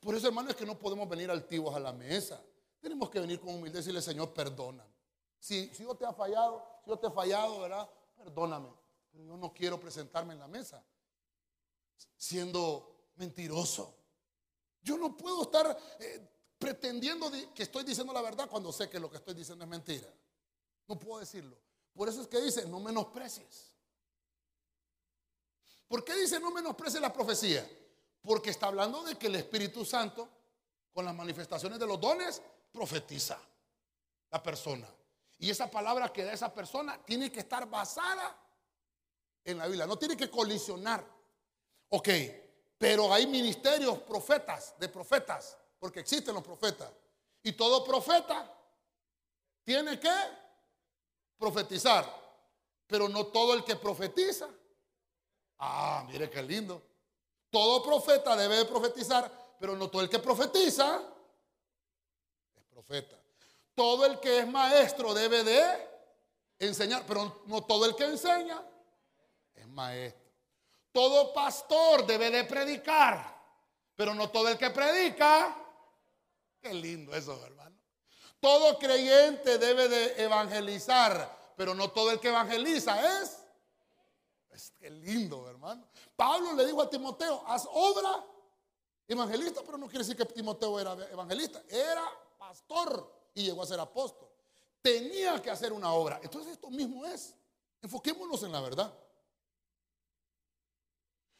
Por 0.00 0.16
eso, 0.16 0.26
hermano, 0.26 0.50
es 0.50 0.56
que 0.56 0.66
no 0.66 0.76
podemos 0.76 1.08
venir 1.08 1.30
altivos 1.30 1.74
a 1.76 1.78
la 1.78 1.92
mesa. 1.92 2.42
Tenemos 2.80 3.08
que 3.08 3.20
venir 3.20 3.38
con 3.38 3.50
humildad 3.54 3.74
y 3.74 3.82
decirle, 3.82 4.02
Señor, 4.02 4.34
perdona. 4.34 4.84
Si, 5.38 5.72
si 5.72 5.84
yo 5.84 5.94
te 5.94 6.04
he 6.04 6.12
fallado, 6.12 6.80
si 6.82 6.90
yo 6.90 6.98
te 6.98 7.06
he 7.06 7.10
fallado, 7.10 7.60
¿verdad? 7.60 7.88
Perdóname. 8.16 8.68
Yo 9.12 9.36
no 9.36 9.52
quiero 9.52 9.78
presentarme 9.78 10.32
en 10.32 10.40
la 10.40 10.48
mesa 10.48 10.82
siendo 12.16 13.10
mentiroso. 13.16 13.94
Yo 14.82 14.96
no 14.96 15.16
puedo 15.16 15.42
estar 15.42 15.78
eh, 15.98 16.31
pretendiendo 16.62 17.28
que 17.52 17.64
estoy 17.64 17.82
diciendo 17.82 18.12
la 18.12 18.22
verdad 18.22 18.48
cuando 18.48 18.70
sé 18.70 18.88
que 18.88 19.00
lo 19.00 19.10
que 19.10 19.16
estoy 19.16 19.34
diciendo 19.34 19.64
es 19.64 19.68
mentira. 19.68 20.08
No 20.86 20.96
puedo 20.96 21.18
decirlo. 21.18 21.56
Por 21.92 22.08
eso 22.08 22.22
es 22.22 22.28
que 22.28 22.40
dice, 22.40 22.66
no 22.66 22.78
menosprecies. 22.78 23.72
¿Por 25.88 26.04
qué 26.04 26.14
dice 26.14 26.38
no 26.38 26.52
menosprecies 26.52 27.02
la 27.02 27.12
profecía? 27.12 27.68
Porque 28.22 28.50
está 28.50 28.68
hablando 28.68 29.02
de 29.02 29.18
que 29.18 29.26
el 29.26 29.34
Espíritu 29.34 29.84
Santo, 29.84 30.28
con 30.92 31.04
las 31.04 31.14
manifestaciones 31.16 31.80
de 31.80 31.86
los 31.86 32.00
dones, 32.00 32.40
profetiza 32.70 33.40
la 34.30 34.40
persona. 34.40 34.88
Y 35.38 35.50
esa 35.50 35.68
palabra 35.68 36.12
que 36.12 36.22
da 36.22 36.32
esa 36.32 36.54
persona 36.54 37.04
tiene 37.04 37.32
que 37.32 37.40
estar 37.40 37.68
basada 37.68 38.38
en 39.44 39.58
la 39.58 39.66
Biblia, 39.66 39.88
no 39.88 39.98
tiene 39.98 40.16
que 40.16 40.30
colisionar. 40.30 41.04
Ok, 41.88 42.08
pero 42.78 43.12
hay 43.12 43.26
ministerios 43.26 43.98
profetas, 43.98 44.74
de 44.78 44.88
profetas, 44.88 45.58
porque 45.82 45.98
existen 45.98 46.32
los 46.32 46.44
profetas. 46.44 46.88
Y 47.42 47.54
todo 47.54 47.82
profeta 47.82 48.48
tiene 49.64 49.98
que 49.98 50.14
profetizar. 51.36 52.08
Pero 52.86 53.08
no 53.08 53.26
todo 53.26 53.52
el 53.52 53.64
que 53.64 53.74
profetiza. 53.74 54.48
Ah, 55.58 56.04
mire 56.06 56.30
qué 56.30 56.40
lindo. 56.40 56.80
Todo 57.50 57.82
profeta 57.82 58.36
debe 58.36 58.58
de 58.58 58.64
profetizar, 58.64 59.28
pero 59.58 59.74
no 59.74 59.90
todo 59.90 60.02
el 60.02 60.08
que 60.08 60.20
profetiza 60.20 61.02
es 62.54 62.64
profeta. 62.70 63.18
Todo 63.74 64.06
el 64.06 64.20
que 64.20 64.38
es 64.38 64.46
maestro 64.46 65.12
debe 65.12 65.42
de 65.42 65.88
enseñar, 66.60 67.04
pero 67.08 67.42
no 67.46 67.64
todo 67.64 67.86
el 67.86 67.96
que 67.96 68.04
enseña 68.04 68.62
es 69.52 69.66
maestro. 69.66 70.30
Todo 70.92 71.34
pastor 71.34 72.06
debe 72.06 72.30
de 72.30 72.44
predicar, 72.44 73.36
pero 73.96 74.14
no 74.14 74.30
todo 74.30 74.48
el 74.48 74.56
que 74.56 74.70
predica 74.70 75.58
Qué 76.62 76.72
lindo 76.72 77.12
eso, 77.14 77.44
hermano. 77.44 77.76
Todo 78.40 78.78
creyente 78.78 79.58
debe 79.58 79.88
de 79.88 80.22
evangelizar, 80.22 81.54
pero 81.56 81.74
no 81.74 81.90
todo 81.90 82.12
el 82.12 82.20
que 82.20 82.28
evangeliza 82.28 83.20
es. 83.20 83.38
Es 84.50 84.70
que 84.70 84.88
lindo, 84.88 85.48
hermano. 85.48 85.84
Pablo 86.14 86.52
le 86.54 86.64
dijo 86.64 86.80
a 86.80 86.88
Timoteo, 86.88 87.42
haz 87.46 87.66
obra 87.72 88.24
evangelista, 89.08 89.62
pero 89.64 89.76
no 89.76 89.86
quiere 89.86 90.04
decir 90.04 90.16
que 90.16 90.24
Timoteo 90.24 90.78
era 90.78 90.92
evangelista, 91.10 91.62
era 91.68 92.04
pastor 92.38 93.12
y 93.34 93.44
llegó 93.44 93.62
a 93.62 93.66
ser 93.66 93.80
apóstol. 93.80 94.28
Tenía 94.80 95.42
que 95.42 95.50
hacer 95.50 95.72
una 95.72 95.92
obra. 95.92 96.20
Entonces 96.22 96.52
esto 96.52 96.70
mismo 96.70 97.04
es. 97.06 97.34
Enfoquémonos 97.80 98.42
en 98.44 98.52
la 98.52 98.60
verdad. 98.60 98.92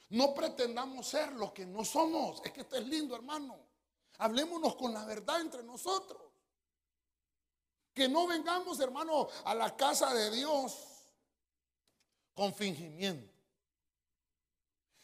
No 0.08 0.34
pretendamos 0.34 1.06
ser 1.06 1.32
lo 1.32 1.54
que 1.54 1.64
no 1.64 1.84
somos. 1.84 2.42
Es 2.44 2.52
que 2.52 2.60
esto 2.62 2.76
es 2.76 2.86
lindo, 2.86 3.14
hermano. 3.14 3.71
Hablémonos 4.22 4.76
con 4.76 4.94
la 4.94 5.04
verdad 5.04 5.40
entre 5.40 5.64
nosotros. 5.64 6.22
Que 7.92 8.08
no 8.08 8.28
vengamos, 8.28 8.78
hermano, 8.78 9.26
a 9.44 9.52
la 9.52 9.76
casa 9.76 10.14
de 10.14 10.30
Dios 10.30 10.78
con 12.32 12.54
fingimiento. 12.54 13.32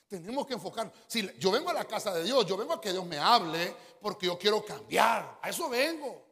Tenemos 0.06 0.46
que 0.46 0.54
enfocar. 0.54 0.92
Si 1.08 1.28
yo 1.38 1.50
vengo 1.50 1.68
a 1.68 1.74
la 1.74 1.84
casa 1.84 2.14
de 2.14 2.22
Dios, 2.22 2.46
yo 2.46 2.56
vengo 2.56 2.72
a 2.72 2.80
que 2.80 2.92
Dios 2.92 3.04
me 3.04 3.18
hable 3.18 3.74
porque 4.00 4.26
yo 4.26 4.38
quiero 4.38 4.64
cambiar. 4.64 5.40
A 5.42 5.50
eso 5.50 5.68
vengo. 5.68 6.24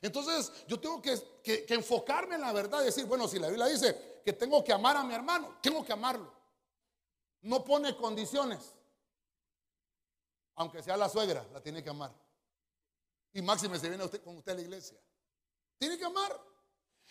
Entonces, 0.00 0.50
yo 0.66 0.80
tengo 0.80 1.02
que, 1.02 1.20
que 1.42 1.74
enfocarme 1.74 2.36
en 2.36 2.40
la 2.40 2.52
verdad 2.52 2.80
y 2.80 2.86
decir, 2.86 3.04
bueno, 3.04 3.28
si 3.28 3.38
la 3.38 3.48
Biblia 3.48 3.66
dice 3.66 4.22
que 4.24 4.32
tengo 4.32 4.64
que 4.64 4.72
amar 4.72 4.96
a 4.96 5.04
mi 5.04 5.12
hermano, 5.12 5.58
tengo 5.60 5.84
que 5.84 5.92
amarlo. 5.92 6.32
No 7.42 7.62
pone 7.62 7.94
condiciones 7.94 8.73
aunque 10.56 10.82
sea 10.82 10.96
la 10.96 11.08
suegra, 11.08 11.46
la 11.52 11.60
tiene 11.60 11.82
que 11.82 11.90
amar. 11.90 12.14
Y 13.32 13.42
máxime 13.42 13.78
se 13.78 13.88
viene 13.88 14.04
usted, 14.04 14.22
con 14.22 14.36
usted 14.36 14.52
a 14.52 14.54
la 14.56 14.60
iglesia. 14.62 14.98
Tiene 15.78 15.98
que 15.98 16.04
amar. 16.04 16.40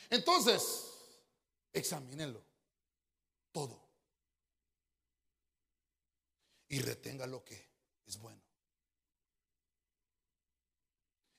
Entonces, 0.09 0.91
examínelo 1.71 2.41
todo. 3.51 3.81
Y 6.69 6.79
retenga 6.79 7.27
lo 7.27 7.43
que 7.43 7.69
es 8.05 8.17
bueno. 8.17 8.41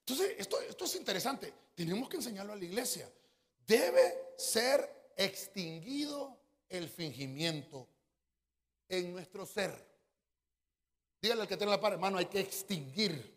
Entonces, 0.01 0.37
esto, 0.39 0.61
esto 0.61 0.85
es 0.85 0.95
interesante. 0.97 1.53
Tenemos 1.75 2.09
que 2.09 2.17
enseñarlo 2.17 2.53
a 2.53 2.57
la 2.57 2.65
iglesia. 2.65 3.11
Debe 3.67 4.35
ser 4.37 5.13
extinguido 5.17 6.39
el 6.69 6.89
fingimiento 6.89 7.89
en 8.89 9.13
nuestro 9.13 9.47
ser. 9.47 9.94
Dígale 11.25 11.41
al 11.41 11.49
que 11.49 11.57
tiene 11.57 11.71
la 11.71 11.81
par, 11.81 11.95
hermano, 11.95 12.19
hay 12.19 12.27
que 12.27 12.39
extinguir 12.39 13.35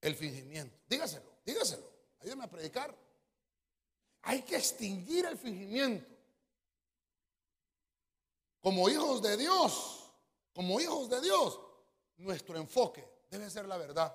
el 0.00 0.14
fingimiento. 0.14 0.78
Dígaselo, 0.86 1.28
dígaselo. 1.44 1.90
Ayúdame 2.20 2.44
a 2.44 2.48
predicar. 2.48 2.94
Hay 4.22 4.42
que 4.42 4.54
extinguir 4.54 5.26
el 5.26 5.36
fingimiento. 5.36 6.08
Como 8.60 8.88
hijos 8.88 9.20
de 9.22 9.36
Dios, 9.36 10.08
como 10.52 10.78
hijos 10.78 11.10
de 11.10 11.20
Dios, 11.20 11.58
nuestro 12.18 12.56
enfoque 12.58 13.04
debe 13.28 13.50
ser 13.50 13.66
la 13.66 13.76
verdad. 13.76 14.14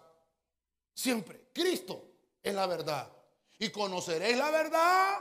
Siempre. 0.94 1.50
Cristo 1.52 2.02
es 2.42 2.56
la 2.56 2.66
verdad. 2.66 3.12
Y 3.58 3.72
conoceréis 3.72 4.38
la 4.38 4.52
verdad 4.52 5.20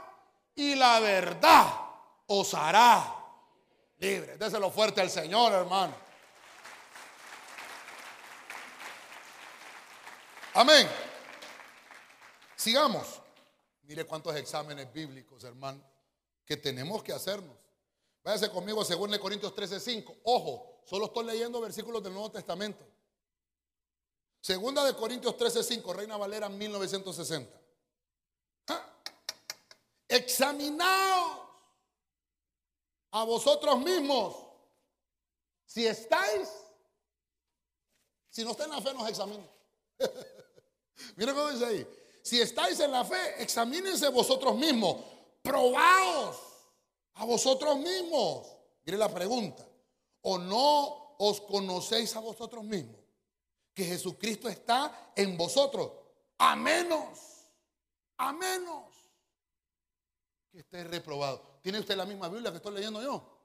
y 0.55 0.75
la 0.75 1.01
verdad 1.01 1.73
os 2.27 2.53
hará 2.53 3.17
libre. 3.97 4.37
Déselo 4.37 4.71
fuerte 4.71 5.01
al 5.01 5.09
Señor, 5.09 5.51
hermano. 5.51 6.08
Amén. 10.59 10.89
Sigamos. 12.57 13.21
Mire 13.83 14.03
cuántos 14.05 14.35
exámenes 14.35 14.91
bíblicos, 14.91 15.41
hermano, 15.45 15.81
que 16.43 16.57
tenemos 16.57 17.01
que 17.01 17.13
hacernos. 17.13 17.55
Váyase 18.21 18.51
conmigo 18.51 18.83
según 18.83 19.09
Corintios 19.19 19.55
13, 19.55 19.79
5. 19.79 20.17
Ojo, 20.25 20.81
solo 20.83 21.05
estoy 21.05 21.27
leyendo 21.27 21.61
versículos 21.61 22.03
del 22.03 22.11
Nuevo 22.11 22.29
Testamento. 22.29 22.85
Segunda 24.41 24.83
de 24.83 24.93
Corintios 24.95 25.37
13, 25.37 25.63
5, 25.63 25.93
Reina 25.93 26.17
Valera 26.17 26.49
1960. 26.49 27.57
¿Ah? 28.67 28.85
Examinaos 30.09 31.39
a 33.11 33.23
vosotros 33.23 33.79
mismos 33.79 34.35
si 35.65 35.87
estáis, 35.87 36.49
si 38.29 38.43
no 38.43 38.51
está 38.51 38.65
en 38.65 38.71
la 38.71 38.81
fe, 38.81 38.93
nos. 38.93 39.49
Mira 41.15 41.33
cómo 41.33 41.49
dice 41.49 41.65
ahí. 41.65 41.87
Si 42.21 42.39
estáis 42.39 42.79
en 42.79 42.91
la 42.91 43.05
fe, 43.05 43.41
examínense 43.41 44.07
vosotros 44.09 44.55
mismos. 44.55 44.97
Probaos 45.41 46.37
a 47.15 47.25
vosotros 47.25 47.77
mismos. 47.77 48.47
Mire 48.85 48.97
la 48.97 49.13
pregunta. 49.13 49.67
¿O 50.21 50.37
no 50.37 51.15
os 51.17 51.41
conocéis 51.41 52.15
a 52.15 52.19
vosotros 52.19 52.63
mismos? 52.63 52.99
Que 53.73 53.85
Jesucristo 53.85 54.49
está 54.49 55.11
en 55.15 55.37
vosotros. 55.37 55.91
A 56.37 56.55
menos, 56.55 57.19
a 58.17 58.33
menos 58.33 58.85
que 60.51 60.59
esté 60.59 60.83
reprobado. 60.83 61.59
¿Tiene 61.61 61.79
usted 61.79 61.95
la 61.95 62.05
misma 62.05 62.29
Biblia 62.29 62.51
que 62.51 62.57
estoy 62.57 62.73
leyendo 62.73 63.01
yo? 63.01 63.39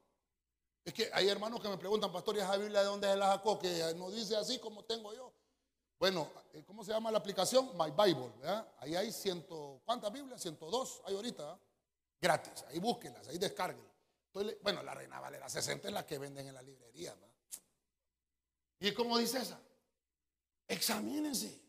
Es 0.85 0.93
que 0.93 1.11
hay 1.13 1.29
hermanos 1.29 1.61
que 1.61 1.69
me 1.69 1.79
preguntan, 1.79 2.13
pastor, 2.13 2.37
¿y 2.37 2.41
esa 2.41 2.57
Biblia 2.57 2.81
de 2.81 2.87
dónde 2.87 3.11
se 3.11 3.17
la 3.17 3.33
sacó? 3.33 3.59
Que 3.59 3.95
no 3.97 4.11
dice 4.11 4.37
así 4.37 4.59
como 4.59 4.85
tengo 4.85 5.15
yo. 5.15 5.33
Bueno, 5.99 6.31
eh, 6.53 6.63
¿cómo 6.67 6.85
se 6.85 6.93
llama 6.93 7.11
la 7.11 7.19
aplicación? 7.19 7.71
My 7.77 7.91
Bible. 7.91 8.33
Ahí 8.79 8.95
hay 8.95 9.13
ciento, 9.13 9.81
¿cuántas 9.85 10.13
Biblias? 10.13 10.41
102 10.41 11.03
hay 11.07 11.15
ahorita. 11.15 11.59
Gratis. 12.21 12.65
Ahí 12.69 12.79
búsquenlas, 12.79 13.29
ahí 13.29 13.39
descarguen. 13.39 13.87
bueno, 14.63 14.83
la 14.83 14.95
Reina 14.95 15.21
Valera 15.21 15.49
60 15.49 15.89
es 15.89 15.95
la 15.95 16.07
que 16.07 16.19
venden 16.19 16.49
en 16.49 16.55
la 16.55 16.63
librería. 16.63 17.15
¿Y 18.81 18.93
cómo 18.93 19.19
dice 19.19 19.39
esa? 19.39 19.59
Examínense. 20.67 21.61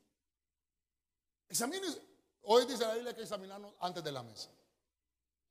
Examínense. 1.48 2.02
Hoy 2.44 2.66
dice 2.66 2.86
la 2.86 2.94
Biblia 2.94 3.16
que 3.16 3.22
examinarnos 3.22 3.74
antes 3.80 4.04
de 4.04 4.12
la 4.12 4.24
mesa. 4.24 4.50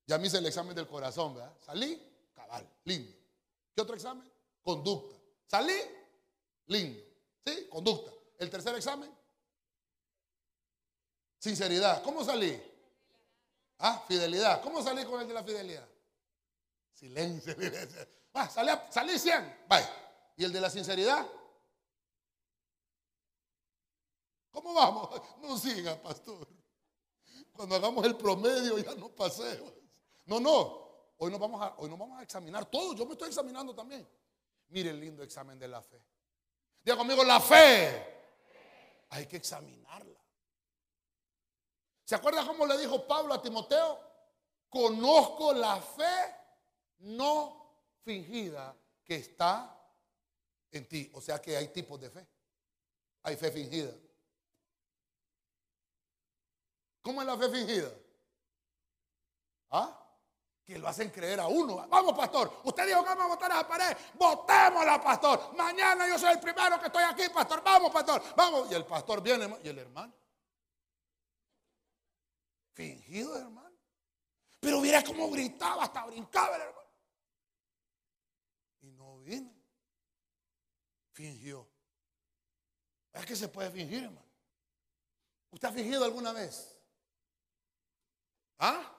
Ya 0.06 0.18
me 0.18 0.26
hice 0.26 0.38
el 0.38 0.46
examen 0.46 0.74
del 0.74 0.86
corazón, 0.86 1.34
¿verdad? 1.34 1.56
Salí, 1.60 2.00
cabal, 2.34 2.68
lindo. 2.84 3.12
¿Qué 3.74 3.80
otro 3.80 3.94
examen? 3.94 4.30
Conducta. 4.62 5.16
Salí, 5.46 5.76
lindo. 6.66 7.02
¿Sí? 7.44 7.66
Conducta. 7.70 8.13
El 8.38 8.50
tercer 8.50 8.74
examen. 8.74 9.14
Sinceridad. 11.38 12.02
¿Cómo 12.02 12.24
salí? 12.24 12.60
Ah, 13.78 14.02
fidelidad. 14.08 14.62
¿Cómo 14.62 14.82
salí 14.82 15.04
con 15.04 15.20
el 15.20 15.28
de 15.28 15.34
la 15.34 15.42
fidelidad? 15.42 15.88
Silencio. 16.92 17.54
Ah, 18.36 18.48
salí, 18.48 18.72
salí 18.90 19.16
100. 19.16 19.64
Vaya. 19.68 19.88
¿Y 20.36 20.42
el 20.42 20.52
de 20.52 20.60
la 20.60 20.68
sinceridad? 20.68 21.24
¿Cómo 24.50 24.74
vamos? 24.74 25.22
No 25.40 25.56
siga, 25.56 25.94
pastor. 26.02 26.48
Cuando 27.52 27.76
hagamos 27.76 28.04
el 28.04 28.16
promedio 28.16 28.76
ya 28.78 28.96
no 28.96 29.08
pasemos. 29.10 29.72
No, 30.24 30.40
no. 30.40 31.12
Hoy 31.18 31.30
nos 31.30 31.38
vamos 31.38 31.62
a, 31.62 31.76
hoy 31.78 31.88
nos 31.88 31.96
vamos 31.96 32.18
a 32.18 32.24
examinar 32.24 32.64
todos. 32.66 32.96
Yo 32.96 33.06
me 33.06 33.12
estoy 33.12 33.28
examinando 33.28 33.72
también. 33.72 34.04
Mire 34.70 34.90
el 34.90 34.98
lindo 34.98 35.22
examen 35.22 35.56
de 35.56 35.68
la 35.68 35.80
fe. 35.80 36.02
Diga 36.82 36.96
conmigo, 36.96 37.22
la 37.22 37.38
fe 37.38 38.13
hay 39.14 39.26
que 39.26 39.36
examinarla. 39.36 40.20
¿Se 42.04 42.16
acuerda 42.16 42.44
cómo 42.44 42.66
le 42.66 42.76
dijo 42.78 43.06
Pablo 43.06 43.32
a 43.32 43.40
Timoteo? 43.40 44.00
Conozco 44.68 45.52
la 45.52 45.80
fe 45.80 46.34
no 46.98 47.76
fingida 48.02 48.76
que 49.04 49.14
está 49.16 49.80
en 50.72 50.88
ti. 50.88 51.10
O 51.14 51.20
sea 51.20 51.40
que 51.40 51.56
hay 51.56 51.68
tipos 51.68 52.00
de 52.00 52.10
fe. 52.10 52.26
Hay 53.22 53.36
fe 53.36 53.52
fingida. 53.52 53.94
¿Cómo 57.00 57.20
es 57.20 57.26
la 57.28 57.38
fe 57.38 57.50
fingida? 57.50 57.92
¿Ah? 59.70 60.03
Que 60.64 60.78
lo 60.78 60.88
hacen 60.88 61.10
creer 61.10 61.40
a 61.40 61.46
uno. 61.46 61.86
Vamos, 61.88 62.16
pastor. 62.16 62.60
Usted 62.64 62.86
dijo 62.86 63.02
que 63.02 63.10
vamos 63.10 63.24
a 63.26 63.28
votar 63.28 63.52
a 63.52 63.56
la 63.56 63.68
pared. 63.68 63.96
Votémosla, 64.14 65.00
pastor. 65.02 65.54
Mañana 65.56 66.08
yo 66.08 66.18
soy 66.18 66.32
el 66.32 66.40
primero 66.40 66.80
que 66.80 66.86
estoy 66.86 67.04
aquí, 67.04 67.28
pastor. 67.28 67.62
Vamos, 67.62 67.92
pastor. 67.92 68.22
Vamos. 68.34 68.70
Y 68.70 68.74
el 68.74 68.86
pastor 68.86 69.22
viene. 69.22 69.58
¿Y 69.62 69.68
el 69.68 69.78
hermano? 69.78 70.14
Fingido, 72.72 73.36
hermano. 73.36 73.76
Pero 74.58 74.80
mira 74.80 75.04
cómo 75.04 75.30
gritaba, 75.30 75.84
hasta 75.84 76.06
brincaba 76.06 76.56
el 76.56 76.62
hermano. 76.62 76.88
Y 78.80 78.90
no 78.92 79.18
vino. 79.18 79.52
Fingió. 81.12 81.68
Es 83.12 83.26
que 83.26 83.36
se 83.36 83.48
puede 83.48 83.70
fingir, 83.70 84.04
hermano. 84.04 84.26
¿Usted 85.50 85.68
ha 85.68 85.72
fingido 85.72 86.04
alguna 86.04 86.32
vez? 86.32 86.76
¿Ah? 88.58 88.93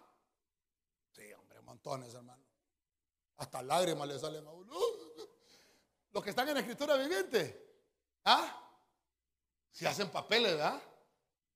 Hermano. 1.93 2.43
Hasta 3.37 3.61
lágrimas 3.61 4.07
le 4.07 4.19
salen 4.19 4.47
a 4.47 4.51
uno. 4.51 4.73
Los 6.11 6.23
que 6.23 6.29
están 6.29 6.49
en 6.49 6.57
escritura 6.57 6.95
viviente. 6.95 7.63
¿Ah? 8.23 8.61
Si 9.71 9.85
hacen 9.85 10.09
papeles, 10.09 10.53
¿verdad? 10.53 10.81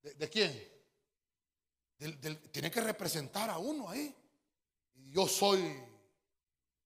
¿De, 0.02 0.30
quién? 0.30 0.52
tiene 2.52 2.70
que 2.70 2.82
representar 2.82 3.50
a 3.50 3.58
uno 3.58 3.90
ahí. 3.90 4.14
Y 4.96 5.12
yo 5.12 5.28
soy. 5.28 5.82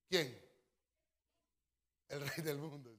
¿Quién? 0.08 0.40
El 2.10 2.28
rey 2.28 2.44
del 2.44 2.58
mundo. 2.58 2.92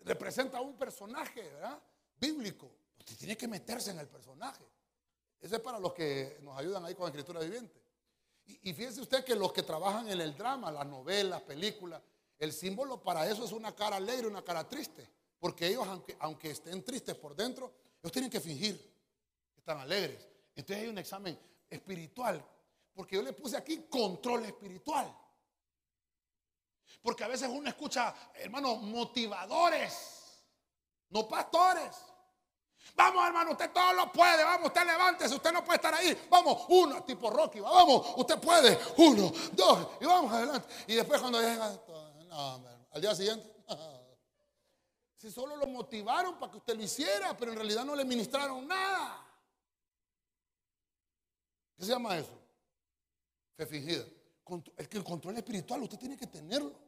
Representa 0.00 0.58
a 0.58 0.60
un 0.60 0.76
personaje, 0.76 1.42
¿verdad? 1.42 1.82
Bíblico. 2.16 2.70
Usted 2.98 3.16
tiene 3.16 3.36
que 3.36 3.48
meterse 3.48 3.90
en 3.90 3.98
el 3.98 4.08
personaje. 4.08 4.64
Eso 5.40 5.56
es 5.56 5.62
para 5.62 5.78
los 5.78 5.92
que 5.92 6.38
nos 6.42 6.56
ayudan 6.58 6.84
ahí 6.84 6.94
con 6.94 7.06
escritura 7.06 7.40
viviente. 7.40 7.83
Y, 8.46 8.74
fíjese 8.74 9.00
usted 9.00 9.24
que 9.24 9.34
los 9.34 9.52
que 9.52 9.62
trabajan 9.62 10.08
en 10.08 10.20
el 10.20 10.36
drama, 10.36 10.70
las 10.70 10.86
novelas, 10.86 11.40
películas, 11.42 12.02
el 12.38 12.52
símbolo 12.52 13.02
para 13.02 13.26
eso 13.28 13.44
es 13.44 13.52
una 13.52 13.74
cara 13.74 13.96
alegre, 13.96 14.26
una 14.26 14.42
cara 14.42 14.68
triste. 14.68 15.08
Porque 15.38 15.68
ellos, 15.68 15.86
aunque, 15.86 16.16
aunque 16.20 16.50
estén 16.50 16.82
tristes 16.84 17.14
por 17.14 17.34
dentro, 17.34 17.72
ellos 18.02 18.12
tienen 18.12 18.30
que 18.30 18.40
fingir 18.40 18.76
que 19.54 19.60
están 19.60 19.78
alegres. 19.78 20.28
Entonces 20.54 20.84
hay 20.84 20.88
un 20.88 20.98
examen 20.98 21.38
espiritual. 21.70 22.44
Porque 22.94 23.16
yo 23.16 23.22
le 23.22 23.32
puse 23.32 23.56
aquí 23.56 23.86
control 23.88 24.44
espiritual. 24.44 25.14
Porque 27.02 27.24
a 27.24 27.28
veces 27.28 27.48
uno 27.50 27.68
escucha, 27.68 28.14
hermanos, 28.34 28.80
motivadores, 28.82 30.44
no 31.10 31.28
pastores. 31.28 31.96
Vamos, 32.96 33.26
hermano, 33.26 33.52
usted 33.52 33.72
todo 33.72 33.92
lo 33.92 34.12
puede. 34.12 34.44
Vamos, 34.44 34.68
usted 34.68 34.86
levántese. 34.86 35.34
Usted 35.34 35.52
no 35.52 35.64
puede 35.64 35.76
estar 35.76 35.94
ahí. 35.94 36.26
Vamos, 36.30 36.64
uno, 36.68 37.02
tipo 37.02 37.30
Rocky. 37.30 37.60
Vamos, 37.60 38.14
usted 38.16 38.38
puede. 38.38 38.78
Uno, 38.98 39.32
dos, 39.52 39.88
y 40.00 40.04
vamos 40.04 40.32
adelante. 40.32 40.68
Y 40.86 40.94
después, 40.94 41.20
cuando 41.20 41.40
llega, 41.40 41.76
no, 42.28 42.64
al 42.90 43.00
día 43.00 43.14
siguiente, 43.14 43.52
si 45.16 45.30
solo 45.30 45.56
lo 45.56 45.66
motivaron 45.66 46.38
para 46.38 46.52
que 46.52 46.58
usted 46.58 46.76
lo 46.76 46.82
hiciera, 46.82 47.36
pero 47.36 47.52
en 47.52 47.56
realidad 47.56 47.84
no 47.84 47.96
le 47.96 48.04
ministraron 48.04 48.66
nada. 48.68 49.24
¿Qué 51.76 51.84
se 51.84 51.90
llama 51.90 52.16
eso? 52.16 52.38
Fe 53.56 53.66
fingida. 53.66 54.04
El 54.76 54.88
que 54.88 54.98
el 54.98 55.04
control 55.04 55.36
espiritual 55.36 55.82
usted 55.82 55.98
tiene 55.98 56.16
que 56.16 56.26
tenerlo. 56.26 56.78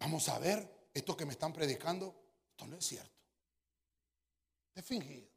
Vamos 0.00 0.28
a 0.28 0.38
ver, 0.38 0.88
esto 0.92 1.16
que 1.16 1.24
me 1.24 1.32
están 1.32 1.52
predicando, 1.52 2.14
esto 2.50 2.66
no 2.66 2.76
es 2.76 2.84
cierto. 2.84 3.19
Es 4.74 4.84
fingido. 4.84 5.28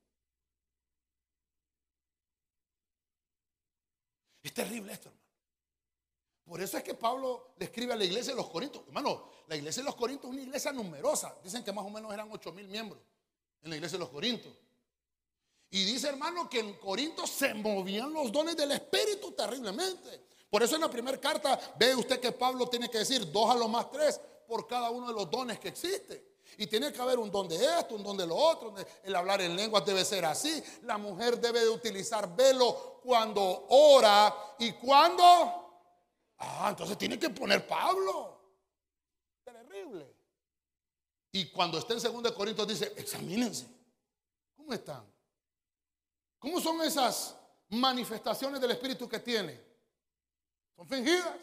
Es 4.43 4.53
terrible 4.53 4.93
esto, 4.93 5.09
hermano. 5.09 5.23
Por 6.45 6.61
eso 6.61 6.77
es 6.77 6.83
que 6.83 6.93
Pablo 6.93 7.53
le 7.57 7.65
escribe 7.65 7.93
a 7.93 7.95
la 7.95 8.03
iglesia 8.03 8.33
de 8.33 8.37
los 8.37 8.49
Corintios. 8.49 8.83
Hermano, 8.87 9.29
la 9.47 9.55
iglesia 9.55 9.81
de 9.81 9.85
los 9.85 9.95
Corintios 9.95 10.29
es 10.29 10.33
una 10.33 10.43
iglesia 10.43 10.71
numerosa. 10.73 11.37
Dicen 11.41 11.63
que 11.63 11.71
más 11.71 11.85
o 11.85 11.89
menos 11.89 12.13
eran 12.13 12.29
8 12.31 12.51
mil 12.51 12.67
miembros 12.67 13.01
en 13.61 13.69
la 13.69 13.75
iglesia 13.77 13.97
de 13.97 14.03
los 14.03 14.09
Corintios. 14.09 14.53
Y 15.71 15.85
dice, 15.85 16.09
hermano, 16.09 16.49
que 16.49 16.59
en 16.59 16.73
Corinto 16.75 17.25
se 17.25 17.53
movían 17.53 18.13
los 18.13 18.31
dones 18.31 18.55
del 18.55 18.73
Espíritu 18.73 19.31
terriblemente. 19.31 20.27
Por 20.49 20.61
eso 20.61 20.75
en 20.75 20.81
la 20.81 20.89
primera 20.91 21.19
carta 21.19 21.59
ve 21.79 21.95
usted 21.95 22.19
que 22.19 22.31
Pablo 22.31 22.67
tiene 22.67 22.89
que 22.89 22.99
decir 22.99 23.31
dos 23.31 23.49
a 23.49 23.55
lo 23.55 23.67
más 23.67 23.89
tres 23.89 24.19
por 24.47 24.67
cada 24.67 24.91
uno 24.91 25.07
de 25.07 25.13
los 25.13 25.31
dones 25.31 25.57
que 25.59 25.69
existen. 25.69 26.23
Y 26.57 26.67
tiene 26.67 26.91
que 26.91 27.01
haber 27.01 27.19
un 27.19 27.31
don 27.31 27.47
de 27.47 27.55
esto, 27.55 27.95
un 27.95 28.03
don 28.03 28.17
de 28.17 28.27
lo 28.27 28.35
otro. 28.35 28.73
El 29.03 29.15
hablar 29.15 29.41
en 29.41 29.55
lenguas 29.55 29.85
debe 29.85 30.05
ser 30.05 30.25
así. 30.25 30.63
La 30.83 30.97
mujer 30.97 31.39
debe 31.39 31.61
de 31.61 31.69
utilizar 31.69 32.35
velo 32.35 32.99
cuando 33.03 33.65
ora 33.69 34.55
y 34.59 34.73
cuando... 34.73 35.59
Ah, 36.37 36.67
entonces 36.69 36.97
tiene 36.97 37.17
que 37.17 37.29
poner 37.29 37.65
Pablo. 37.65 38.39
Terrible. 39.43 40.13
Y 41.31 41.49
cuando 41.51 41.77
está 41.79 41.93
en 41.93 42.21
2 42.21 42.31
Corintios 42.33 42.67
dice, 42.67 42.93
examínense. 42.95 43.67
¿Cómo 44.55 44.73
están? 44.73 45.03
¿Cómo 46.39 46.59
son 46.59 46.81
esas 46.81 47.35
manifestaciones 47.69 48.59
del 48.61 48.71
Espíritu 48.71 49.07
que 49.07 49.19
tiene? 49.19 49.59
¿Son 50.75 50.87
fingidas? 50.87 51.35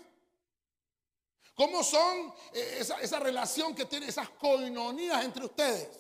¿Cómo 1.61 1.85
son 1.85 2.33
eh, 2.55 2.79
esa, 2.81 3.21
relación 3.21 3.75
que 3.75 3.85
tiene, 3.85 4.07
esas 4.07 4.31
coinonías 4.31 5.23
entre 5.23 5.45
ustedes? 5.45 5.91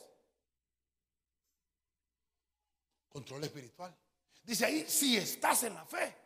Control 3.10 3.44
espiritual. 3.44 3.94
Dice 4.42 4.64
ahí, 4.64 4.88
si 4.88 5.18
estás 5.18 5.64
en 5.64 5.74
la 5.74 5.84
fe. 5.84 6.16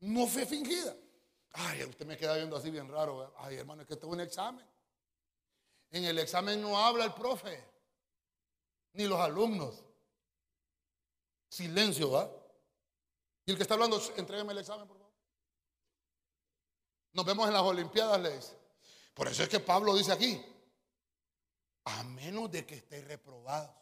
No 0.00 0.26
fe 0.26 0.44
fingida. 0.44 0.92
Ay, 1.52 1.84
usted 1.84 2.04
me 2.04 2.16
queda 2.16 2.34
viendo 2.34 2.56
así 2.56 2.68
bien 2.72 2.88
raro. 2.88 3.32
Ay, 3.38 3.58
hermano, 3.58 3.82
es 3.82 3.86
que 3.86 3.94
tengo 3.94 4.12
un 4.12 4.20
examen. 4.20 4.66
En 5.92 6.04
el 6.06 6.18
examen 6.18 6.60
no 6.60 6.76
habla 6.76 7.04
el 7.04 7.14
profe, 7.14 7.64
ni 8.94 9.04
los 9.06 9.20
alumnos. 9.20 9.84
Silencio, 11.48 12.10
¿va? 12.10 12.28
Y 13.46 13.52
el 13.52 13.56
que 13.56 13.62
está 13.62 13.74
hablando, 13.74 14.02
entrégueme 14.16 14.50
el 14.50 14.58
examen, 14.58 14.88
por 14.88 14.96
favor. 14.96 15.03
Nos 17.14 17.24
vemos 17.24 17.46
en 17.46 17.54
las 17.54 17.62
Olimpiadas, 17.62 18.20
le 18.20 18.36
dice. 18.36 18.58
Por 19.14 19.28
eso 19.28 19.44
es 19.44 19.48
que 19.48 19.60
Pablo 19.60 19.94
dice 19.94 20.12
aquí, 20.12 20.44
a 21.84 22.02
menos 22.02 22.50
de 22.50 22.66
que 22.66 22.74
esté 22.74 23.00
reprobado. 23.02 23.72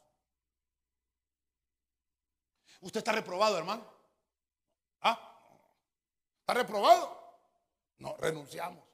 ¿Usted 2.82 2.98
está 2.98 3.12
reprobado, 3.12 3.56
hermano? 3.56 3.84
¿Ah? 5.00 5.18
¿Está 6.40 6.54
reprobado? 6.54 7.38
No, 7.98 8.16
renunciamos. 8.18 8.84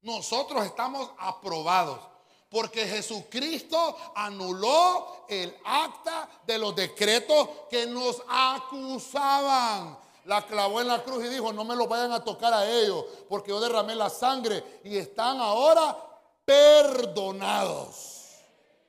Nosotros 0.00 0.64
estamos 0.64 1.10
aprobados. 1.18 2.00
Porque 2.48 2.86
Jesucristo 2.86 3.96
anuló 4.14 5.26
el 5.28 5.56
acta 5.64 6.28
de 6.46 6.58
los 6.58 6.74
decretos 6.74 7.48
que 7.68 7.86
nos 7.86 8.22
acusaban. 8.28 9.98
La 10.24 10.46
clavó 10.46 10.80
en 10.80 10.88
la 10.88 11.02
cruz 11.02 11.24
y 11.24 11.28
dijo, 11.28 11.52
no 11.52 11.64
me 11.64 11.74
lo 11.74 11.86
vayan 11.86 12.12
a 12.12 12.22
tocar 12.22 12.52
a 12.52 12.68
ellos, 12.68 13.04
porque 13.28 13.50
yo 13.50 13.60
derramé 13.60 13.94
la 13.94 14.10
sangre 14.10 14.80
y 14.84 14.96
están 14.96 15.40
ahora 15.40 15.96
perdonados. 16.44 18.20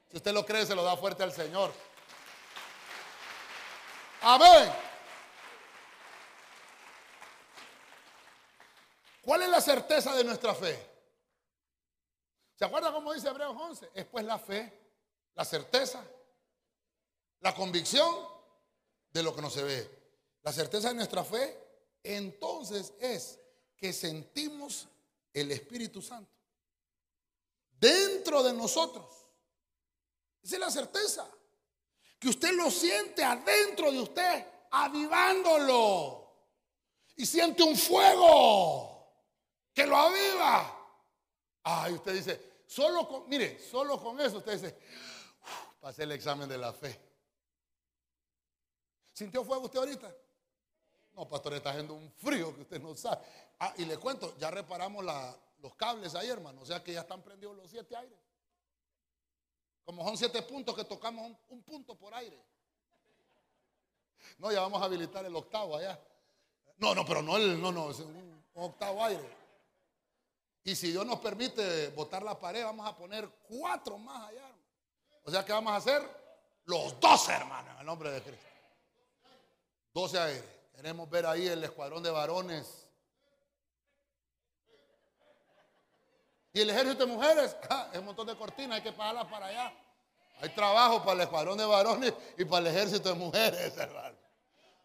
Si 0.10 0.18
usted 0.18 0.34
lo 0.34 0.46
cree, 0.46 0.66
se 0.66 0.76
lo 0.76 0.84
da 0.84 0.98
fuerte 0.98 1.24
al 1.24 1.32
Señor. 1.32 1.72
Amén. 4.22 4.72
¿Cuál 9.22 9.44
es 9.44 9.50
la 9.50 9.62
certeza 9.62 10.14
de 10.16 10.24
nuestra 10.24 10.54
fe? 10.54 10.92
¿Se 12.56 12.66
acuerda 12.66 12.92
cómo 12.92 13.14
dice 13.14 13.28
Hebreos 13.30 13.56
11? 13.58 13.92
Es 13.94 14.06
pues 14.06 14.26
la 14.26 14.38
fe, 14.38 14.72
la 15.36 15.46
certeza, 15.46 16.04
la 17.40 17.56
convicción 17.56 18.14
de 19.12 19.24
lo 19.24 19.36
que 19.36 19.42
no 19.42 19.50
se 19.50 19.64
ve. 19.64 20.01
La 20.44 20.52
certeza 20.52 20.90
de 20.90 20.96
nuestra 20.96 21.24
fe 21.24 21.58
entonces 22.04 22.94
es 23.00 23.40
que 23.78 23.94
sentimos 23.94 24.88
el 25.34 25.52
Espíritu 25.52 26.02
Santo 26.02 26.32
dentro 27.80 28.44
de 28.44 28.54
nosotros. 28.54 29.08
Esa 30.42 30.56
es 30.56 30.60
la 30.60 30.72
certeza. 30.72 31.30
Que 32.20 32.30
usted 32.30 32.54
lo 32.54 32.70
siente 32.70 33.24
adentro 33.24 33.92
de 33.92 34.00
usted, 34.00 34.48
avivándolo. 34.72 36.32
Y 37.16 37.26
siente 37.26 37.64
un 37.64 37.76
fuego 37.76 39.14
que 39.74 39.86
lo 39.86 39.98
aviva. 39.98 40.78
Ay, 41.64 41.94
usted 41.94 42.14
dice, 42.14 42.52
Solo 42.72 43.06
con, 43.06 43.28
mire, 43.28 43.60
solo 43.60 44.02
con 44.02 44.18
eso 44.22 44.38
usted 44.38 44.54
dice, 44.54 44.78
pasé 45.82 46.04
el 46.04 46.14
examen 46.14 46.48
de 46.48 46.58
la 46.58 46.72
fe. 46.72 46.98
¿Sintió 49.12 49.44
fuego 49.44 49.66
usted 49.66 49.80
ahorita? 49.80 50.16
No, 51.14 51.28
pastor, 51.28 51.54
está 51.54 51.72
haciendo 51.72 51.94
un 51.94 52.12
frío 52.12 52.56
que 52.56 52.62
usted 52.62 52.82
no 52.82 52.96
sabe. 52.96 53.22
Ah, 53.60 53.74
y 53.78 53.86
le 53.86 53.98
cuento, 53.98 54.38
ya 54.38 54.50
reparamos 54.50 55.06
los 55.62 55.76
cables 55.76 56.16
ahí, 56.16 56.30
hermano. 56.30 56.62
O 56.62 56.66
sea 56.66 56.84
que 56.84 56.94
ya 56.94 57.02
están 57.02 57.22
prendidos 57.22 57.56
los 57.56 57.70
siete 57.70 57.96
aires. 57.96 58.18
Como 59.84 60.04
son 60.04 60.18
siete 60.18 60.42
puntos 60.44 60.76
que 60.76 60.86
tocamos 60.86 61.32
un, 61.50 61.64
punto 61.64 61.96
por 61.96 62.14
aire. 62.14 62.42
No, 64.38 64.52
ya 64.52 64.62
vamos 64.62 64.82
a 64.82 64.86
habilitar 64.86 65.26
el 65.26 65.36
octavo 65.36 65.76
allá. 65.76 66.00
No, 66.78 66.96
no, 66.96 67.06
pero 67.06 67.22
no 67.22 67.38
el, 67.38 67.62
no, 67.62 67.72
no, 67.72 67.92
es 67.92 68.00
un 68.00 68.44
octavo 68.56 69.04
aire. 69.04 69.42
Y 70.64 70.76
si 70.76 70.92
Dios 70.92 71.06
nos 71.06 71.20
permite 71.20 71.90
botar 71.90 72.22
la 72.24 72.40
pared, 72.40 72.64
vamos 72.64 72.88
a 72.88 72.96
poner 72.96 73.28
cuatro 73.48 73.98
más 73.98 74.30
allá. 74.30 74.50
O 75.24 75.32
sea 75.32 75.44
que 75.44 75.52
vamos 75.52 75.74
a 75.74 75.78
hacer 75.78 76.02
los 76.66 77.00
doce, 77.00 77.34
hermanos, 77.34 77.74
en 77.74 77.80
el 77.80 77.86
nombre 77.86 78.12
de 78.12 78.22
Cristo. 78.22 78.46
Doce 79.94 80.20
aires. 80.20 80.61
Queremos 80.82 81.08
ver 81.12 81.28
ahí 81.28 81.48
el 81.48 81.64
escuadrón 81.64 82.02
de 82.02 82.10
varones. 82.10 82.88
Y 86.54 86.62
el 86.62 86.72
ejército 86.72 87.06
de 87.06 87.14
mujeres, 87.14 87.56
es 87.94 88.00
un 88.00 88.06
montón 88.06 88.26
de 88.26 88.36
cortinas, 88.36 88.78
hay 88.78 88.82
que 88.82 88.92
pagarlas 88.92 89.28
para 89.28 89.46
allá. 89.46 89.72
Hay 90.40 90.50
trabajo 90.56 91.02
para 91.02 91.14
el 91.14 91.22
escuadrón 91.22 91.60
de 91.60 91.66
varones 91.66 92.12
y 92.36 92.46
para 92.46 92.68
el 92.68 92.76
ejército 92.76 93.10
de 93.10 93.14
mujeres, 93.14 93.78
hermano. 93.78 94.18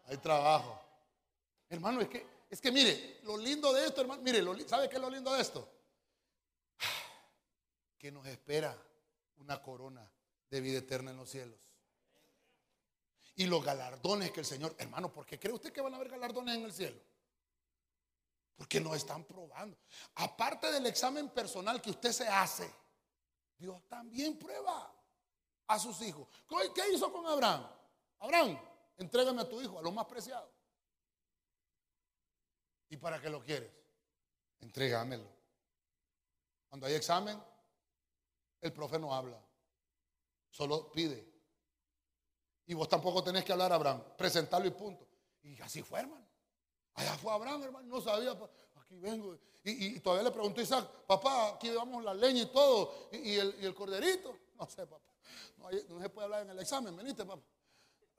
Hay 0.05 0.17
trabajo. 0.17 0.79
Hermano, 1.67 2.01
es 2.01 2.09
que 2.09 2.27
es 2.51 2.61
que 2.61 2.71
mire, 2.71 3.21
lo 3.23 3.35
lindo 3.35 3.73
de 3.73 3.87
esto, 3.87 4.01
hermano, 4.01 4.21
mire, 4.21 4.43
¿sabe 4.67 4.87
qué 4.87 4.97
es 4.97 5.01
lo 5.01 5.09
lindo 5.09 5.33
de 5.33 5.41
esto? 5.41 5.67
Que 7.97 8.11
nos 8.11 8.27
espera 8.27 8.77
una 9.37 9.63
corona 9.63 10.07
de 10.51 10.61
vida 10.61 10.77
eterna 10.77 11.09
en 11.09 11.17
los 11.17 11.27
cielos. 11.27 11.66
Y 13.37 13.45
los 13.45 13.63
galardones 13.63 14.31
que 14.31 14.39
el 14.39 14.45
Señor, 14.47 14.75
hermano, 14.79 15.13
¿por 15.13 15.23
qué 15.23 15.39
cree 15.39 15.53
usted 15.53 15.71
que 15.71 15.79
van 15.79 15.93
a 15.93 15.97
haber 15.97 16.09
galardones 16.09 16.55
en 16.55 16.63
el 16.63 16.73
cielo? 16.73 16.99
Porque 18.55 18.81
nos 18.81 18.95
están 18.95 19.23
probando. 19.25 19.77
Aparte 20.15 20.71
del 20.71 20.87
examen 20.87 21.29
personal 21.29 21.79
que 21.79 21.91
usted 21.91 22.11
se 22.11 22.27
hace, 22.27 22.67
Dios 23.55 23.87
también 23.87 24.39
prueba 24.39 24.91
a 25.67 25.77
sus 25.77 26.01
hijos. 26.01 26.27
¿Qué 26.73 26.91
hizo 26.91 27.13
con 27.13 27.27
Abraham? 27.27 27.69
Abraham, 28.17 28.59
entrégame 28.97 29.43
a 29.43 29.47
tu 29.47 29.61
hijo, 29.61 29.77
a 29.77 29.83
lo 29.83 29.91
más 29.91 30.07
preciado. 30.07 30.51
¿Y 32.89 32.97
para 32.97 33.21
qué 33.21 33.29
lo 33.29 33.43
quieres? 33.43 33.71
Entrégamelo. 34.61 35.29
Cuando 36.69 36.87
hay 36.87 36.95
examen, 36.95 37.39
el 38.61 38.73
profe 38.73 38.97
no 38.97 39.13
habla, 39.13 39.39
solo 40.49 40.91
pide. 40.91 41.36
Y 42.67 42.73
vos 42.73 42.89
tampoco 42.89 43.23
tenés 43.23 43.45
que 43.45 43.53
hablar 43.53 43.71
a 43.71 43.75
Abraham, 43.75 44.03
presentarlo 44.17 44.67
y 44.67 44.71
punto. 44.71 45.07
Y 45.41 45.59
así 45.61 45.81
fue, 45.81 46.01
hermano. 46.01 46.27
Allá 46.95 47.13
fue 47.17 47.31
Abraham, 47.31 47.63
hermano, 47.63 47.87
no 47.87 48.01
sabía, 48.01 48.31
aquí 48.75 48.97
vengo. 48.97 49.37
Y, 49.63 49.99
todavía 49.99 50.23
le 50.23 50.31
preguntó 50.31 50.61
Isaac, 50.61 50.85
papá, 51.05 51.49
aquí 51.49 51.67
llevamos 51.67 52.03
la 52.03 52.13
leña 52.13 52.41
y 52.41 52.45
todo, 52.47 53.09
y, 53.11 53.35
el, 53.35 53.73
corderito. 53.73 54.35
No 54.57 54.65
sé, 54.65 54.85
papá, 54.85 55.13
no, 55.57 55.69
no, 55.89 56.01
se 56.01 56.09
puede 56.09 56.25
hablar 56.25 56.41
en 56.43 56.49
el 56.49 56.59
examen, 56.59 56.95
veniste, 56.95 57.23
papá. 57.25 57.43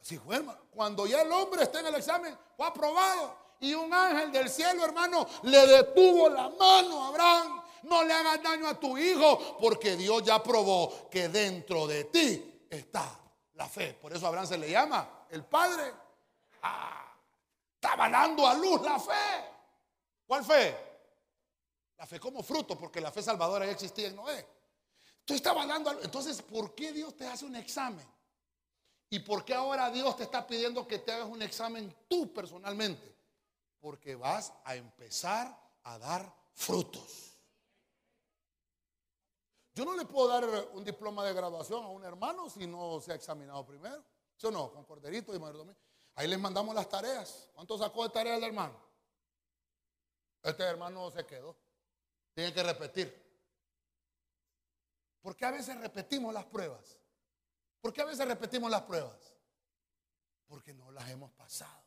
Así 0.00 0.16
fue, 0.16 0.36
hermano. 0.36 0.60
Cuando 0.70 1.06
ya 1.06 1.22
el 1.22 1.32
hombre 1.32 1.64
está 1.64 1.80
en 1.80 1.86
el 1.86 1.94
examen, 1.96 2.36
fue 2.56 2.66
aprobado. 2.66 3.36
Y 3.60 3.74
un 3.74 3.92
ángel 3.92 4.30
del 4.30 4.48
cielo, 4.48 4.84
hermano, 4.84 5.26
le 5.42 5.66
detuvo 5.66 6.28
la 6.28 6.48
mano 6.48 7.04
a 7.04 7.08
Abraham. 7.08 7.62
No 7.82 8.04
le 8.04 8.12
hagas 8.12 8.42
daño 8.42 8.68
a 8.68 8.78
tu 8.78 8.96
hijo, 8.96 9.58
porque 9.60 9.96
Dios 9.96 10.22
ya 10.22 10.42
probó 10.42 11.08
que 11.10 11.28
dentro 11.28 11.86
de 11.86 12.04
ti 12.04 12.66
está 12.70 13.27
la 13.58 13.68
fe. 13.68 13.92
Por 13.94 14.12
eso 14.12 14.24
a 14.24 14.28
Abraham 14.28 14.46
se 14.46 14.56
le 14.56 14.70
llama 14.70 15.26
el 15.30 15.44
Padre. 15.44 15.92
Ah, 16.62 17.12
estaba 17.74 18.08
dando 18.08 18.46
a 18.46 18.54
luz 18.54 18.80
la 18.82 18.98
fe. 18.98 19.44
¿Cuál 20.26 20.44
fe? 20.44 20.76
La 21.96 22.06
fe 22.06 22.20
como 22.20 22.42
fruto, 22.42 22.78
porque 22.78 23.00
la 23.00 23.10
fe 23.10 23.20
salvadora 23.20 23.66
ya 23.66 23.72
existía 23.72 24.08
en 24.08 24.16
Noé. 24.16 24.46
Tú 25.24 25.34
estabas 25.34 25.66
dando. 25.66 25.90
Entonces, 26.02 26.40
¿por 26.40 26.74
qué 26.74 26.92
Dios 26.92 27.16
te 27.16 27.26
hace 27.26 27.44
un 27.44 27.56
examen? 27.56 28.06
¿Y 29.10 29.18
por 29.20 29.44
qué 29.44 29.54
ahora 29.54 29.90
Dios 29.90 30.16
te 30.16 30.22
está 30.22 30.46
pidiendo 30.46 30.86
que 30.86 31.00
te 31.00 31.12
hagas 31.12 31.28
un 31.28 31.42
examen 31.42 31.92
tú 32.08 32.32
personalmente? 32.32 33.16
Porque 33.80 34.14
vas 34.14 34.52
a 34.64 34.76
empezar 34.76 35.58
a 35.82 35.98
dar 35.98 36.32
frutos. 36.54 37.37
Yo 39.78 39.84
no 39.84 39.94
le 39.94 40.06
puedo 40.06 40.26
dar 40.26 40.44
un 40.72 40.82
diploma 40.82 41.24
de 41.24 41.32
graduación 41.32 41.84
a 41.84 41.86
un 41.86 42.02
hermano 42.02 42.50
si 42.50 42.66
no 42.66 43.00
se 43.00 43.12
ha 43.12 43.14
examinado 43.14 43.64
primero. 43.64 44.02
¿Sí 44.36 44.48
no? 44.50 44.72
Con 44.72 44.82
Corderito 44.82 45.32
y 45.32 45.38
Mayordomía. 45.38 45.76
Ahí 46.16 46.26
les 46.26 46.40
mandamos 46.40 46.74
las 46.74 46.88
tareas. 46.88 47.48
¿Cuánto 47.54 47.78
sacó 47.78 48.02
de 48.02 48.08
tarea 48.08 48.34
el 48.34 48.42
hermano? 48.42 48.74
Este 50.42 50.64
hermano 50.64 51.12
se 51.12 51.24
quedó. 51.24 51.56
Tiene 52.34 52.52
que 52.52 52.60
repetir. 52.64 53.24
¿Por 55.20 55.36
qué 55.36 55.44
a 55.44 55.52
veces 55.52 55.78
repetimos 55.78 56.34
las 56.34 56.46
pruebas? 56.46 56.98
¿Por 57.80 57.92
qué 57.92 58.02
a 58.02 58.06
veces 58.06 58.26
repetimos 58.26 58.68
las 58.72 58.82
pruebas? 58.82 59.36
Porque 60.48 60.74
no 60.74 60.90
las 60.90 61.08
hemos 61.08 61.30
pasado. 61.30 61.84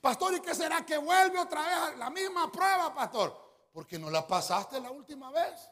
Pastor, 0.00 0.34
¿y 0.34 0.40
qué 0.40 0.52
será 0.52 0.84
que 0.84 0.98
vuelve 0.98 1.38
otra 1.38 1.62
vez 1.62 1.96
la 1.96 2.10
misma 2.10 2.50
prueba, 2.50 2.92
pastor? 2.92 3.68
Porque 3.72 4.00
no 4.00 4.10
la 4.10 4.26
pasaste 4.26 4.80
la 4.80 4.90
última 4.90 5.30
vez. 5.30 5.70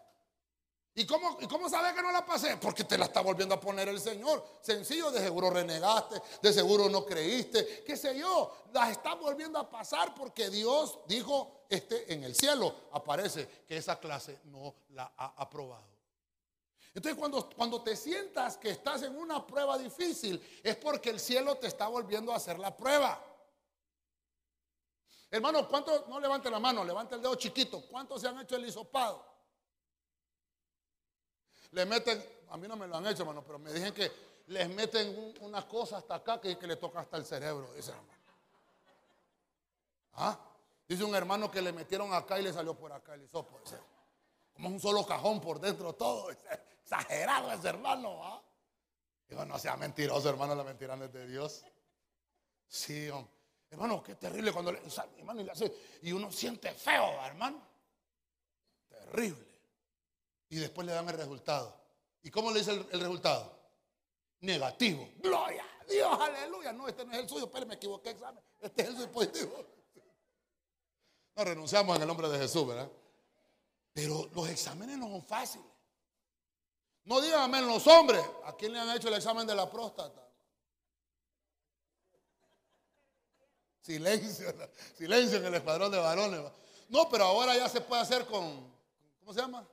¿Y 0.95 1.07
cómo, 1.07 1.39
¿Y 1.41 1.47
cómo 1.47 1.71
sabes 1.71 1.95
que 1.95 2.03
no 2.03 2.13
la 2.13 2.25
pasé? 2.25 2.59
Porque 2.59 2.85
te 2.85 2.99
la 2.99 3.07
está 3.07 3.23
volviendo 3.23 3.55
a 3.55 3.61
poner 3.61 3.89
el 3.89 3.99
Señor. 3.99 4.45
Sencillo, 4.61 5.11
de 5.11 5.21
seguro 5.21 5.49
renegaste, 5.49 6.21
de 6.43 6.53
seguro 6.53 6.91
no 6.91 7.07
creíste, 7.07 7.83
qué 7.83 7.97
sé 7.97 8.19
yo. 8.19 8.65
Las 8.75 8.91
está 8.91 9.15
volviendo 9.15 9.59
a 9.59 9.71
pasar 9.71 10.15
porque 10.15 10.51
Dios 10.51 10.99
dijo, 11.07 11.65
este 11.71 12.13
en 12.13 12.25
el 12.25 12.35
cielo 12.35 12.75
aparece 12.93 13.65
que 13.67 13.79
esa 13.79 13.99
clase 13.99 14.41
no 14.45 14.75
la 14.91 15.15
ha 15.17 15.35
aprobado. 15.39 15.93
Entonces 16.95 17.19
cuando, 17.19 17.49
cuando 17.57 17.81
te 17.83 17.97
sientas 17.97 18.59
que 18.59 18.69
estás 18.69 19.03
en 19.03 19.17
una 19.17 19.47
prueba 19.47 19.79
difícil, 19.79 20.43
es 20.63 20.77
porque 20.77 21.09
el 21.09 21.21
cielo 21.21 21.57
te 21.57 21.69
está 21.69 21.89
volviendo 21.89 22.35
a 22.35 22.37
hacer 22.37 22.59
la 22.59 22.77
prueba. 22.77 23.19
Hermano, 25.31 25.67
¿cuántos, 25.67 26.07
no 26.09 26.21
levante 26.21 26.51
la 26.51 26.59
mano, 26.59 26.85
levante 26.85 27.15
el 27.15 27.23
dedo 27.23 27.35
chiquito, 27.37 27.81
¿cuántos 27.89 28.21
se 28.21 28.29
han 28.29 28.39
hecho 28.41 28.57
el 28.57 28.67
hisopado? 28.67 29.32
Le 31.73 31.87
meten, 31.87 32.25
a 32.51 32.57
mí 32.57 32.69
no 32.69 32.77
me 32.77 32.87
lo 32.87 32.97
han 32.97 33.07
hecho, 33.07 33.23
hermano, 33.23 33.43
pero 33.45 33.59
me 33.59 33.73
dicen 33.73 33.93
que 33.93 34.11
les 34.49 34.69
meten 34.69 35.35
una 35.41 35.67
cosa 35.67 35.99
hasta 35.99 36.17
acá 36.17 36.41
que, 36.41 36.59
que 36.59 36.67
le 36.67 36.77
toca 36.77 37.01
hasta 37.01 37.17
el 37.17 37.25
cerebro, 37.25 37.73
dice 37.75 37.91
hermano. 37.91 38.13
¿Ah? 40.15 40.39
Dice 40.87 41.05
un 41.05 41.15
hermano 41.15 41.51
que 41.51 41.63
le 41.63 41.73
metieron 41.73 42.13
acá 42.13 42.39
y 42.39 42.43
le 42.43 42.53
salió 42.53 42.75
por 42.75 42.93
acá 42.93 43.15
el 43.15 43.23
hisopo. 43.23 43.61
Como 44.53 44.69
un 44.69 44.81
solo 44.81 45.07
cajón 45.07 45.41
por 45.41 45.59
dentro 45.59 45.95
todo. 45.95 46.31
Exagerado 46.31 47.51
ese 47.53 47.69
hermano. 47.69 48.21
¿ah? 48.23 48.43
Digo, 49.29 49.45
no 49.47 49.59
sea 49.59 49.77
mentiroso, 49.77 50.29
hermano, 50.29 50.55
la 50.55 50.65
mentira 50.65 50.95
no 50.97 51.05
es 51.07 51.13
de 51.13 51.27
Dios. 51.27 51.65
Sí, 52.69 53.09
hermano, 53.71 54.03
qué 54.03 54.17
terrible 54.17 54.53
cuando 54.53 54.73
le, 54.73 54.81
hermano, 55.19 55.41
y, 55.41 55.45
le 55.45 55.53
hace, 55.53 55.75
y 56.03 56.13
uno 56.13 56.31
siente 56.31 56.73
feo, 56.73 57.13
hermano. 57.25 57.67
Terrible. 58.89 59.52
Y 60.53 60.57
después 60.57 60.87
le 60.87 60.93
dan 60.93 61.09
el 61.09 61.17
resultado. 61.17 61.75
¿Y 62.23 62.31
cómo 62.31 62.51
le 62.51 62.59
dice 62.59 62.73
el, 62.73 63.01
resultado? 63.01 63.59
Negativo. 64.41 65.09
Gloria 65.17 65.65
a 65.81 65.85
Dios, 65.87 66.21
aleluya. 66.21 66.75
No, 66.75 66.87
este 66.87 67.07
no 67.07 67.13
es 67.13 67.21
el 67.21 67.29
suyo, 67.31 67.51
pero 67.51 67.65
me 67.65 67.77
equivoqué 67.77 68.11
examen. 68.11 68.45
Este 68.61 68.83
es 68.83 68.89
el 68.89 68.97
suyo 68.97 69.11
positivo. 69.11 69.65
No 71.35 71.45
renunciamos 71.45 71.97
en 71.97 72.03
el 72.03 72.09
nombre 72.09 72.29
de 72.29 72.39
Jesús, 72.39 72.67
¿verdad? 72.67 72.87
Pero 73.95 74.29
los 74.35 74.47
exámenes 74.51 74.99
no 74.99 75.09
son 75.09 75.25
fáciles. 75.25 75.67
No 77.05 77.23
digan 77.23 77.41
amén 77.41 77.67
los 77.67 77.87
hombres. 77.87 78.23
¿A 78.45 78.55
quién 78.55 78.75
le 78.75 78.79
han 78.79 78.95
hecho 78.95 79.09
el 79.09 79.15
examen 79.15 79.47
de 79.47 79.55
la 79.55 79.71
próstata? 79.71 80.21
Silencio, 83.81 84.55
silencio 84.99 85.39
en 85.39 85.47
el 85.47 85.55
escuadrón 85.55 85.91
de 85.91 85.97
varones. 85.97 86.43
No, 86.91 87.09
pero 87.09 87.25
ahora 87.25 87.57
ya 87.57 87.71
se 87.71 87.81
puede 87.81 88.03
hacer 88.03 88.27
con, 88.27 88.71
¿cómo 89.19 89.33
se 89.33 89.41
llama? 89.41 89.67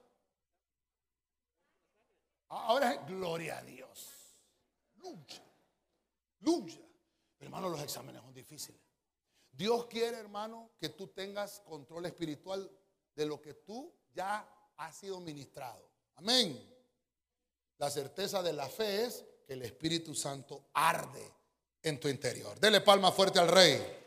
Ahora 2.49 2.93
es 2.93 3.05
gloria 3.05 3.59
a 3.59 3.63
Dios. 3.63 4.09
Lucha, 4.95 5.41
lucha. 6.41 6.79
Hermano, 7.39 7.69
los 7.69 7.81
exámenes 7.81 8.21
son 8.21 8.33
difíciles. 8.33 8.81
Dios 9.51 9.85
quiere, 9.85 10.17
hermano, 10.17 10.71
que 10.79 10.89
tú 10.89 11.07
tengas 11.07 11.61
control 11.61 12.05
espiritual 12.05 12.69
de 13.15 13.25
lo 13.25 13.41
que 13.41 13.53
tú 13.53 13.93
ya 14.13 14.47
has 14.77 14.97
sido 14.97 15.19
ministrado. 15.19 15.89
Amén. 16.15 16.75
La 17.77 17.89
certeza 17.89 18.41
de 18.41 18.53
la 18.53 18.67
fe 18.67 19.05
es 19.05 19.25
que 19.45 19.53
el 19.53 19.61
Espíritu 19.61 20.13
Santo 20.13 20.69
arde 20.73 21.31
en 21.81 21.99
tu 21.99 22.07
interior. 22.07 22.59
Dele 22.59 22.81
palma 22.81 23.11
fuerte 23.11 23.39
al 23.39 23.47
Rey. 23.47 23.97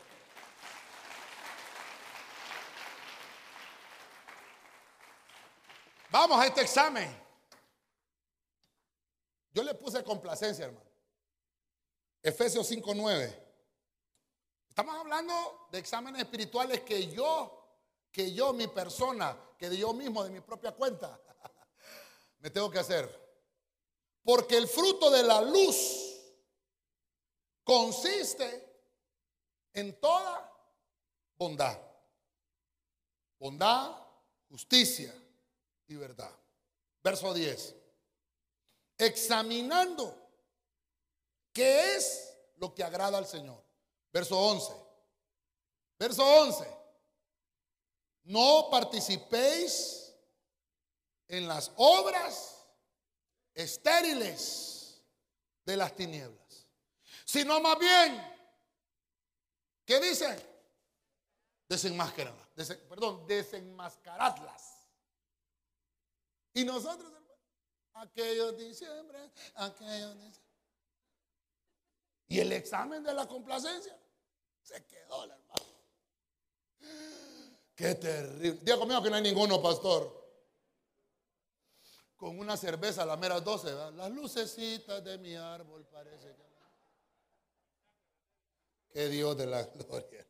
Vamos 6.11 6.39
a 6.39 6.45
este 6.45 6.61
examen. 6.61 7.22
Yo 9.53 9.63
le 9.63 9.75
puse 9.75 10.03
complacencia, 10.03 10.65
hermano. 10.65 10.89
Efesios 12.21 12.67
5:9. 12.67 13.41
Estamos 14.67 14.95
hablando 14.95 15.67
de 15.71 15.77
exámenes 15.77 16.23
espirituales 16.23 16.81
que 16.81 17.07
yo, 17.09 17.77
que 18.11 18.33
yo, 18.33 18.51
mi 18.53 18.67
persona, 18.67 19.37
que 19.57 19.77
yo 19.77 19.93
mismo, 19.93 20.23
de 20.23 20.31
mi 20.31 20.41
propia 20.41 20.71
cuenta, 20.71 21.19
me 22.39 22.49
tengo 22.49 22.71
que 22.71 22.79
hacer. 22.79 23.21
Porque 24.23 24.57
el 24.57 24.67
fruto 24.67 25.11
de 25.11 25.21
la 25.21 25.41
luz 25.41 26.19
consiste 27.63 28.67
en 29.73 29.99
toda 29.99 30.51
bondad. 31.35 31.79
Bondad, 33.37 33.95
justicia 34.49 35.13
y 35.87 35.95
verdad. 35.95 36.31
Verso 37.03 37.33
10 37.33 37.82
examinando 39.05 40.15
qué 41.51 41.95
es 41.95 42.33
lo 42.57 42.73
que 42.73 42.83
agrada 42.83 43.17
al 43.17 43.27
Señor. 43.27 43.63
Verso 44.11 44.37
11. 44.37 44.73
Verso 45.97 46.25
11. 46.25 46.67
No 48.23 48.69
participéis 48.71 50.13
en 51.27 51.47
las 51.47 51.71
obras 51.75 52.65
estériles 53.53 55.01
de 55.65 55.77
las 55.77 55.95
tinieblas, 55.95 56.67
sino 57.25 57.59
más 57.59 57.77
bien, 57.79 58.21
¿qué 59.85 59.99
dice? 59.99 60.53
Desenmascararlas, 61.67 62.77
perdón, 62.89 63.25
desenmascaradlas. 63.25 64.87
Y 66.53 66.63
nosotros, 66.65 67.11
aquellos 67.93 68.57
diciembre, 68.57 69.31
aquellos 69.55 70.15
diciembre. 70.15 70.43
Y 72.27 72.39
el 72.39 72.51
examen 72.51 73.03
de 73.03 73.13
la 73.13 73.27
complacencia 73.27 73.97
se 74.61 74.85
quedó, 74.85 75.23
hermano. 75.23 75.73
Qué 77.75 77.95
terrible. 77.95 78.59
Diga 78.61 78.77
conmigo 78.77 79.01
que 79.03 79.09
no 79.09 79.15
hay 79.15 79.21
ninguno, 79.21 79.61
pastor. 79.61 80.21
Con 82.15 82.39
una 82.39 82.55
cerveza 82.55 83.03
a 83.03 83.05
las 83.05 83.19
meras 83.19 83.43
12, 83.43 83.91
las 83.93 84.11
lucecitas 84.11 85.03
de 85.03 85.17
mi 85.17 85.35
árbol 85.35 85.85
parece 85.87 86.33
que. 86.35 86.43
Qué 88.93 89.09
Dios 89.09 89.35
de 89.35 89.47
la 89.47 89.63
gloria. 89.63 90.23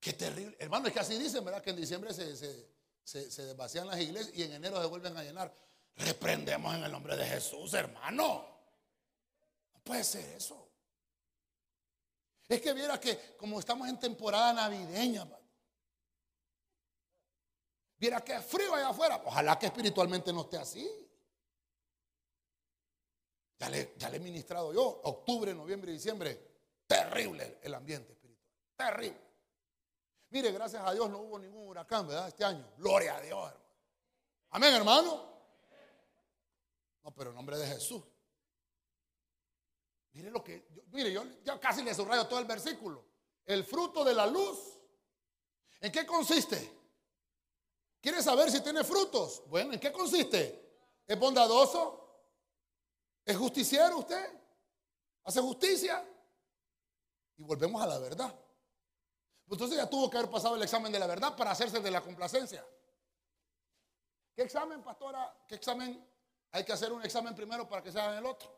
Qué 0.00 0.14
terrible. 0.14 0.56
Hermano, 0.58 0.88
es 0.88 0.94
que 0.94 1.00
así 1.00 1.18
dicen, 1.18 1.44
¿verdad? 1.44 1.62
Que 1.62 1.70
en 1.70 1.76
diciembre 1.76 2.14
se 2.14 2.71
se, 3.04 3.30
se 3.30 3.54
las 3.54 4.00
iglesias 4.00 4.34
y 4.34 4.42
en 4.42 4.52
enero 4.52 4.80
se 4.80 4.86
vuelven 4.86 5.16
a 5.16 5.22
llenar. 5.22 5.54
Reprendemos 5.96 6.74
en 6.74 6.84
el 6.84 6.92
nombre 6.92 7.16
de 7.16 7.24
Jesús, 7.26 7.74
hermano. 7.74 8.46
No 9.74 9.80
puede 9.82 10.04
ser 10.04 10.24
eso. 10.36 10.68
Es 12.48 12.60
que 12.60 12.72
viera 12.72 12.98
que 13.00 13.36
como 13.36 13.60
estamos 13.60 13.88
en 13.88 13.98
temporada 13.98 14.52
navideña, 14.52 15.26
viera 17.96 18.20
que 18.20 18.34
es 18.34 18.44
frío 18.44 18.74
allá 18.74 18.88
afuera. 18.88 19.22
Ojalá 19.24 19.58
que 19.58 19.66
espiritualmente 19.66 20.32
no 20.32 20.42
esté 20.42 20.58
así. 20.58 20.88
Ya 23.58 23.68
le, 23.70 23.94
ya 23.96 24.08
le 24.08 24.16
he 24.16 24.20
ministrado 24.20 24.72
yo, 24.72 24.82
octubre, 24.82 25.54
noviembre 25.54 25.92
y 25.92 25.94
diciembre, 25.94 26.52
terrible 26.86 27.58
el 27.62 27.74
ambiente 27.74 28.12
espiritual. 28.12 28.48
Terrible. 28.76 29.31
Mire, 30.32 30.50
gracias 30.50 30.82
a 30.82 30.94
Dios 30.94 31.10
no 31.10 31.18
hubo 31.18 31.38
ningún 31.38 31.68
huracán, 31.68 32.06
¿verdad? 32.06 32.28
Este 32.28 32.42
año. 32.42 32.66
Gloria 32.78 33.16
a 33.16 33.20
Dios, 33.20 33.38
hermano. 33.38 33.64
Amén, 34.48 34.74
hermano. 34.74 35.30
No, 37.02 37.14
pero 37.14 37.30
en 37.30 37.36
nombre 37.36 37.58
de 37.58 37.66
Jesús. 37.66 38.02
Mire 40.12 40.30
lo 40.30 40.42
que, 40.42 40.66
mire, 40.90 41.12
yo 41.12 41.22
ya 41.44 41.60
casi 41.60 41.82
le 41.82 41.94
subrayo 41.94 42.26
todo 42.26 42.38
el 42.38 42.46
versículo. 42.46 43.04
El 43.44 43.62
fruto 43.64 44.02
de 44.04 44.14
la 44.14 44.26
luz. 44.26 44.58
¿En 45.82 45.92
qué 45.92 46.06
consiste? 46.06 46.80
¿Quiere 48.00 48.22
saber 48.22 48.50
si 48.50 48.62
tiene 48.62 48.82
frutos? 48.84 49.42
Bueno, 49.48 49.74
¿en 49.74 49.80
qué 49.80 49.92
consiste? 49.92 50.78
¿Es 51.06 51.18
bondadoso? 51.18 52.24
¿Es 53.22 53.36
justiciero 53.36 53.98
usted? 53.98 54.40
¿Hace 55.24 55.42
justicia? 55.42 56.02
Y 57.36 57.42
volvemos 57.42 57.82
a 57.82 57.86
la 57.86 57.98
verdad. 57.98 58.41
Entonces 59.52 59.76
ya 59.76 59.88
tuvo 59.88 60.08
que 60.08 60.16
haber 60.16 60.30
pasado 60.30 60.56
el 60.56 60.62
examen 60.62 60.90
de 60.90 60.98
la 60.98 61.06
verdad 61.06 61.36
para 61.36 61.50
hacerse 61.50 61.78
de 61.78 61.90
la 61.90 62.00
complacencia. 62.00 62.66
¿Qué 64.34 64.44
examen, 64.44 64.82
pastora? 64.82 65.44
¿Qué 65.46 65.56
examen? 65.56 66.02
Hay 66.52 66.64
que 66.64 66.72
hacer 66.72 66.90
un 66.90 67.04
examen 67.04 67.34
primero 67.34 67.68
para 67.68 67.82
que 67.82 67.92
se 67.92 68.00
haga 68.00 68.16
el 68.16 68.24
otro. 68.24 68.50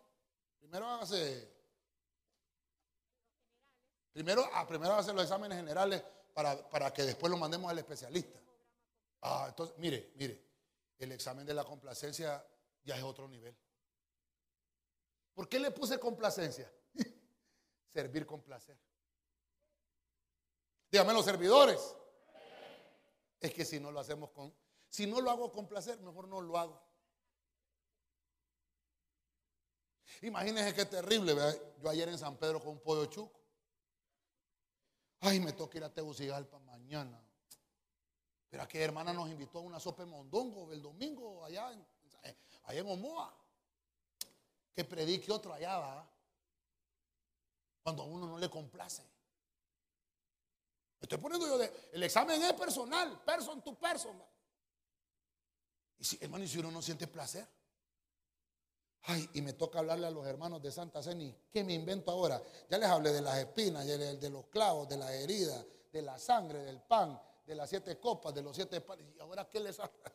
Primero 0.60 0.86
hágase. 0.88 1.52
Primero, 4.12 4.48
ah, 4.52 4.64
primero 4.68 4.92
hágase 4.92 5.12
los 5.12 5.24
exámenes 5.24 5.58
generales 5.58 6.00
para, 6.32 6.56
para 6.68 6.92
que 6.92 7.02
después 7.02 7.28
lo 7.28 7.38
mandemos 7.38 7.68
al 7.68 7.78
especialista. 7.80 8.38
Ah, 9.22 9.46
entonces, 9.48 9.76
mire, 9.78 10.12
mire, 10.14 10.40
el 10.98 11.10
examen 11.10 11.44
de 11.44 11.54
la 11.54 11.64
complacencia 11.64 12.46
ya 12.84 12.96
es 12.96 13.02
otro 13.02 13.26
nivel. 13.26 13.56
¿Por 15.34 15.48
qué 15.48 15.58
le 15.58 15.72
puse 15.72 15.98
complacencia? 15.98 16.70
Servir 17.92 18.24
con 18.24 18.42
placer. 18.42 18.78
Dígame 20.94 21.12
los 21.12 21.24
servidores. 21.24 21.96
Es 23.40 23.52
que 23.52 23.64
si 23.64 23.80
no 23.80 23.90
lo 23.90 23.98
hacemos 23.98 24.30
con... 24.30 24.54
Si 24.88 25.08
no 25.08 25.20
lo 25.20 25.28
hago 25.28 25.50
con 25.50 25.66
placer, 25.66 25.98
mejor 25.98 26.28
no 26.28 26.40
lo 26.40 26.56
hago. 26.56 26.80
Imagínense 30.22 30.72
qué 30.72 30.84
terrible. 30.84 31.34
Yo 31.82 31.90
ayer 31.90 32.08
en 32.10 32.16
San 32.16 32.36
Pedro 32.36 32.60
con 32.60 32.74
un 32.74 32.78
pollo 32.78 33.06
chuco. 33.06 33.40
Ay, 35.18 35.40
me 35.40 35.52
toca 35.52 35.78
ir 35.78 35.82
a 35.82 35.92
Tegucigalpa 35.92 36.60
mañana. 36.60 37.20
Pero 38.48 38.62
aquí 38.62 38.78
hermana 38.78 39.12
nos 39.12 39.28
invitó 39.28 39.58
a 39.58 39.62
una 39.62 39.80
sopa 39.80 40.04
de 40.04 40.10
mondongo 40.12 40.70
el 40.70 40.80
domingo 40.80 41.44
allá 41.44 41.72
en, 41.72 41.84
allá 42.66 42.80
en 42.80 42.88
Omoa. 42.88 43.36
Que 44.72 44.84
predique 44.84 45.32
otro 45.32 45.54
allá, 45.54 45.76
va. 45.76 46.08
Cuando 47.82 48.04
a 48.04 48.06
uno 48.06 48.28
no 48.28 48.38
le 48.38 48.48
complace. 48.48 49.13
Estoy 51.04 51.18
poniendo 51.18 51.46
yo 51.46 51.58
de. 51.58 51.90
El 51.92 52.02
examen 52.02 52.42
es 52.42 52.54
personal, 52.54 53.22
person 53.24 53.62
to 53.62 53.78
person. 53.78 54.22
Y 55.98 56.04
si, 56.04 56.18
hermano, 56.20 56.44
y 56.44 56.48
si 56.48 56.58
uno 56.58 56.70
no 56.70 56.80
siente 56.80 57.06
placer. 57.06 57.46
Ay, 59.02 59.28
y 59.34 59.42
me 59.42 59.52
toca 59.52 59.80
hablarle 59.80 60.06
a 60.06 60.10
los 60.10 60.26
hermanos 60.26 60.62
de 60.62 60.72
Santa 60.72 61.02
Ceni. 61.02 61.36
¿Qué 61.52 61.62
me 61.62 61.74
invento 61.74 62.10
ahora? 62.10 62.42
Ya 62.70 62.78
les 62.78 62.88
hablé 62.88 63.12
de 63.12 63.20
las 63.20 63.36
espinas, 63.36 63.86
de 63.86 64.30
los 64.30 64.46
clavos, 64.46 64.88
de 64.88 64.96
las 64.96 65.10
heridas, 65.10 65.62
de 65.92 66.00
la 66.00 66.18
sangre, 66.18 66.60
del 66.60 66.80
pan, 66.80 67.20
de 67.46 67.54
las 67.54 67.68
siete 67.68 68.00
copas, 68.00 68.34
de 68.34 68.40
los 68.40 68.56
siete 68.56 68.80
panes. 68.80 69.06
¿Y 69.14 69.20
ahora 69.20 69.46
qué 69.46 69.60
les 69.60 69.78
habla? 69.78 70.10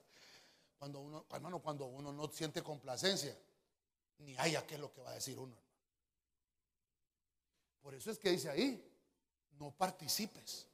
Cuando 0.79 1.01
uno, 1.01 1.27
hermano, 1.29 1.61
cuando 1.61 1.85
uno 1.85 2.11
no 2.11 2.27
siente 2.29 2.63
complacencia, 2.63 3.37
ni 4.17 4.35
haya 4.39 4.65
qué 4.65 4.73
es 4.73 4.81
lo 4.81 4.91
que 4.91 5.01
va 5.01 5.11
a 5.11 5.13
decir 5.13 5.37
uno. 5.37 5.55
Por 7.79 7.93
eso 7.93 8.09
es 8.09 8.17
que 8.17 8.31
dice 8.31 8.49
ahí, 8.49 8.91
no 9.51 9.69
participes. 9.69 10.65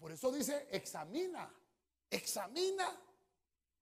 Por 0.00 0.10
eso 0.10 0.32
dice, 0.32 0.66
examina, 0.70 1.54
examina 2.08 2.98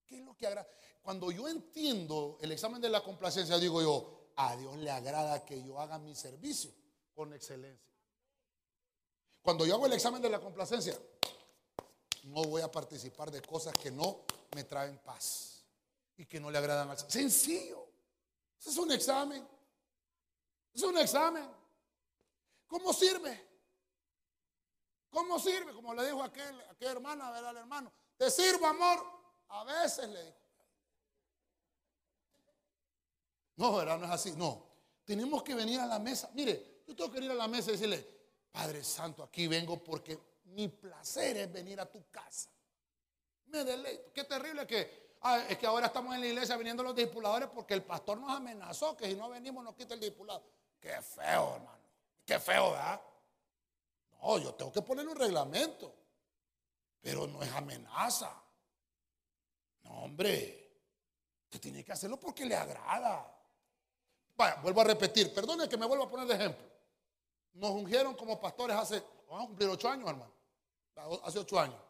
qué 0.05 0.17
es 0.19 0.25
lo 0.25 0.37
que 0.37 0.49
agrada. 0.49 0.69
Cuando 1.01 1.31
yo 1.31 1.49
entiendo 1.49 2.39
el 2.41 2.51
examen 2.51 2.83
de 2.83 2.89
la 2.89 3.03
complacencia, 3.05 3.57
digo 3.57 3.81
yo, 3.81 4.33
a 4.35 4.57
Dios 4.57 4.77
le 4.79 4.91
agrada 4.91 5.45
que 5.45 5.63
yo 5.65 5.81
haga 5.81 5.99
mi 5.99 6.17
servicio 6.17 6.73
con 7.15 7.33
excelencia. 7.33 7.95
Cuando 9.41 9.65
yo 9.65 9.77
hago 9.77 9.87
el 9.87 9.93
examen 9.93 10.21
de 10.21 10.29
la 10.29 10.41
complacencia, 10.41 10.99
no 12.25 12.43
voy 12.45 12.63
a 12.63 12.71
participar 12.71 13.31
de 13.31 13.41
cosas 13.41 13.75
que 13.75 13.93
no 13.93 14.25
me 14.57 14.65
traen 14.65 14.99
paz 14.99 15.65
y 16.17 16.27
que 16.27 16.41
no 16.41 16.51
le 16.51 16.59
agradan 16.59 16.91
al 16.91 16.99
Sencillo. 16.99 17.87
Es 18.65 18.77
un 18.77 18.91
examen. 18.91 19.47
Es 20.75 20.83
un 20.83 20.99
examen. 20.99 21.49
¿Cómo 22.67 22.93
sirve? 22.93 23.48
¿Cómo 25.11 25.39
sirve? 25.39 25.73
Como 25.73 25.95
le 25.95 26.05
dijo 26.05 26.23
aquel, 26.23 26.61
aquella 26.71 26.93
hermana, 26.93 27.31
¿verdad, 27.31 27.51
al 27.51 27.57
hermano? 27.59 27.93
Te 28.17 28.31
sirvo, 28.31 28.67
amor. 28.67 29.05
A 29.49 29.65
veces 29.65 30.09
le 30.09 30.25
dijo. 30.25 30.37
No, 33.57 33.77
¿verdad? 33.77 33.99
No 33.99 34.07
es 34.07 34.13
así. 34.13 34.33
No. 34.33 34.67
Tenemos 35.05 35.43
que 35.43 35.55
venir 35.55 35.81
a 35.81 35.87
la 35.87 35.99
mesa. 35.99 36.31
Mire, 36.35 36.83
yo 36.87 36.95
tengo 36.95 37.11
que 37.11 37.19
ir 37.19 37.31
a 37.31 37.35
la 37.35 37.49
mesa 37.49 37.71
y 37.71 37.73
decirle, 37.73 38.07
Padre 38.53 38.85
Santo, 38.85 39.23
aquí 39.23 39.47
vengo 39.47 39.83
porque 39.83 40.19
mi 40.45 40.69
placer 40.69 41.37
es 41.39 41.53
venir 41.53 41.81
a 41.81 41.87
tu 41.87 42.11
casa. 42.11 42.51
Me 43.47 43.65
deleito. 43.65 44.13
Qué 44.13 44.25
terrible 44.25 44.67
que, 44.67 45.17
ah, 45.23 45.45
es 45.49 45.59
que 45.59 45.67
ahora 45.67 45.87
estamos 45.87 46.15
en 46.15 46.21
la 46.21 46.27
iglesia 46.27 46.57
viniendo 46.57 46.83
los 46.83 46.95
discipuladores 46.95 47.49
porque 47.49 47.75
el 47.75 47.83
pastor 47.83 48.19
nos 48.19 48.31
amenazó 48.31 48.97
que 48.97 49.07
si 49.07 49.17
no 49.17 49.29
venimos 49.31 49.65
nos 49.65 49.75
quita 49.75 49.95
el 49.95 50.01
discipulado. 50.01 50.43
Qué 50.81 51.01
feo, 51.03 51.55
hermano. 51.57 51.79
Qué 52.25 52.39
feo, 52.39 52.73
¿verdad? 52.73 53.01
No, 54.21 54.39
yo 54.39 54.55
tengo 54.55 54.73
que 54.73 54.83
ponerle 54.83 55.13
un 55.13 55.19
reglamento. 55.19 55.95
Pero 57.01 57.27
no 57.27 57.43
es 57.43 57.53
amenaza. 57.53 58.43
No, 59.83 59.91
hombre. 60.05 60.59
Usted 61.45 61.61
tiene 61.61 61.85
que 61.85 61.93
hacerlo 61.93 62.19
porque 62.19 62.45
le 62.45 62.55
agrada. 62.55 63.35
Vaya, 64.37 64.57
vuelvo 64.63 64.81
a 64.81 64.85
repetir. 64.85 65.33
Perdone 65.33 65.69
que 65.69 65.77
me 65.77 65.87
vuelva 65.87 66.05
a 66.05 66.09
poner 66.09 66.27
de 66.27 66.35
ejemplo. 66.35 66.67
Nos 67.55 67.71
ungieron 67.71 68.15
como 68.15 68.41
pastores 68.41 68.77
hace, 68.77 69.03
vamos 69.29 69.45
a 69.45 69.47
cumplir 69.47 69.69
ocho 69.69 69.89
años, 69.89 70.09
hermano. 70.09 70.33
Hace 71.25 71.39
ocho 71.39 71.59
años. 71.59 71.81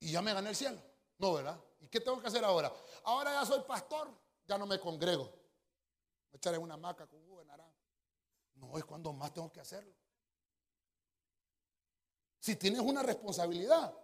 Y 0.00 0.12
ya 0.12 0.22
me 0.22 0.32
gané 0.32 0.50
el 0.50 0.56
cielo. 0.56 0.80
No, 1.18 1.34
¿verdad? 1.34 1.60
¿Y 1.80 1.88
qué 1.88 2.00
tengo 2.00 2.20
que 2.20 2.28
hacer 2.28 2.44
ahora? 2.44 2.72
Ahora 3.04 3.32
ya 3.32 3.46
soy 3.46 3.60
pastor, 3.62 4.10
ya 4.46 4.56
no 4.56 4.66
me 4.66 4.80
congrego. 4.80 5.30
Me 6.30 6.36
echaré 6.36 6.58
una 6.58 6.76
maca 6.76 7.06
con 7.06 7.20
jugo 7.24 7.40
de 7.40 7.46
naranja. 7.46 7.72
No, 8.54 8.76
es 8.78 8.84
cuando 8.84 9.12
más 9.12 9.32
tengo 9.32 9.52
que 9.52 9.60
hacerlo. 9.60 9.94
Si 12.48 12.56
tienes 12.56 12.80
una 12.80 13.02
responsabilidad, 13.02 13.94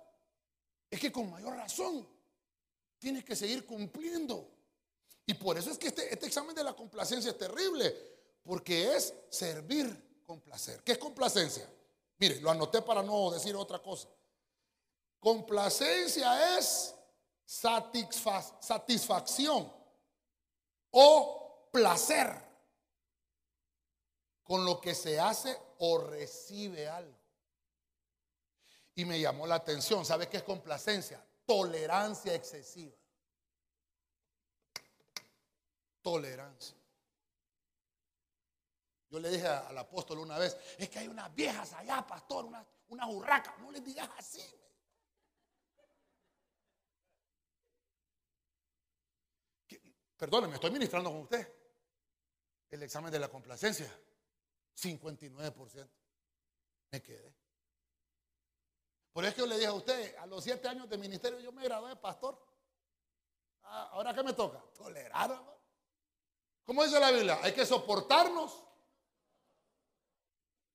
es 0.90 1.00
que 1.00 1.10
con 1.10 1.30
mayor 1.30 1.56
razón 1.56 2.06
tienes 2.98 3.24
que 3.24 3.34
seguir 3.34 3.64
cumpliendo. 3.64 4.50
Y 5.24 5.32
por 5.32 5.56
eso 5.56 5.70
es 5.70 5.78
que 5.78 5.86
este, 5.86 6.12
este 6.12 6.26
examen 6.26 6.54
de 6.54 6.62
la 6.62 6.76
complacencia 6.76 7.30
es 7.30 7.38
terrible, 7.38 7.96
porque 8.42 8.94
es 8.94 9.14
servir 9.30 10.20
con 10.26 10.42
placer. 10.42 10.82
¿Qué 10.82 10.92
es 10.92 10.98
complacencia? 10.98 11.66
Mire, 12.18 12.38
lo 12.42 12.50
anoté 12.50 12.82
para 12.82 13.02
no 13.02 13.30
decir 13.30 13.56
otra 13.56 13.78
cosa. 13.78 14.10
Complacencia 15.18 16.58
es 16.58 16.94
satisfacción 17.46 19.72
o 20.90 21.70
placer 21.72 22.30
con 24.42 24.66
lo 24.66 24.82
que 24.82 24.94
se 24.94 25.18
hace 25.18 25.58
o 25.78 25.96
recibe 25.96 26.86
algo. 26.86 27.13
Y 28.94 29.04
me 29.04 29.20
llamó 29.20 29.46
la 29.46 29.56
atención, 29.56 30.04
¿sabe 30.04 30.28
qué 30.28 30.38
es 30.38 30.42
complacencia? 30.42 31.24
Tolerancia 31.46 32.34
excesiva. 32.34 32.94
Tolerancia. 36.00 36.76
Yo 39.10 39.20
le 39.20 39.30
dije 39.30 39.46
al 39.46 39.76
apóstol 39.78 40.18
una 40.18 40.38
vez, 40.38 40.56
es 40.78 40.88
que 40.88 40.98
hay 40.98 41.08
unas 41.08 41.32
viejas 41.34 41.72
allá, 41.72 42.04
pastor, 42.06 42.44
unas 42.44 42.66
una 42.88 43.08
urracas. 43.08 43.58
No 43.58 43.70
les 43.70 43.84
digas 43.84 44.08
así. 44.16 44.42
Perdóneme, 50.16 50.54
estoy 50.54 50.70
ministrando 50.70 51.10
con 51.10 51.20
usted. 51.20 51.52
El 52.70 52.82
examen 52.82 53.12
de 53.12 53.18
la 53.18 53.28
complacencia, 53.28 53.90
59%. 54.76 55.88
Me 56.90 57.02
quedé. 57.02 57.43
Por 59.14 59.24
eso 59.24 59.36
yo 59.38 59.46
le 59.46 59.54
dije 59.54 59.68
a 59.68 59.72
usted, 59.72 60.16
a 60.16 60.26
los 60.26 60.42
siete 60.42 60.66
años 60.66 60.88
de 60.90 60.98
ministerio 60.98 61.38
yo 61.38 61.52
me 61.52 61.62
gradué 61.62 61.90
de 61.90 61.96
pastor. 61.96 62.36
Ah, 63.62 63.90
Ahora 63.92 64.12
qué 64.12 64.24
me 64.24 64.32
toca? 64.32 64.60
Tolerar. 64.76 65.40
¿Cómo 66.64 66.82
dice 66.82 66.98
la 66.98 67.12
Biblia? 67.12 67.38
Hay 67.40 67.52
que 67.54 67.64
soportarnos 67.64 68.64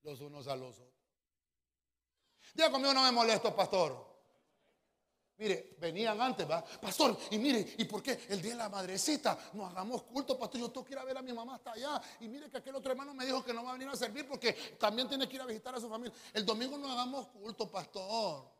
los 0.02 0.20
unos 0.22 0.48
a 0.48 0.56
los 0.56 0.78
otros. 0.78 0.88
Diga 2.54 2.70
conmigo, 2.70 2.94
no 2.94 3.02
me 3.02 3.12
molesto, 3.12 3.54
pastor. 3.54 4.09
Mire, 5.40 5.74
venían 5.78 6.20
antes, 6.20 6.48
¿va? 6.48 6.62
Pastor, 6.62 7.16
y 7.30 7.38
mire, 7.38 7.74
¿y 7.78 7.86
por 7.86 8.02
qué 8.02 8.26
el 8.28 8.42
día 8.42 8.50
de 8.50 8.58
la 8.58 8.68
madrecita 8.68 9.38
no 9.54 9.64
hagamos 9.64 10.02
culto, 10.02 10.38
pastor? 10.38 10.60
Yo 10.60 10.70
tengo 10.70 10.84
que 10.84 10.92
ir 10.92 10.98
a 10.98 11.04
ver 11.04 11.16
a 11.16 11.22
mi 11.22 11.32
mamá 11.32 11.54
hasta 11.54 11.72
allá. 11.72 11.98
Y 12.20 12.28
mire 12.28 12.50
que 12.50 12.58
aquel 12.58 12.74
otro 12.74 12.92
hermano 12.92 13.14
me 13.14 13.24
dijo 13.24 13.42
que 13.42 13.54
no 13.54 13.64
va 13.64 13.70
a 13.70 13.72
venir 13.72 13.88
a 13.88 13.96
servir 13.96 14.28
porque 14.28 14.52
también 14.78 15.08
tiene 15.08 15.26
que 15.26 15.36
ir 15.36 15.40
a 15.40 15.46
visitar 15.46 15.74
a 15.74 15.80
su 15.80 15.88
familia. 15.88 16.14
El 16.34 16.44
domingo 16.44 16.76
no 16.76 16.92
hagamos 16.92 17.28
culto, 17.28 17.70
pastor. 17.70 18.50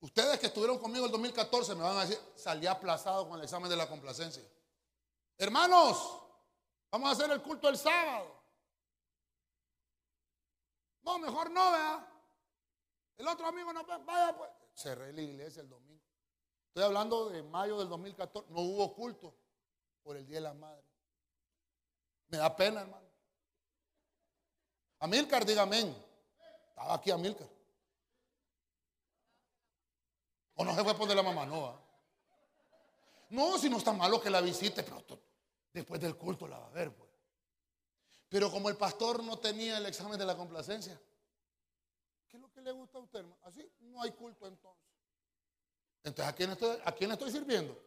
Ustedes 0.00 0.38
que 0.38 0.48
estuvieron 0.48 0.78
conmigo 0.78 1.06
el 1.06 1.10
2014 1.10 1.74
me 1.74 1.84
van 1.84 1.96
a 1.96 2.00
decir, 2.02 2.20
salí 2.36 2.66
aplazado 2.66 3.30
con 3.30 3.38
el 3.38 3.44
examen 3.44 3.70
de 3.70 3.76
la 3.76 3.88
complacencia. 3.88 4.42
Hermanos, 5.38 6.20
vamos 6.90 7.08
a 7.08 7.12
hacer 7.12 7.30
el 7.30 7.40
culto 7.40 7.70
el 7.70 7.78
sábado. 7.78 8.30
No, 11.00 11.18
mejor 11.18 11.50
no, 11.50 11.72
vea. 11.72 12.07
El 13.18 13.26
otro 13.26 13.46
amigo 13.46 13.72
no 13.72 13.84
vaya 13.84 14.34
pues. 14.36 14.50
Cerré 14.74 15.12
la 15.12 15.20
iglesia 15.20 15.60
el 15.62 15.68
domingo. 15.68 16.04
Estoy 16.68 16.84
hablando 16.84 17.28
de 17.28 17.42
mayo 17.42 17.78
del 17.78 17.88
2014. 17.88 18.48
No 18.50 18.60
hubo 18.60 18.94
culto 18.94 19.34
por 20.04 20.16
el 20.16 20.24
Día 20.24 20.36
de 20.36 20.42
la 20.42 20.54
Madre. 20.54 20.84
Me 22.28 22.38
da 22.38 22.54
pena, 22.54 22.82
hermano. 22.82 23.08
Amílcar, 25.00 25.44
diga 25.44 25.62
amén. 25.62 25.94
Estaba 26.68 26.94
aquí 26.94 27.10
Amílcar. 27.10 27.48
¿O 30.54 30.64
no 30.64 30.74
se 30.74 30.82
fue 30.82 30.92
a 30.92 30.96
poner 30.96 31.16
la 31.16 31.22
mamá? 31.22 31.46
No, 31.46 31.80
No, 33.30 33.58
si 33.58 33.68
no 33.68 33.78
está 33.78 33.92
malo 33.92 34.20
que 34.20 34.30
la 34.30 34.40
visite, 34.40 34.82
pero 34.82 35.04
después 35.72 36.00
del 36.00 36.16
culto 36.16 36.46
la 36.46 36.58
va 36.58 36.66
a 36.66 36.70
ver, 36.70 36.94
pues. 36.94 37.10
Pero 38.28 38.50
como 38.50 38.68
el 38.68 38.76
pastor 38.76 39.22
no 39.22 39.38
tenía 39.38 39.78
el 39.78 39.86
examen 39.86 40.18
de 40.18 40.24
la 40.24 40.36
complacencia, 40.36 41.00
¿Qué 42.58 42.62
es 42.62 42.66
lo 42.66 42.72
que 42.72 42.72
le 42.72 42.72
gusta 42.72 42.98
a 42.98 43.00
usted, 43.02 43.18
hermano? 43.20 43.40
Así 43.44 43.72
no 43.80 44.02
hay 44.02 44.10
culto 44.12 44.46
entonces. 44.46 44.84
Entonces, 46.02 46.32
¿a 46.32 46.36
quién 46.36 46.50
estoy, 46.50 46.78
a 46.84 46.92
quién 46.92 47.12
estoy 47.12 47.30
sirviendo? 47.30 47.80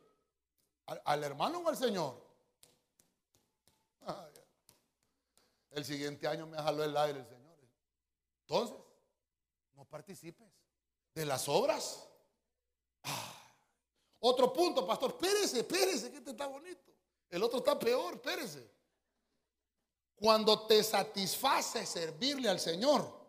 ¿Al, 0.85 1.23
hermano 1.23 1.59
o 1.59 1.67
al 1.67 1.77
Señor? 1.77 2.29
el 5.71 5.85
siguiente 5.85 6.27
año 6.27 6.47
me 6.47 6.57
jaló 6.57 6.83
el 6.83 6.95
aire 6.97 7.19
el 7.19 7.27
Señor. 7.27 7.57
Entonces, 8.41 8.75
no 9.73 9.85
participes. 9.85 10.47
de 11.13 11.25
las 11.25 11.47
obras. 11.49 12.07
Otro 14.19 14.53
punto, 14.53 14.85
pastor, 14.85 15.11
espérese, 15.11 15.59
espérese, 15.59 16.11
que 16.11 16.17
este 16.17 16.31
está 16.31 16.47
bonito. 16.47 16.93
El 17.29 17.43
otro 17.43 17.59
está 17.59 17.77
peor, 17.77 18.13
espérese. 18.13 18.69
Cuando 20.15 20.65
te 20.67 20.83
satisface 20.83 21.85
servirle 21.85 22.47
al 22.49 22.59
Señor, 22.59 23.20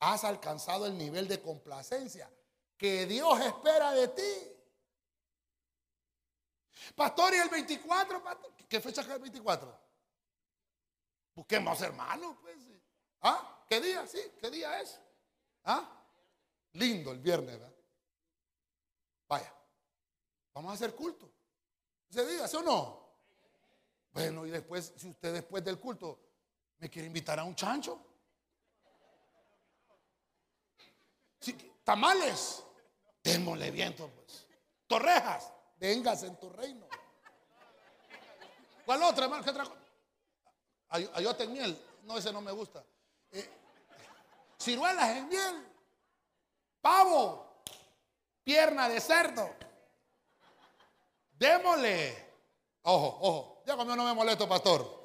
has 0.00 0.24
alcanzado 0.24 0.86
el 0.86 0.96
nivel 0.96 1.26
de 1.28 1.40
complacencia 1.40 2.30
que 2.76 3.06
Dios 3.06 3.40
espera 3.40 3.92
de 3.92 4.08
ti. 4.08 4.56
Pastor, 6.94 7.34
y 7.34 7.38
el 7.38 7.48
24, 7.48 8.22
¿qué 8.68 8.80
fecha 8.80 9.00
es 9.00 9.08
el 9.08 9.18
24? 9.18 9.80
Busquemos 11.34 11.80
hermanos, 11.82 12.36
pues. 12.40 12.56
¿Ah? 13.22 13.64
¿Qué 13.68 13.80
día? 13.80 14.06
Sí, 14.06 14.20
¿qué 14.40 14.50
día 14.50 14.80
es? 14.80 15.00
¿Ah? 15.64 15.88
Lindo 16.72 17.10
el 17.12 17.18
viernes, 17.18 17.58
¿verdad? 17.58 17.74
Vaya, 19.28 19.54
vamos 20.54 20.70
a 20.70 20.74
hacer 20.74 20.94
culto. 20.94 21.30
¿Ese 22.08 22.24
día, 22.26 22.48
sí 22.48 22.56
o 22.56 22.62
no? 22.62 23.08
Bueno, 24.12 24.46
y 24.46 24.50
después, 24.50 24.94
si 24.96 25.08
usted 25.08 25.32
después 25.32 25.62
del 25.64 25.78
culto 25.78 26.18
me 26.78 26.88
quiere 26.88 27.06
invitar 27.06 27.38
a 27.38 27.44
un 27.44 27.54
chancho. 27.54 28.07
Tamales, 31.84 32.62
démosle 33.22 33.70
viento, 33.70 34.08
pues. 34.08 34.46
Torrejas, 34.86 35.52
vengas 35.76 36.22
en 36.22 36.36
tu 36.36 36.50
reino. 36.50 36.86
¿Cuál 38.84 39.02
otra, 39.02 39.24
hermano? 39.24 39.44
¿Qué 39.44 39.50
otra 39.50 39.64
cosa? 39.64 39.78
Ayote 40.88 41.44
en 41.44 41.52
miel. 41.52 41.86
No, 42.04 42.16
ese 42.16 42.32
no 42.32 42.40
me 42.40 42.52
gusta. 42.52 42.82
Eh, 43.30 43.50
ciruelas 44.58 45.16
en 45.16 45.28
miel. 45.28 45.66
Pavo. 46.80 47.62
Pierna 48.42 48.88
de 48.88 49.00
cerdo. 49.00 49.54
Démosle. 51.32 52.28
Ojo, 52.82 53.18
ojo. 53.20 53.62
Ya 53.66 53.76
conmigo 53.76 53.96
no 53.96 54.04
me 54.04 54.14
molesto, 54.14 54.48
pastor. 54.48 54.98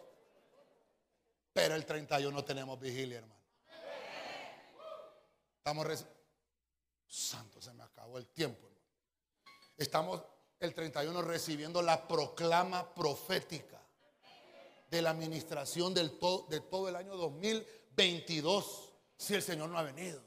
Pero 1.52 1.76
el 1.76 1.86
31 1.86 2.46
tenemos 2.46 2.80
vigilia, 2.80 3.18
hermano. 3.18 3.44
Estamos 5.58 5.86
Santo, 7.14 7.62
se 7.62 7.72
me 7.74 7.84
acabó 7.84 8.18
el 8.18 8.28
tiempo. 8.28 8.68
Estamos 9.78 10.24
el 10.60 10.74
31 10.74 11.22
recibiendo 11.22 11.82
la 11.82 12.08
proclama 12.08 12.92
profética 12.92 13.80
de 14.90 15.02
la 15.02 15.12
administración 15.12 15.94
del 15.94 16.18
de 16.50 16.62
todo 16.62 16.90
el 16.90 16.96
año 16.96 17.16
2022, 17.16 18.94
si 19.16 19.36
el 19.36 19.44
Señor 19.44 19.70
no 19.70 19.78
ha 19.78 19.84
venido. 19.84 20.24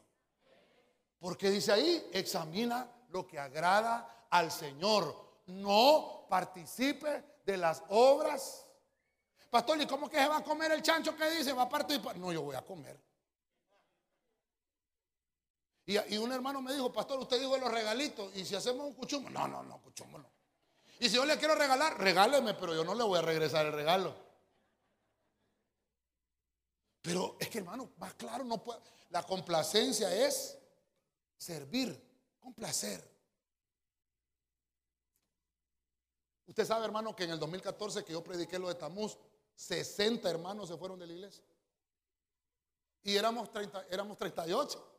Porque 1.18 1.50
dice 1.50 1.72
ahí, 1.72 2.08
examina 2.12 2.88
lo 3.08 3.26
que 3.26 3.38
agrada 3.38 4.28
al 4.30 4.52
Señor. 4.52 5.42
No 5.46 6.26
participe 6.30 7.40
de 7.44 7.56
las 7.56 7.82
obras. 7.88 8.64
Pastor, 9.50 9.80
¿y 9.80 9.86
cómo 9.86 10.08
que 10.08 10.18
se 10.18 10.28
va 10.28 10.36
a 10.36 10.44
comer 10.44 10.70
el 10.70 10.82
chancho 10.82 11.16
que 11.16 11.30
dice? 11.30 11.52
¿Va 11.52 11.62
a 11.62 11.68
participar? 11.68 12.16
No, 12.16 12.32
yo 12.32 12.42
voy 12.42 12.54
a 12.54 12.62
comer. 12.62 13.05
Y, 15.86 16.18
un 16.18 16.32
hermano 16.32 16.60
me 16.60 16.72
dijo, 16.72 16.92
pastor, 16.92 17.20
usted 17.20 17.38
dijo 17.38 17.56
los 17.56 17.70
regalitos. 17.70 18.34
¿Y 18.34 18.44
si 18.44 18.56
hacemos 18.56 18.86
un 18.86 18.94
cuchumo? 18.94 19.30
No, 19.30 19.46
no, 19.46 19.62
no, 19.62 19.80
cuchumo 19.80 20.18
no. 20.18 20.28
Y 20.98 21.08
si 21.08 21.14
yo 21.14 21.24
le 21.24 21.38
quiero 21.38 21.54
regalar, 21.54 21.96
regáleme, 21.96 22.54
pero 22.54 22.74
yo 22.74 22.84
no 22.84 22.94
le 22.94 23.04
voy 23.04 23.18
a 23.18 23.22
regresar 23.22 23.66
el 23.66 23.72
regalo. 23.72 24.14
Pero 27.02 27.36
es 27.38 27.48
que 27.48 27.58
hermano, 27.58 27.92
más 27.98 28.14
claro, 28.14 28.42
no 28.42 28.62
puede. 28.64 28.80
La 29.10 29.22
complacencia 29.22 30.12
es 30.26 30.58
servir, 31.36 32.02
complacer. 32.40 33.08
Usted 36.46 36.64
sabe, 36.64 36.84
hermano, 36.84 37.14
que 37.14 37.24
en 37.24 37.30
el 37.30 37.38
2014 37.38 38.04
que 38.04 38.12
yo 38.12 38.24
prediqué 38.24 38.58
lo 38.58 38.66
de 38.66 38.74
Tamuz, 38.74 39.16
60 39.54 40.28
hermanos 40.28 40.68
se 40.68 40.76
fueron 40.76 40.98
de 40.98 41.06
la 41.06 41.12
iglesia. 41.12 41.44
Y 43.04 43.14
éramos, 43.14 43.52
30, 43.52 43.86
éramos 43.88 44.18
38. 44.18 44.95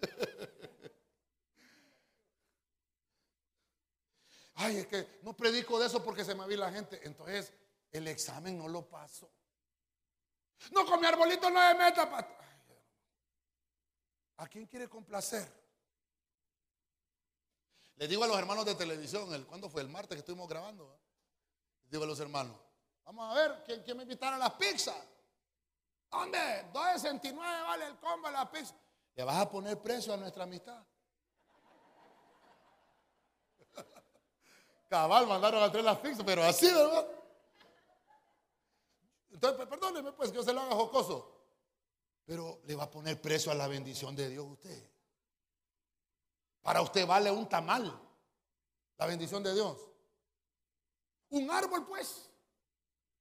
Ay, 4.54 4.78
es 4.78 4.86
que 4.86 5.20
no 5.22 5.36
predico 5.36 5.78
de 5.78 5.86
eso 5.86 6.04
porque 6.04 6.24
se 6.24 6.34
me 6.34 6.46
vi 6.46 6.56
la 6.56 6.70
gente. 6.70 7.00
Entonces, 7.04 7.52
el 7.92 8.08
examen 8.08 8.58
no 8.58 8.68
lo 8.68 8.88
paso. 8.88 9.30
No, 10.72 10.84
con 10.84 11.00
mi 11.00 11.06
arbolito 11.06 11.48
no 11.48 11.60
me 11.60 11.74
meta. 11.74 12.36
¿A 14.36 14.48
quién 14.48 14.66
quiere 14.66 14.88
complacer? 14.88 15.48
Le 17.96 18.08
digo 18.08 18.24
a 18.24 18.26
los 18.26 18.38
hermanos 18.38 18.64
de 18.64 18.74
televisión, 18.74 19.32
el, 19.34 19.46
¿cuándo 19.46 19.68
fue? 19.68 19.82
El 19.82 19.88
martes 19.88 20.16
que 20.16 20.20
estuvimos 20.20 20.48
grabando. 20.48 20.98
digo 21.84 22.04
a 22.04 22.06
los 22.06 22.20
hermanos, 22.20 22.56
vamos 23.04 23.30
a 23.30 23.34
ver, 23.34 23.62
¿quién, 23.64 23.82
quién 23.82 23.96
me 23.96 24.04
invitará 24.04 24.36
a 24.36 24.38
las 24.38 24.54
pizzas? 24.54 24.96
¿Dónde? 26.10 26.38
2.69 26.72 27.36
vale 27.36 27.86
el 27.86 27.98
combo 27.98 28.28
de 28.28 28.32
la 28.32 28.50
pizza. 28.50 28.74
¿Le 29.14 29.24
vas 29.24 29.36
a 29.36 29.50
poner 29.50 29.80
precio 29.80 30.14
a 30.14 30.16
nuestra 30.16 30.44
amistad? 30.44 30.84
Cabal, 34.88 35.26
mandaron 35.26 35.62
a 35.62 35.70
traer 35.70 35.84
las 35.84 35.98
pizzas, 35.98 36.24
pero 36.24 36.42
así, 36.42 36.66
¿verdad? 36.66 37.06
Entonces, 39.30 39.66
perdóneme 39.66 40.12
pues 40.12 40.30
que 40.30 40.36
yo 40.36 40.42
se 40.42 40.52
lo 40.52 40.60
haga 40.60 40.74
jocoso. 40.74 41.36
Pero 42.24 42.60
le 42.64 42.74
va 42.74 42.84
a 42.84 42.90
poner 42.90 43.20
precio 43.20 43.50
a 43.52 43.54
la 43.54 43.68
bendición 43.68 44.14
de 44.14 44.28
Dios 44.28 44.44
usted. 44.46 44.90
Para 46.62 46.82
usted 46.82 47.06
vale 47.06 47.30
un 47.30 47.48
tamal 47.48 48.08
la 48.98 49.06
bendición 49.06 49.42
de 49.42 49.54
Dios. 49.54 49.78
Un 51.30 51.50
árbol, 51.50 51.86
pues, 51.86 52.28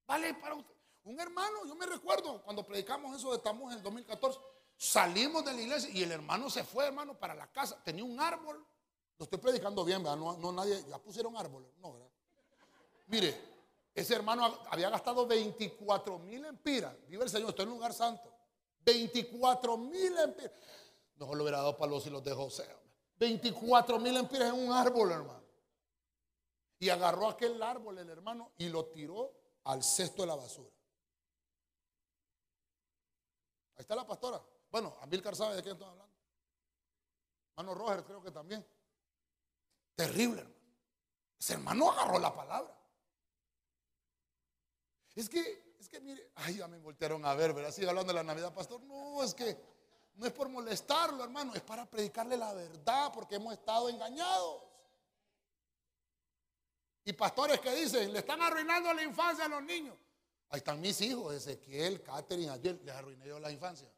vale 0.05 0.33
para 0.33 0.55
usted. 0.55 0.75
Un 1.05 1.19
hermano, 1.19 1.65
yo 1.65 1.73
me 1.75 1.85
recuerdo 1.85 2.41
cuando 2.43 2.65
predicamos 2.65 3.15
eso 3.15 3.31
de 3.31 3.39
Tamuz 3.39 3.71
en 3.71 3.77
el 3.77 3.83
2014, 3.83 4.39
salimos 4.79 5.43
de 5.43 5.53
la 5.53 5.61
iglesia 5.61 5.89
y 5.91 6.01
el 6.01 6.11
hermano 6.13 6.49
se 6.49 6.63
fue, 6.63 6.87
hermano, 6.87 7.19
para 7.19 7.35
la 7.35 7.51
casa. 7.51 7.77
Tenía 7.83 8.05
un 8.05 8.19
árbol. 8.19 8.65
Lo 9.17 9.25
estoy 9.25 9.37
predicando 9.37 9.83
bien, 9.83 10.01
¿verdad? 10.01 10.17
No, 10.17 10.37
no 10.37 10.53
nadie, 10.53 10.85
ya 10.87 10.97
pusieron 10.97 11.35
árboles, 11.35 11.69
no, 11.79 11.91
¿verdad? 11.91 12.07
Mire, 13.07 13.41
ese 13.93 14.15
hermano 14.15 14.59
había 14.69 14.89
gastado 14.89 15.27
24 15.27 16.17
mil 16.19 16.45
empiras. 16.45 16.95
Vive 17.07 17.25
el 17.25 17.29
Señor, 17.29 17.49
estoy 17.49 17.63
en 17.63 17.69
un 17.69 17.75
lugar 17.75 17.93
santo. 17.93 18.33
24 18.85 19.77
mil 19.77 20.17
empiras. 20.17 20.53
No 21.17 21.35
lo 21.35 21.43
hubiera 21.43 21.57
dado 21.57 21.77
para 21.77 21.91
los 21.91 22.05
hilos 22.05 22.23
de 22.23 22.33
José. 22.33 22.65
24 23.17 23.99
mil 23.99 24.15
empiras 24.15 24.53
en 24.53 24.67
un 24.67 24.71
árbol, 24.71 25.11
hermano. 25.11 25.43
Y 26.79 26.87
agarró 26.87 27.27
aquel 27.27 27.61
árbol 27.61 27.97
el 27.97 28.09
hermano 28.09 28.53
y 28.57 28.69
lo 28.69 28.85
tiró 28.85 29.33
al 29.65 29.83
cesto 29.83 30.21
de 30.21 30.27
la 30.29 30.35
basura. 30.35 30.69
Ahí 33.75 33.81
está 33.81 33.95
la 33.95 34.07
pastora. 34.07 34.41
Bueno, 34.71 34.95
Amílcar 35.01 35.35
sabe 35.35 35.55
de 35.55 35.63
quién 35.63 35.73
estoy 35.73 35.89
hablando. 35.89 36.13
Hermano 37.57 37.73
Roger 37.75 38.03
creo 38.03 38.21
que 38.21 38.31
también. 38.31 38.65
Terrible, 39.95 40.41
hermano. 40.41 40.59
Ese 41.39 41.53
hermano 41.53 41.91
agarró 41.91 42.19
la 42.19 42.33
palabra. 42.33 42.75
Es 45.15 45.27
que, 45.27 45.75
es 45.79 45.89
que 45.89 45.99
mire, 45.99 46.31
ay, 46.35 46.57
ya 46.57 46.67
me 46.67 46.77
voltearon 46.79 47.25
a 47.25 47.33
ver, 47.33 47.53
¿verdad? 47.53 47.71
Sigue 47.71 47.89
hablando 47.89 48.13
de 48.13 48.19
la 48.19 48.23
Navidad, 48.23 48.53
pastor. 48.53 48.81
No, 48.81 49.23
es 49.23 49.33
que 49.33 49.57
no 50.15 50.25
es 50.25 50.33
por 50.33 50.49
molestarlo, 50.49 51.23
hermano, 51.23 51.53
es 51.55 51.61
para 51.61 51.85
predicarle 51.89 52.37
la 52.37 52.53
verdad, 52.53 53.11
porque 53.13 53.35
hemos 53.35 53.53
estado 53.53 53.89
engañados. 53.89 54.63
Y 57.05 57.13
pastores 57.13 57.59
que 57.59 57.73
dicen, 57.73 58.13
le 58.13 58.19
están 58.19 58.41
arruinando 58.41 58.93
la 58.93 59.01
infancia 59.01 59.45
a 59.45 59.47
los 59.49 59.63
niños. 59.63 59.97
Ahí 60.49 60.57
están 60.57 60.79
mis 60.79 60.99
hijos, 61.01 61.33
Ezequiel, 61.33 62.01
Catherine, 62.01 62.49
ayer 62.49 62.79
les 62.83 62.93
arruiné 62.93 63.27
yo 63.27 63.39
la 63.39 63.51
infancia. 63.51 63.89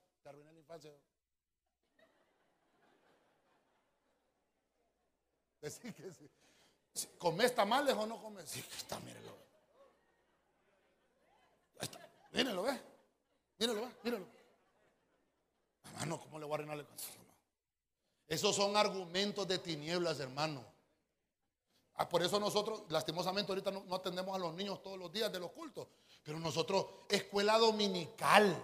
Decir 5.61 5.93
que 5.93 6.11
sí. 6.13 6.29
¿Comes 7.17 7.53
tamales 7.53 7.95
o 7.95 8.05
no 8.05 8.21
comes? 8.21 8.49
Sí, 8.49 8.63
está, 8.77 8.99
mírelo. 8.99 9.31
Mírenlo, 12.31 12.63
ve. 12.63 12.79
Mírenlo, 13.59 13.81
ve. 13.81 13.91
Mírenlo. 14.03 14.27
Hermano, 15.83 16.19
¿cómo 16.21 16.39
le 16.39 16.45
voy 16.45 16.53
a 16.53 16.55
arruinar 16.55 16.79
el 16.79 16.87
Esos 18.27 18.55
son 18.55 18.75
argumentos 18.75 19.47
de 19.47 19.59
tinieblas, 19.59 20.19
hermano. 20.19 20.65
Ah, 21.95 22.07
por 22.07 22.23
eso 22.23 22.39
nosotros, 22.39 22.83
lastimosamente, 22.89 23.51
ahorita 23.51 23.71
no, 23.71 23.93
atendemos 23.93 24.35
a 24.35 24.39
los 24.39 24.53
niños 24.53 24.81
todos 24.81 24.97
los 24.97 25.11
días 25.11 25.31
de 25.31 25.39
los 25.39 25.51
cultos. 25.51 25.87
Pero 26.23 26.39
nosotros, 26.39 26.85
escuela 27.09 27.57
dominical, 27.57 28.57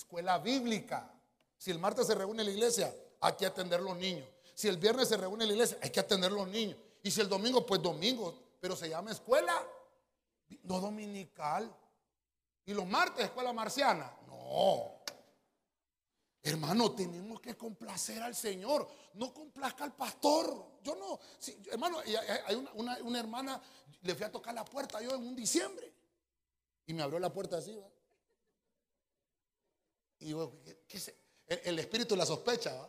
escuela 0.00 0.38
bíblica. 0.38 1.12
Si 1.56 1.70
el 1.70 1.78
martes 1.78 2.06
se 2.06 2.14
reúne 2.14 2.42
la 2.42 2.50
iglesia, 2.50 2.94
hay 3.20 3.34
que 3.34 3.46
atender 3.46 3.80
los 3.80 3.96
niños. 3.96 4.26
Si 4.54 4.68
el 4.68 4.76
viernes 4.76 5.08
se 5.08 5.16
reúne 5.16 5.46
la 5.46 5.52
iglesia, 5.52 5.78
hay 5.82 5.90
que 5.90 6.00
atender 6.00 6.32
los 6.32 6.48
niños. 6.48 6.76
Y 7.02 7.10
si 7.10 7.20
el 7.20 7.28
domingo, 7.28 7.64
pues 7.64 7.82
domingo. 7.82 8.34
Pero 8.60 8.76
se 8.76 8.88
llama 8.88 9.12
escuela 9.12 9.54
no 10.64 10.80
dominical. 10.80 11.74
¿Y 12.66 12.74
los 12.74 12.86
martes 12.86 13.26
escuela 13.26 13.52
marciana? 13.52 14.12
No. 14.26 15.00
Hermano, 16.42 16.92
tenemos 16.92 17.40
que 17.40 17.56
complacer 17.56 18.22
al 18.22 18.34
Señor. 18.34 18.88
No 19.14 19.32
complazca 19.32 19.84
al 19.84 19.94
pastor. 19.94 20.78
Yo 20.82 20.96
no. 20.96 21.18
hermano, 21.70 21.98
hay 22.00 22.66
una, 22.74 23.18
hermana, 23.18 23.60
le 24.02 24.14
fui 24.14 24.24
a 24.24 24.32
tocar 24.32 24.54
la 24.54 24.64
puerta 24.64 25.00
yo 25.00 25.14
en 25.14 25.26
un 25.26 25.36
diciembre. 25.36 25.92
Y 26.86 26.94
me 26.94 27.02
abrió 27.02 27.18
la 27.18 27.32
puerta 27.32 27.58
así, 27.58 27.76
¿va? 27.76 27.86
Y 30.20 30.26
digo, 30.26 30.60
¿qué, 30.86 31.00
el, 31.46 31.78
espíritu 31.78 32.14
la 32.14 32.26
sospecha, 32.26 32.74
¿va? 32.74 32.88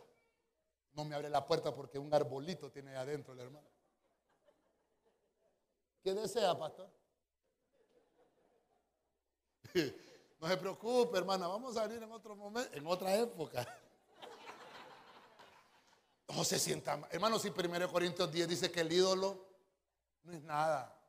No 0.93 1.05
me 1.05 1.15
abre 1.15 1.29
la 1.29 1.47
puerta 1.47 1.73
porque 1.73 1.97
un 1.97 2.13
arbolito 2.13 2.69
tiene 2.69 2.95
adentro 2.95 3.33
el 3.33 3.39
hermano. 3.39 3.67
¿Qué 6.03 6.13
desea, 6.13 6.57
pastor? 6.57 6.89
No 10.41 10.47
se 10.47 10.57
preocupe, 10.57 11.19
hermana, 11.19 11.47
vamos 11.47 11.77
a 11.77 11.85
venir 11.85 12.01
en 12.01 12.11
otro 12.11 12.35
momento, 12.35 12.75
en 12.75 12.87
otra 12.87 13.15
época. 13.15 13.63
No 16.29 16.43
se 16.43 16.57
sienta 16.57 16.97
mal. 16.97 17.07
Hermano, 17.11 17.37
si 17.37 17.49
1 17.49 17.91
Corintios 17.91 18.31
10 18.31 18.47
dice 18.47 18.71
que 18.71 18.79
el 18.79 18.91
ídolo 18.91 19.45
no 20.23 20.33
es 20.33 20.41
nada. 20.41 20.99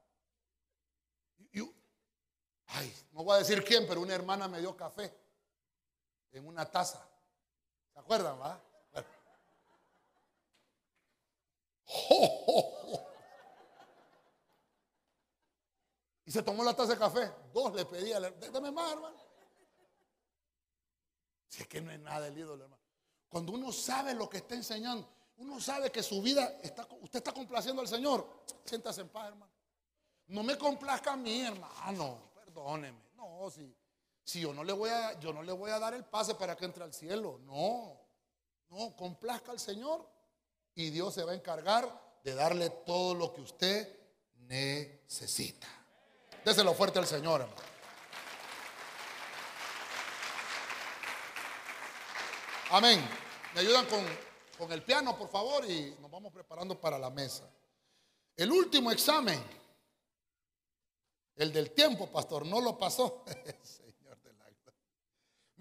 ay, 2.67 2.95
no 3.13 3.25
voy 3.25 3.37
a 3.37 3.39
decir 3.39 3.65
quién, 3.65 3.87
pero 3.89 4.03
una 4.03 4.15
hermana 4.15 4.49
me 4.49 4.61
dio 4.61 4.77
café 4.77 5.22
en 6.33 6.47
una 6.47 6.71
taza. 6.71 7.07
¿Se 7.93 7.99
acuerdan, 7.99 8.41
va? 8.41 8.61
Y 16.25 16.31
se 16.31 16.43
tomó 16.43 16.65
la 16.65 16.75
taza 16.75 16.93
de 16.93 16.99
café. 16.99 17.31
Dos 17.53 17.75
le 17.75 17.85
pedía, 17.85 18.19
dame 18.21 18.71
más, 18.71 18.93
hermano. 18.93 19.17
Si 21.49 21.63
es 21.63 21.69
que 21.69 21.81
no 21.83 21.91
es 21.91 22.01
nada 22.01 22.29
el 22.29 22.39
ídolo, 22.39 22.65
hermano. 22.65 22.83
Cuando 23.29 23.53
uno 23.53 23.73
sabe 23.73 24.15
lo 24.15 24.29
que 24.29 24.39
está 24.39 24.55
enseñando, 24.55 25.09
uno 25.37 25.61
sabe 25.61 25.91
que 25.91 26.03
su 26.03 26.23
vida, 26.23 26.59
está, 26.63 26.87
usted 27.01 27.19
está 27.19 27.33
complaciendo 27.33 27.83
al 27.83 27.89
Señor, 27.89 28.45
siéntase 28.65 29.03
en 29.03 29.09
paz, 29.09 29.29
hermano. 29.29 29.53
No 30.29 30.43
me 30.43 30.57
complazca 30.57 31.13
a 31.13 31.17
mí, 31.17 31.43
hermano. 31.43 32.31
Perdóneme. 32.35 33.03
No, 33.17 33.51
si, 33.51 33.75
si 34.25 34.41
yo 34.41 34.55
no 34.55 34.65
le 34.65 34.73
voy 34.73 34.91
a, 34.91 35.19
yo 35.19 35.33
no 35.33 35.43
le 35.43 35.53
voy 35.53 35.71
a 35.71 35.79
dar 35.79 35.95
el 35.95 36.05
pase 36.05 36.35
para 36.35 36.57
que 36.57 36.65
entre 36.65 36.85
al 36.85 36.93
cielo. 36.93 37.41
No. 37.45 38.01
No, 38.71 38.97
complazca 38.97 39.51
al 39.53 39.61
Señor 39.61 40.09
y 40.75 40.91
Dios 40.91 41.13
se 41.15 41.25
va 41.25 41.33
a 41.33 41.35
encargar 41.35 42.19
de 42.25 42.35
darle 42.35 42.71
todo 42.71 43.15
lo 43.15 43.33
que 43.35 43.43
usted 43.43 43.99
necesita. 44.47 45.69
Déselo 46.45 46.73
fuerte 46.73 46.99
al 46.99 47.07
Señor, 47.07 47.43
hermano. 47.43 47.73
Amén. 52.71 53.07
Me 53.55 53.61
ayudan 53.61 53.85
con, 53.87 54.03
con 54.57 54.73
el 54.73 54.83
piano, 54.83 55.19
por 55.19 55.29
favor, 55.29 55.69
y 55.69 55.95
nos 56.01 56.11
vamos 56.11 56.33
preparando 56.33 56.81
para 56.81 56.99
la 56.99 57.11
mesa. 57.11 57.45
El 58.35 58.51
último 58.51 58.91
examen, 58.91 59.45
el 61.37 61.53
del 61.53 61.73
tiempo, 61.73 62.11
pastor, 62.11 62.47
no 62.47 62.61
lo 62.63 62.79
pasó. 62.79 63.25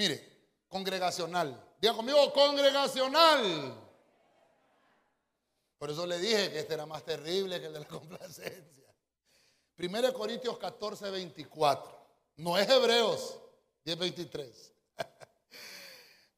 Mire, 0.02 0.66
congregacional. 0.68 1.76
Diga 1.80 1.94
conmigo, 1.94 2.34
congregacional. 2.34 3.80
Por 5.78 5.92
eso 5.92 6.08
le 6.08 6.18
dije 6.18 6.52
que 6.52 6.60
este 6.62 6.74
era 6.74 6.88
más 6.88 7.06
terrible 7.06 7.60
que 7.60 7.68
el 7.68 7.74
de 7.74 7.82
la 7.82 7.88
complacencia. 8.00 8.96
1 9.78 10.14
Corintios 10.14 10.58
14, 10.58 11.12
24. 11.12 12.08
No 12.38 12.58
es 12.58 12.68
Hebreos 12.68 13.40
10, 13.84 14.00
23. 14.00 14.74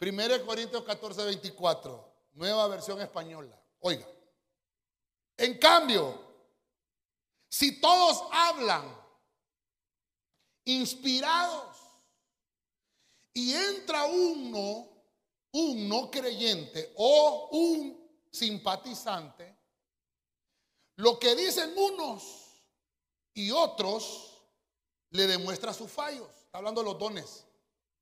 1 0.02 0.46
Corintios 0.46 0.84
14, 0.84 1.24
24. 1.24 2.14
Nueva 2.34 2.68
versión 2.68 3.00
española. 3.00 3.58
Oiga. 3.80 4.06
En 5.38 5.58
cambio, 5.58 6.22
si 7.48 7.80
todos 7.80 8.26
hablan 8.30 8.94
inspirados 10.66 11.83
y 13.34 13.54
entra 13.54 14.06
uno, 14.06 14.88
un 15.52 15.90
no 15.90 16.10
creyente 16.12 16.94
o 16.98 17.50
un 17.52 18.04
simpatizante, 18.32 19.58
lo 20.98 21.18
que 21.18 21.36
dicen 21.36 21.74
unos 21.76 22.44
y 23.34 23.52
otros 23.52 24.42
le 25.10 25.28
demuestra 25.28 25.74
sus 25.74 25.92
fallos. 25.92 26.30
Está 26.46 26.60
hablando 26.60 26.82
de 26.82 26.86
los 26.86 27.00
dones. 27.00 27.46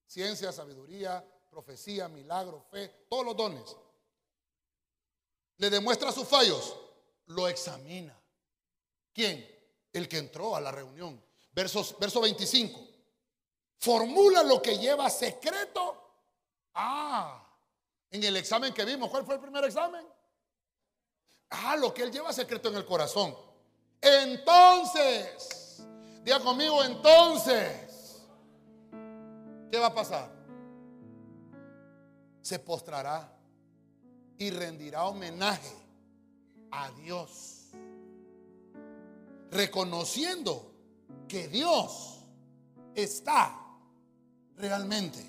Ciencia, 0.06 0.52
sabiduría, 0.52 1.26
profecía, 1.50 2.10
milagro, 2.10 2.62
fe, 2.70 3.06
todos 3.10 3.26
los 3.26 3.38
dones. 3.38 3.76
Le 5.58 5.70
demuestra 5.70 6.12
sus 6.12 6.28
fallos. 6.28 6.76
Lo 7.28 7.48
examina. 7.48 8.18
¿Quién? 9.14 9.48
El 9.94 10.10
que 10.10 10.18
entró 10.18 10.56
a 10.56 10.62
la 10.62 10.72
reunión. 10.72 11.24
Versos, 11.54 11.96
verso 12.00 12.20
25. 12.22 12.91
Formula 13.82 14.44
lo 14.44 14.62
que 14.62 14.78
lleva 14.78 15.10
secreto. 15.10 15.98
Ah, 16.76 17.44
en 18.12 18.24
el 18.24 18.38
examen 18.38 18.72
que 18.76 18.86
vimos, 18.86 19.10
¿cuál 19.10 19.26
fue 19.26 19.36
el 19.36 19.42
primer 19.42 19.66
examen? 19.66 20.06
Ah, 21.50 21.76
lo 21.78 21.92
que 21.92 22.04
él 22.04 22.12
lleva 22.12 22.32
secreto 22.32 22.70
en 22.70 22.76
el 22.76 22.86
corazón. 22.86 23.36
Entonces, 24.00 25.84
diga 26.24 26.40
conmigo, 26.42 26.84
entonces, 26.84 28.22
¿qué 29.72 29.80
va 29.80 29.88
a 29.88 29.94
pasar? 29.96 30.32
Se 32.44 32.60
postrará 32.60 33.36
y 34.38 34.52
rendirá 34.52 35.06
homenaje 35.06 35.76
a 36.70 36.92
Dios, 36.92 37.72
reconociendo 39.50 40.72
que 41.28 41.48
Dios 41.48 42.20
está 42.94 43.61
realmente 44.62 45.20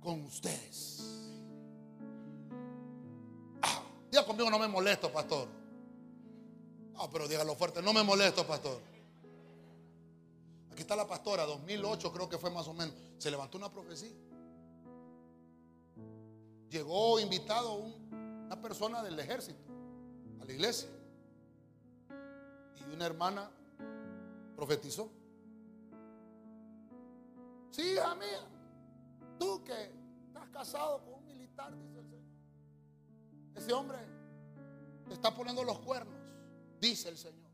con 0.00 0.22
ustedes. 0.22 1.02
Ah, 3.60 3.82
diga 4.10 4.24
conmigo, 4.24 4.48
no 4.50 4.58
me 4.58 4.68
molesto, 4.68 5.12
pastor. 5.12 5.48
Ah, 6.96 7.08
pero 7.12 7.26
dígalo 7.26 7.54
fuerte, 7.56 7.82
no 7.82 7.92
me 7.92 8.02
molesto, 8.02 8.46
pastor. 8.46 8.80
Aquí 10.70 10.82
está 10.82 10.96
la 10.96 11.06
pastora, 11.06 11.44
2008 11.44 12.12
creo 12.12 12.28
que 12.28 12.38
fue 12.38 12.50
más 12.50 12.66
o 12.68 12.72
menos. 12.72 12.94
Se 13.18 13.30
levantó 13.30 13.58
una 13.58 13.70
profecía. 13.70 14.12
Llegó 16.70 17.20
invitado 17.20 17.74
una 17.74 18.60
persona 18.62 19.02
del 19.02 19.18
ejército 19.18 19.60
a 20.40 20.44
la 20.44 20.52
iglesia. 20.52 20.88
Y 22.88 22.94
una 22.94 23.04
hermana 23.04 23.50
profetizó. 24.56 25.10
Sí, 27.72 27.82
hija 27.94 28.14
mía, 28.14 28.46
tú 29.38 29.64
que 29.64 29.92
estás 30.28 30.48
casado 30.50 31.02
con 31.04 31.14
un 31.14 31.24
militar, 31.26 31.76
dice 31.76 31.98
el 31.98 32.06
Señor. 32.06 32.22
Ese 33.56 33.72
hombre 33.72 33.98
está 35.10 35.34
poniendo 35.34 35.64
los 35.64 35.80
cuernos 35.80 36.22
dice 36.82 37.08
el 37.08 37.16
Señor. 37.16 37.50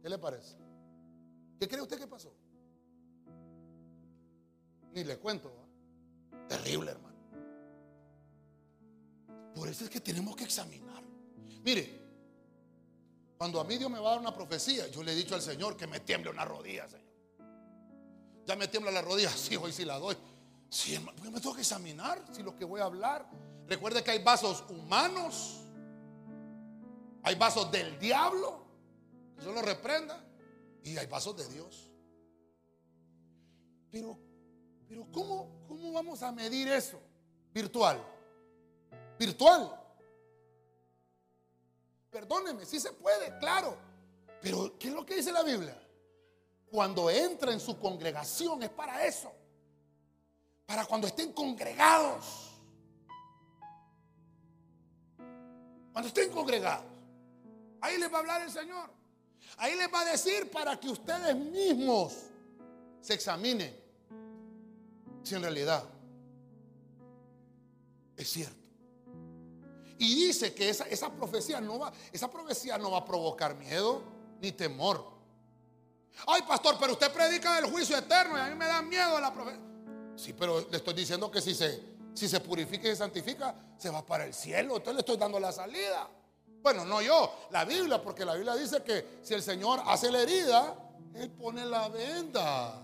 ¿Qué 0.00 0.08
le 0.08 0.18
parece? 0.18 0.56
¿Qué 1.58 1.68
cree 1.68 1.82
usted 1.82 1.98
que 1.98 2.06
pasó? 2.06 2.32
Ni 4.94 5.04
le 5.04 5.18
cuento. 5.18 5.52
Terrible, 6.48 6.92
hermano. 6.92 7.16
Por 9.54 9.68
eso 9.68 9.84
es 9.84 9.90
que 9.90 10.00
tenemos 10.00 10.36
que 10.36 10.44
examinar. 10.44 11.02
Mire, 11.64 11.99
cuando 13.40 13.58
a 13.58 13.64
mí 13.64 13.78
Dios 13.78 13.90
me 13.90 13.98
va 13.98 14.08
a 14.08 14.10
dar 14.10 14.20
una 14.20 14.34
profecía, 14.34 14.86
yo 14.88 15.02
le 15.02 15.12
he 15.12 15.14
dicho 15.14 15.34
al 15.34 15.40
Señor 15.40 15.74
que 15.74 15.86
me 15.86 16.00
tiemble 16.00 16.28
una 16.28 16.44
rodilla, 16.44 16.86
Señor. 16.86 17.08
Ya 18.44 18.54
me 18.54 18.68
tiembla 18.68 18.92
la 18.92 19.00
rodilla, 19.00 19.30
sí, 19.34 19.56
hoy 19.56 19.72
sí 19.72 19.86
la 19.86 19.98
doy. 19.98 20.14
Sí, 20.68 20.94
hermano, 20.94 21.16
porque 21.16 21.30
me 21.30 21.40
tengo 21.40 21.54
que 21.54 21.62
examinar 21.62 22.22
si 22.32 22.42
lo 22.42 22.54
que 22.54 22.66
voy 22.66 22.82
a 22.82 22.84
hablar. 22.84 23.26
Recuerde 23.66 24.04
que 24.04 24.10
hay 24.10 24.22
vasos 24.22 24.62
humanos 24.68 25.60
hay 27.22 27.34
vasos 27.36 27.70
del 27.70 27.98
diablo, 27.98 28.62
que 29.38 29.44
yo 29.44 29.52
lo 29.52 29.62
reprenda, 29.62 30.22
y 30.82 30.98
hay 30.98 31.06
vasos 31.06 31.34
de 31.34 31.48
Dios. 31.48 31.90
Pero, 33.90 34.18
pero 34.86 35.06
¿cómo, 35.10 35.64
¿cómo 35.66 35.92
vamos 35.92 36.22
a 36.22 36.30
medir 36.30 36.68
eso? 36.68 37.00
Virtual. 37.54 38.04
Virtual. 39.18 39.79
Perdóneme, 42.10 42.66
sí 42.66 42.80
se 42.80 42.92
puede, 42.92 43.38
claro. 43.38 43.76
Pero, 44.42 44.76
¿qué 44.78 44.88
es 44.88 44.94
lo 44.94 45.06
que 45.06 45.16
dice 45.16 45.32
la 45.32 45.42
Biblia? 45.42 45.80
Cuando 46.70 47.10
entra 47.10 47.52
en 47.52 47.60
su 47.60 47.78
congregación 47.78 48.62
es 48.62 48.70
para 48.70 49.04
eso. 49.04 49.32
Para 50.66 50.84
cuando 50.86 51.06
estén 51.06 51.32
congregados. 51.32 52.50
Cuando 55.92 56.08
estén 56.08 56.30
congregados. 56.30 56.86
Ahí 57.80 57.98
les 57.98 58.12
va 58.12 58.16
a 58.16 58.20
hablar 58.20 58.42
el 58.42 58.50
Señor. 58.50 58.90
Ahí 59.56 59.76
les 59.76 59.92
va 59.92 60.00
a 60.00 60.04
decir 60.04 60.50
para 60.50 60.78
que 60.78 60.88
ustedes 60.88 61.34
mismos 61.36 62.16
se 63.00 63.14
examinen. 63.14 63.78
si 65.22 65.34
en 65.34 65.42
realidad 65.42 65.84
es 68.16 68.28
cierto. 68.28 68.59
Y 70.00 70.14
dice 70.14 70.54
que 70.54 70.70
esa, 70.70 70.84
esa 70.84 71.12
profecía 71.12 71.60
no 71.60 71.78
va, 71.78 71.92
esa 72.10 72.30
profecía 72.30 72.78
no 72.78 72.90
va 72.90 72.98
a 72.98 73.04
provocar 73.04 73.54
miedo 73.54 74.02
ni 74.40 74.50
temor. 74.50 75.04
Ay, 76.26 76.40
pastor, 76.48 76.76
pero 76.80 76.94
usted 76.94 77.12
predica 77.12 77.54
del 77.56 77.70
juicio 77.70 77.98
eterno 77.98 78.38
y 78.38 78.40
a 78.40 78.46
mí 78.46 78.54
me 78.54 78.64
da 78.64 78.80
miedo 78.80 79.20
la 79.20 79.30
profecía. 79.30 79.60
Sí, 80.16 80.32
pero 80.32 80.66
le 80.70 80.78
estoy 80.78 80.94
diciendo 80.94 81.30
que 81.30 81.42
si 81.42 81.54
se, 81.54 81.82
si 82.14 82.30
se 82.30 82.40
purifica 82.40 82.88
y 82.88 82.92
se 82.92 82.96
santifica, 82.96 83.54
se 83.76 83.90
va 83.90 84.00
para 84.02 84.24
el 84.24 84.32
cielo. 84.32 84.78
Entonces 84.78 84.94
le 84.94 85.00
estoy 85.00 85.18
dando 85.18 85.38
la 85.38 85.52
salida. 85.52 86.08
Bueno, 86.62 86.86
no 86.86 87.02
yo, 87.02 87.34
la 87.50 87.66
Biblia, 87.66 88.02
porque 88.02 88.24
la 88.24 88.32
Biblia 88.32 88.54
dice 88.54 88.82
que 88.82 89.18
si 89.20 89.34
el 89.34 89.42
Señor 89.42 89.82
hace 89.84 90.10
la 90.10 90.22
herida, 90.22 90.76
Él 91.14 91.30
pone 91.30 91.66
la 91.66 91.90
venda. 91.90 92.82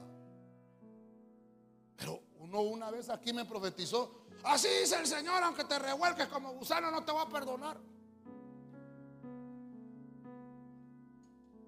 Pero 1.97 2.21
uno 2.41 2.61
una 2.61 2.91
vez 2.91 3.09
aquí 3.09 3.33
me 3.33 3.47
profetizó, 3.47 4.26
Así 4.45 4.69
dice 4.81 4.97
el 4.97 5.07
Señor, 5.07 5.43
aunque 5.43 5.65
te 5.65 5.79
revuelques 5.79 6.29
como 6.29 6.53
gusano, 6.53 6.91
no 6.91 7.05
te 7.05 7.13
va 7.13 7.23
a 7.23 7.29
perdonar. 7.29 7.79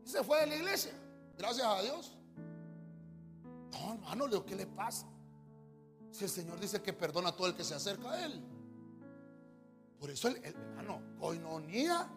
Y 0.05 0.09
se 0.09 0.23
fue 0.23 0.41
de 0.41 0.47
la 0.47 0.57
iglesia, 0.57 0.93
gracias 1.37 1.67
a 1.67 1.83
Dios. 1.83 2.17
No, 3.73 3.95
hermano, 3.95 4.45
¿qué 4.45 4.57
le 4.57 4.67
pasa? 4.67 5.07
Si 6.11 6.25
el 6.25 6.31
Señor 6.31 6.59
dice 6.59 6.81
que 6.81 6.93
perdona 6.93 7.31
a 7.31 7.37
todo 7.37 7.49
el 7.49 7.55
que 7.55 7.65
se 7.65 7.75
acerca 7.75 8.13
a 8.13 8.25
Él. 8.25 8.43
Por 9.99 10.11
eso, 10.11 10.29
el, 10.29 10.37
hermano, 10.45 11.03
coinonía 11.19 12.09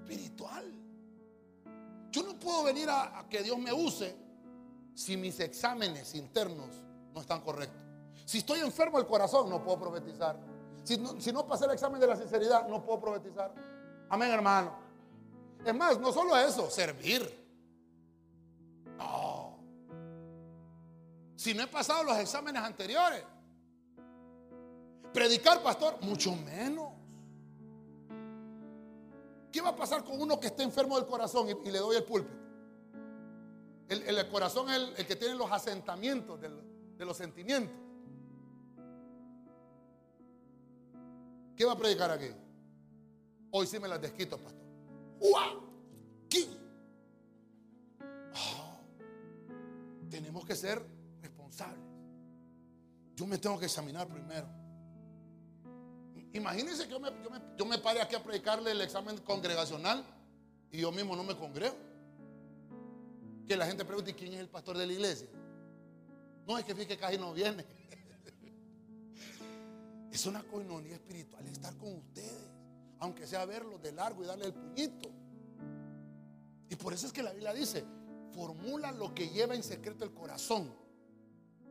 espiritual. 0.00 0.72
Yo 2.10 2.22
no 2.22 2.38
puedo 2.38 2.64
venir 2.64 2.88
a 2.90 3.26
que 3.28 3.42
Dios 3.42 3.58
me 3.58 3.72
use 3.72 4.16
si 4.94 5.16
mis 5.16 5.38
exámenes 5.38 6.16
internos 6.16 6.70
no 7.14 7.20
están 7.20 7.40
correctos. 7.42 7.87
Si 8.28 8.36
estoy 8.36 8.60
enfermo 8.60 8.98
del 8.98 9.06
corazón, 9.06 9.48
no 9.48 9.64
puedo 9.64 9.80
profetizar. 9.80 10.38
Si 10.84 10.98
no, 10.98 11.18
si 11.18 11.32
no 11.32 11.46
pasé 11.46 11.64
el 11.64 11.70
examen 11.70 11.98
de 11.98 12.06
la 12.06 12.14
sinceridad, 12.14 12.68
no 12.68 12.84
puedo 12.84 13.00
profetizar. 13.00 13.54
Amén, 14.10 14.30
hermano. 14.30 14.70
Es 15.64 15.74
más, 15.74 15.98
no 15.98 16.12
solo 16.12 16.36
eso, 16.36 16.68
servir. 16.68 17.22
No. 18.98 19.58
Si 21.36 21.54
no 21.54 21.62
he 21.62 21.68
pasado 21.68 22.04
los 22.04 22.18
exámenes 22.18 22.62
anteriores. 22.62 23.24
Predicar, 25.10 25.62
pastor, 25.62 25.96
mucho 26.02 26.36
menos. 26.36 26.92
¿Qué 29.50 29.62
va 29.62 29.70
a 29.70 29.76
pasar 29.76 30.04
con 30.04 30.20
uno 30.20 30.38
que 30.38 30.48
esté 30.48 30.64
enfermo 30.64 30.96
del 30.96 31.06
corazón 31.06 31.48
y, 31.48 31.70
le 31.70 31.78
doy 31.78 31.96
el 31.96 32.04
púlpito? 32.04 32.36
El, 33.88 34.28
corazón 34.28 34.68
es 34.68 34.98
el, 34.98 35.06
que 35.06 35.16
tiene 35.16 35.34
los 35.34 35.50
asentamientos 35.50 36.38
de 36.38 37.04
los 37.06 37.16
sentimientos. 37.16 37.87
¿Qué 41.58 41.64
va 41.64 41.72
a 41.72 41.76
predicar 41.76 42.08
aquí? 42.08 42.28
Hoy 43.50 43.66
sí 43.66 43.80
me 43.80 43.88
las 43.88 44.00
desquito, 44.00 44.38
pastor. 44.38 44.62
¡Uah! 45.18 45.68
Ah, 48.32 48.78
tenemos 50.08 50.44
que 50.46 50.54
ser 50.54 50.80
responsables. 51.20 51.82
Yo 53.16 53.26
me 53.26 53.38
tengo 53.38 53.58
que 53.58 53.64
examinar 53.64 54.06
primero. 54.06 54.46
Imagínense 56.32 56.84
que 56.84 56.90
yo 56.90 57.00
me, 57.00 57.10
yo, 57.56 57.66
me, 57.66 57.78
pare 57.78 58.00
aquí 58.00 58.14
a 58.14 58.22
predicarle 58.22 58.70
el 58.70 58.80
examen 58.80 59.18
congregacional 59.18 60.04
y 60.70 60.82
yo 60.82 60.92
mismo 60.92 61.16
no 61.16 61.24
me 61.24 61.36
congrego. 61.36 61.74
Que 63.48 63.56
la 63.56 63.66
gente 63.66 63.84
pregunte 63.84 64.14
quién 64.14 64.34
es 64.34 64.38
el 64.38 64.48
pastor 64.48 64.78
de 64.78 64.86
la 64.86 64.92
iglesia. 64.92 65.26
No, 66.46 66.56
es 66.56 66.64
que 66.64 66.72
fíjate 66.72 66.94
que 66.94 67.00
casi 67.00 67.18
no 67.18 67.34
viene. 67.34 67.64
Es 70.10 70.26
una 70.26 70.42
coinonía 70.42 70.94
espiritual 70.94 71.46
estar 71.46 71.76
con 71.76 71.96
ustedes, 71.96 72.50
aunque 73.00 73.26
sea 73.26 73.44
verlos 73.44 73.80
de 73.82 73.92
largo 73.92 74.22
y 74.22 74.26
darle 74.26 74.46
el 74.46 74.54
puñito. 74.54 75.10
Y 76.70 76.76
por 76.76 76.92
eso 76.92 77.06
es 77.06 77.12
que 77.12 77.22
la 77.22 77.32
Biblia 77.32 77.52
dice, 77.52 77.84
formula 78.32 78.92
lo 78.92 79.14
que 79.14 79.28
lleva 79.28 79.54
en 79.54 79.62
secreto 79.62 80.04
el 80.04 80.12
corazón. 80.12 80.72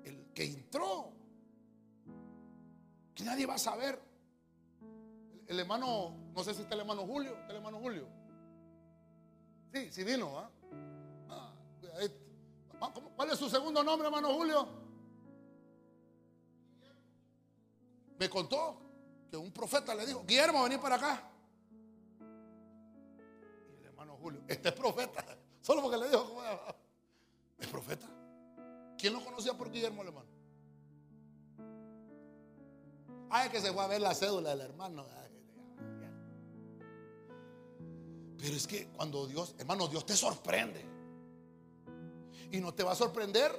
El 0.03 0.27
que 0.33 0.45
entró, 0.45 1.11
que 3.13 3.23
nadie 3.23 3.45
va 3.45 3.55
a 3.55 3.59
saber. 3.59 3.99
El, 5.47 5.59
hermano, 5.59 6.15
no 6.33 6.43
sé 6.43 6.53
si 6.53 6.61
está 6.61 6.75
el 6.75 6.81
hermano 6.81 7.05
Julio, 7.05 7.31
¿está 7.37 7.49
el 7.49 7.57
hermano 7.57 7.79
Julio? 7.79 8.07
Sí, 9.73 9.91
sí 9.91 10.03
vino, 10.03 10.37
¿ah? 10.39 10.51
ah 11.29 11.53
¿Cuál 13.15 13.31
es 13.31 13.39
su 13.39 13.49
segundo 13.49 13.83
nombre, 13.83 14.07
hermano 14.07 14.33
Julio? 14.33 14.86
Me 18.17 18.29
contó 18.29 18.77
que 19.29 19.37
un 19.37 19.51
profeta 19.51 19.93
le 19.93 20.05
dijo, 20.05 20.23
Guillermo, 20.25 20.63
vení 20.63 20.77
para 20.77 20.95
acá. 20.95 21.29
Y 23.69 23.79
el 23.79 23.85
hermano 23.85 24.17
Julio, 24.17 24.41
este 24.47 24.69
es 24.69 24.75
profeta. 24.75 25.23
Solo 25.61 25.81
porque 25.81 25.97
le 25.97 26.09
dijo, 26.09 26.41
es 27.57 27.67
profeta. 27.67 28.07
¿Quién 28.97 29.13
lo 29.13 29.23
conocía 29.23 29.53
por 29.53 29.71
Guillermo, 29.71 30.03
hermano? 30.03 30.27
Ay, 33.29 33.49
que 33.49 33.59
se 33.59 33.71
fue 33.73 33.83
a 33.83 33.87
ver 33.87 34.01
la 34.01 34.15
cédula 34.15 34.51
del 34.51 34.61
hermano. 34.61 35.05
Pero 38.37 38.55
es 38.55 38.67
que 38.67 38.87
cuando 38.89 39.27
Dios, 39.27 39.55
hermano, 39.57 39.87
Dios 39.87 40.05
te 40.05 40.15
sorprende. 40.15 40.85
Y 42.51 42.61
no 42.61 42.73
te 42.73 42.83
va 42.83 42.93
a 42.93 42.95
sorprender 42.95 43.51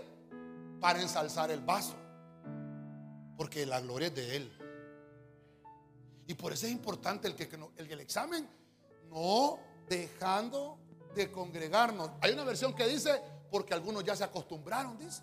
para 0.81 1.03
ensalzar 1.03 1.51
el 1.51 1.61
vaso. 1.61 1.95
Porque 3.39 3.65
la 3.65 3.81
gloria 3.81 4.09
es 4.09 4.15
de 4.17 4.37
Él. 4.37 4.53
Y 6.27 6.35
por 6.35 6.53
eso 6.53 6.67
es 6.67 6.73
importante 6.73 7.29
el 7.29 7.37
que, 7.37 7.49
el, 7.77 8.01
examen, 8.01 8.47
no 9.09 9.61
dejando 9.89 10.79
de 11.15 11.31
congregarnos. 11.31 12.11
Hay 12.21 12.33
una 12.33 12.43
versión 12.43 12.75
que 12.75 12.87
dice, 12.87 13.23
porque 13.51 13.73
algunos 13.73 14.05
ya 14.05 14.17
se 14.17 14.25
acostumbraron, 14.25 14.99
dice. 14.99 15.23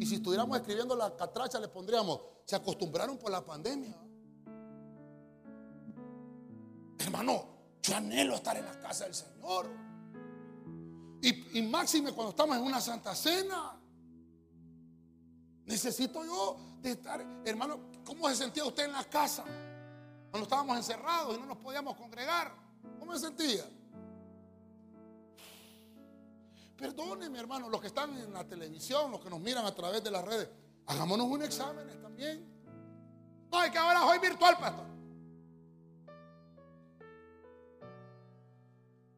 Y 0.00 0.06
si 0.06 0.16
estuviéramos 0.16 0.56
escribiendo 0.56 0.96
la 0.96 1.14
catracha, 1.14 1.60
le 1.60 1.68
pondríamos, 1.68 2.20
se 2.44 2.56
acostumbraron 2.56 3.18
por 3.18 3.30
la 3.30 3.44
pandemia. 3.44 3.94
Hermano, 6.98 7.44
yo 7.82 7.96
anhelo 7.96 8.34
estar 8.36 8.56
en 8.56 8.64
la 8.64 8.80
casa 8.80 9.04
del 9.04 9.14
Señor. 9.14 9.70
Y, 11.20 11.58
y 11.58 11.62
máxime 11.62 12.12
cuando 12.12 12.30
estamos 12.30 12.56
en 12.56 12.62
una 12.62 12.80
santa 12.80 13.14
cena. 13.14 13.78
Necesito 15.72 16.22
yo 16.22 16.58
de 16.82 16.90
estar, 16.90 17.24
hermano, 17.46 17.80
¿cómo 18.04 18.28
se 18.28 18.36
sentía 18.36 18.62
usted 18.62 18.84
en 18.84 18.92
la 18.92 19.04
casa? 19.04 19.42
Cuando 20.30 20.42
estábamos 20.42 20.76
encerrados 20.76 21.34
y 21.34 21.40
no 21.40 21.46
nos 21.46 21.56
podíamos 21.56 21.96
congregar. 21.96 22.52
¿Cómo 22.98 23.14
se 23.14 23.20
sentía? 23.20 23.64
Perdónenme, 26.76 27.38
hermano, 27.38 27.70
los 27.70 27.80
que 27.80 27.86
están 27.86 28.14
en 28.18 28.34
la 28.34 28.46
televisión, 28.46 29.10
los 29.10 29.20
que 29.22 29.30
nos 29.30 29.40
miran 29.40 29.64
a 29.64 29.74
través 29.74 30.04
de 30.04 30.10
las 30.10 30.22
redes. 30.22 30.50
Hagámonos 30.88 31.26
un 31.26 31.42
examen 31.42 31.88
también. 32.02 32.46
No, 33.50 33.58
hay 33.58 33.70
que 33.70 33.78
ahora 33.78 34.04
hoy 34.04 34.18
virtual, 34.18 34.58
pastor. 34.58 34.86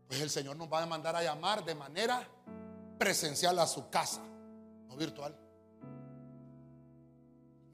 Pues 0.06 0.20
el 0.20 0.30
Señor 0.30 0.54
nos 0.54 0.72
va 0.72 0.84
a 0.84 0.86
mandar 0.86 1.16
a 1.16 1.22
llamar 1.24 1.64
de 1.64 1.74
manera 1.74 2.24
presencial 2.96 3.58
a 3.58 3.66
su 3.66 3.90
casa, 3.90 4.22
no 4.86 4.96
virtual 4.96 5.43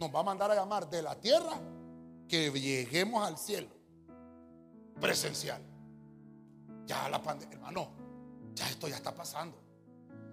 nos 0.01 0.13
va 0.13 0.21
a 0.21 0.23
mandar 0.23 0.51
a 0.51 0.55
llamar 0.55 0.89
de 0.89 1.03
la 1.03 1.15
tierra 1.15 1.61
que 2.27 2.51
lleguemos 2.51 3.27
al 3.27 3.37
cielo. 3.37 3.69
Presencial. 4.99 5.63
Ya 6.87 7.09
la 7.09 7.23
pandemia, 7.23 7.57
hermano, 7.57 7.91
ya 8.55 8.69
esto 8.69 8.89
ya 8.89 8.97
está 8.97 9.15
pasando. 9.15 9.59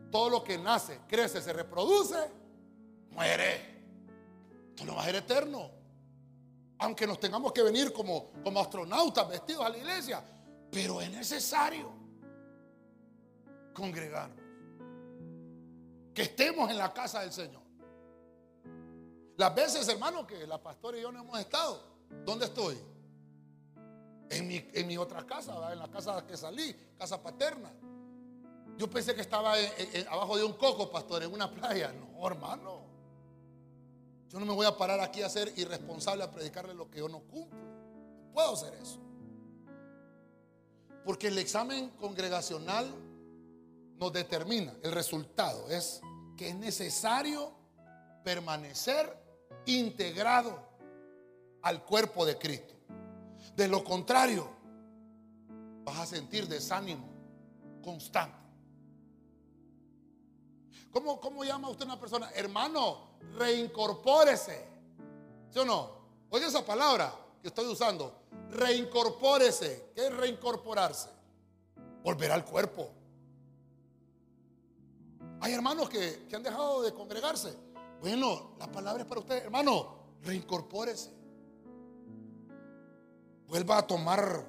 Todo 0.09 0.29
lo 0.29 0.43
que 0.43 0.57
nace, 0.57 1.01
crece, 1.07 1.41
se 1.41 1.51
reproduce, 1.51 2.17
muere. 3.11 3.77
Esto 4.69 4.85
no 4.85 4.95
va 4.95 5.01
a 5.01 5.05
ser 5.05 5.15
eterno. 5.15 5.69
Aunque 6.79 7.05
nos 7.05 7.19
tengamos 7.19 7.51
que 7.51 7.61
venir 7.61 7.91
como, 7.91 8.31
como 8.43 8.61
astronautas 8.61 9.27
vestidos 9.27 9.65
a 9.65 9.69
la 9.69 9.77
iglesia, 9.77 10.23
pero 10.71 11.01
es 11.01 11.11
necesario 11.11 11.91
congregarnos. 13.73 14.45
Que 16.13 16.21
estemos 16.21 16.71
en 16.71 16.77
la 16.77 16.93
casa 16.93 17.21
del 17.21 17.33
Señor. 17.33 17.66
Las 19.37 19.53
veces, 19.53 19.87
hermano, 19.87 20.25
que 20.25 20.47
la 20.47 20.61
pastora 20.61 20.97
y 20.97 21.01
yo 21.01 21.11
no 21.11 21.21
hemos 21.21 21.39
estado, 21.39 21.79
¿dónde 22.25 22.45
estoy? 22.45 22.75
En 24.29 24.47
mi, 24.47 24.67
en 24.73 24.87
mi 24.87 24.97
otra 24.97 25.25
casa, 25.25 25.71
en 25.71 25.79
la 25.79 25.87
casa 25.89 26.25
que 26.25 26.35
salí, 26.35 26.75
casa 26.97 27.21
paterna. 27.21 27.71
Yo 28.77 28.89
pensé 28.89 29.13
que 29.13 29.21
estaba 29.21 29.53
abajo 30.09 30.37
de 30.37 30.43
un 30.43 30.53
coco, 30.53 30.89
pastor, 30.89 31.23
en 31.23 31.31
una 31.31 31.49
playa. 31.49 31.93
No, 31.93 32.27
hermano. 32.27 32.81
Yo 34.29 34.39
no 34.39 34.45
me 34.45 34.53
voy 34.53 34.65
a 34.65 34.75
parar 34.75 34.99
aquí 34.99 35.21
a 35.21 35.29
ser 35.29 35.53
irresponsable 35.55 36.23
a 36.23 36.31
predicarle 36.31 36.73
lo 36.73 36.89
que 36.89 36.99
yo 36.99 37.07
no 37.07 37.19
cumplo. 37.21 37.59
No 37.59 38.33
puedo 38.33 38.53
hacer 38.53 38.73
eso. 38.73 38.99
Porque 41.05 41.27
el 41.27 41.37
examen 41.37 41.91
congregacional 41.91 42.91
nos 43.97 44.11
determina, 44.11 44.73
el 44.83 44.91
resultado 44.91 45.69
es 45.69 46.01
que 46.35 46.49
es 46.49 46.55
necesario 46.55 47.51
permanecer 48.23 49.26
integrado 49.65 50.59
al 51.61 51.83
cuerpo 51.83 52.25
de 52.25 52.37
Cristo. 52.37 52.73
De 53.55 53.67
lo 53.67 53.83
contrario, 53.83 54.49
vas 55.83 55.99
a 55.99 56.05
sentir 56.05 56.47
desánimo 56.47 57.07
constante. 57.83 58.37
¿Cómo, 60.91 61.19
cómo 61.19 61.43
llama 61.43 61.69
usted 61.69 61.83
a 61.83 61.85
una 61.85 61.99
persona? 61.99 62.31
Hermano, 62.33 63.17
reincorpórese. 63.37 64.65
¿Sí 65.51 65.59
o 65.59 65.65
no? 65.65 65.91
Oye 66.29 66.45
esa 66.45 66.65
palabra 66.65 67.13
que 67.41 67.49
estoy 67.49 67.65
usando. 67.67 68.13
Reincorpórese. 68.49 69.91
¿Qué 69.95 70.07
es 70.07 70.15
reincorporarse? 70.15 71.09
Volver 72.03 72.31
al 72.31 72.45
cuerpo. 72.45 72.89
Hay 75.41 75.53
hermanos 75.53 75.89
que, 75.89 76.25
que 76.27 76.35
han 76.35 76.43
dejado 76.43 76.81
de 76.81 76.93
congregarse. 76.93 77.55
Bueno, 78.01 78.55
la 78.59 78.71
palabra 78.71 79.03
es 79.03 79.07
para 79.07 79.21
usted. 79.21 79.43
Hermano, 79.43 80.17
reincorpórese. 80.23 81.11
Vuelva 83.47 83.79
a 83.79 83.87
tomar 83.87 84.45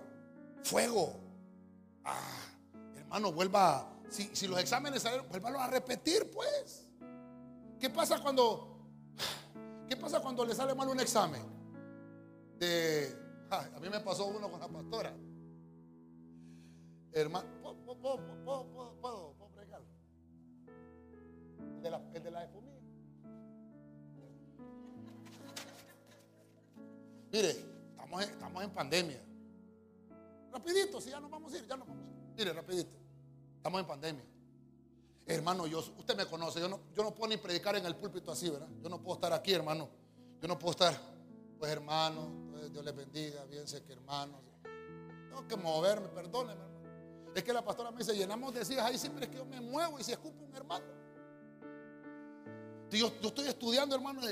fuego. 0.63 1.15
Ah, 2.05 2.47
hermano, 2.97 3.33
vuelva. 3.33 3.95
Si, 4.09 4.35
si 4.35 4.47
los 4.47 4.59
exámenes 4.59 5.03
salen, 5.03 5.29
vuélvalos 5.29 5.61
a 5.61 5.69
repetir, 5.69 6.31
pues. 6.31 6.89
¿Qué 7.79 7.91
pasa 7.91 8.21
cuando 8.21 8.79
¿Qué 9.89 9.97
pasa 9.97 10.21
cuando 10.21 10.45
le 10.45 10.55
sale 10.55 10.75
mal 10.75 10.89
un 10.89 11.01
examen? 11.01 11.43
De, 12.59 13.17
a 13.51 13.81
mí 13.81 13.89
me 13.89 14.01
pasó 14.01 14.27
uno 14.27 14.51
con 14.51 14.61
la 14.61 14.69
pastora. 14.69 15.17
Hermano, 17.13 17.49
¿puedo, 17.63 17.97
puedo, 18.45 18.45
puedo, 18.45 19.01
puedo? 19.01 19.35
El 21.77 21.83
de 21.83 21.91
la, 21.91 22.03
el 22.13 22.23
de 22.23 22.31
la 22.31 22.45
Mire, 27.31 27.51
estamos 27.91 28.23
en, 28.23 28.31
estamos 28.31 28.65
en 28.65 28.71
pandemia. 28.71 29.21
Rapidito, 30.53 31.01
si 31.01 31.11
ya 31.11 31.21
nos 31.21 31.31
vamos 31.31 31.53
a 31.53 31.59
ir, 31.59 31.67
ya 31.67 31.77
nos 31.77 31.87
vamos 31.87 32.05
a 32.05 32.09
ir. 32.09 32.17
Mire, 32.37 32.53
rapidito. 32.53 32.91
Estamos 33.57 33.81
en 33.81 33.87
pandemia. 33.87 34.25
Hermano, 35.27 35.67
yo, 35.67 35.81
usted 35.81 36.17
me 36.17 36.25
conoce, 36.25 36.59
yo 36.59 36.69
no, 36.69 36.81
yo 36.95 37.03
no 37.03 37.15
puedo 37.15 37.29
ni 37.29 37.37
predicar 37.37 37.77
en 37.77 37.85
el 37.85 37.95
púlpito 37.97 38.33
así, 38.33 38.49
¿verdad? 38.49 38.69
Yo 38.83 38.89
no 38.89 39.03
puedo 39.03 39.17
estar 39.17 39.33
aquí, 39.35 39.53
hermano. 39.53 39.89
Yo 40.41 40.49
no 40.49 40.59
puedo 40.59 40.71
estar, 40.71 40.99
pues 41.59 41.71
hermano, 41.71 42.31
pues, 42.51 42.73
Dios 42.73 42.83
les 42.83 42.97
bendiga, 42.97 43.45
bien 43.45 43.69
sé 43.69 43.83
que 43.83 43.93
hermanos. 43.93 44.41
Tengo 45.29 45.47
que 45.47 45.57
moverme, 45.57 46.09
perdóneme, 46.09 46.63
hermano. 46.63 47.33
Es 47.35 47.45
que 47.45 47.53
la 47.53 47.63
pastora 47.63 47.91
me 47.91 47.99
dice, 47.99 48.17
llenamos 48.17 48.55
de 48.55 48.65
sillas 48.65 48.87
ahí, 48.87 48.97
siempre 48.97 49.27
es 49.27 49.31
que 49.31 49.37
yo 49.37 49.45
me 49.45 49.61
muevo 49.61 50.01
y 50.01 50.05
si 50.05 50.13
escupo 50.13 50.45
un 50.45 50.55
hermano. 50.55 50.87
Yo, 52.91 53.13
yo 53.21 53.29
estoy 53.29 53.49
estudiando, 53.49 53.95
hermano, 53.95 54.23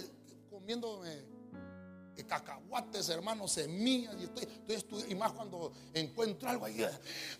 comiéndome 0.48 1.35
cacahuates, 2.24 3.08
hermano, 3.08 3.46
semillas, 3.46 4.14
y 4.18 4.24
estoy, 4.24 4.48
estoy 4.68 5.04
y 5.08 5.14
más 5.14 5.32
cuando 5.32 5.72
encuentro 5.92 6.48
algo 6.48 6.64
ahí, 6.64 6.84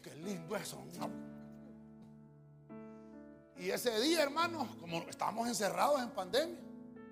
qué 0.02 0.14
lindo 0.16 0.56
eso. 0.56 0.78
Y 3.58 3.70
ese 3.70 3.98
día, 4.00 4.22
hermano, 4.22 4.68
como 4.80 4.98
estábamos 5.08 5.48
encerrados 5.48 6.00
en 6.02 6.10
pandemia, 6.10 6.58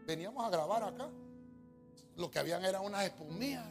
veníamos 0.06 0.44
a 0.44 0.50
grabar 0.50 0.82
acá. 0.82 1.08
Lo 2.16 2.30
que 2.30 2.38
habían 2.38 2.64
eran 2.64 2.84
unas 2.84 3.04
espumillas. 3.04 3.66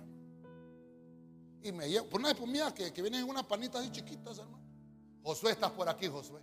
Y 1.61 1.71
me 1.71 1.87
llevo, 1.87 2.09
por 2.09 2.19
unas 2.19 2.33
espumillas 2.33 2.73
que, 2.73 2.91
que, 2.91 3.01
vienen 3.01 3.21
en 3.21 3.29
unas 3.29 3.43
panitas 3.43 3.81
así 3.81 3.91
chiquitas, 3.91 4.39
hermano. 4.39 4.63
Josué, 5.23 5.51
estás 5.51 5.71
por 5.71 5.87
aquí, 5.87 6.07
Josué. 6.07 6.41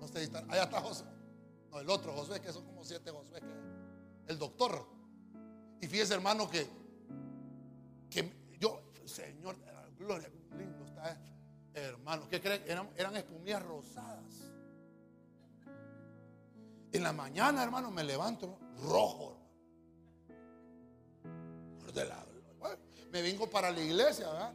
No 0.00 0.08
sé 0.08 0.20
si 0.20 0.24
está, 0.24 0.38
allá 0.48 0.62
está 0.62 0.80
Josué. 0.80 1.06
No, 1.70 1.80
el 1.80 1.90
otro 1.90 2.12
Josué, 2.12 2.40
que 2.40 2.52
son 2.52 2.64
como 2.64 2.84
siete 2.84 3.10
Josué, 3.10 3.40
el 4.28 4.38
doctor. 4.38 4.95
Y 5.80 5.86
fíjese, 5.86 6.14
hermano, 6.14 6.48
que, 6.48 6.66
que 8.10 8.32
yo, 8.58 8.80
Señor, 9.04 9.56
gloria, 9.98 10.28
lindo 10.56 10.84
está, 10.84 11.20
hermano. 11.74 12.28
¿Qué 12.28 12.40
creen? 12.40 12.62
Eran, 12.66 12.90
eran 12.96 13.16
espumillas 13.16 13.62
rosadas. 13.62 14.24
En 16.92 17.02
la 17.02 17.12
mañana, 17.12 17.62
hermano, 17.62 17.90
me 17.90 18.04
levanto 18.04 18.58
rojo. 18.82 19.36
me 23.10 23.22
vengo 23.22 23.48
para 23.48 23.70
la 23.70 23.80
iglesia, 23.80 24.30
¿verdad? 24.30 24.54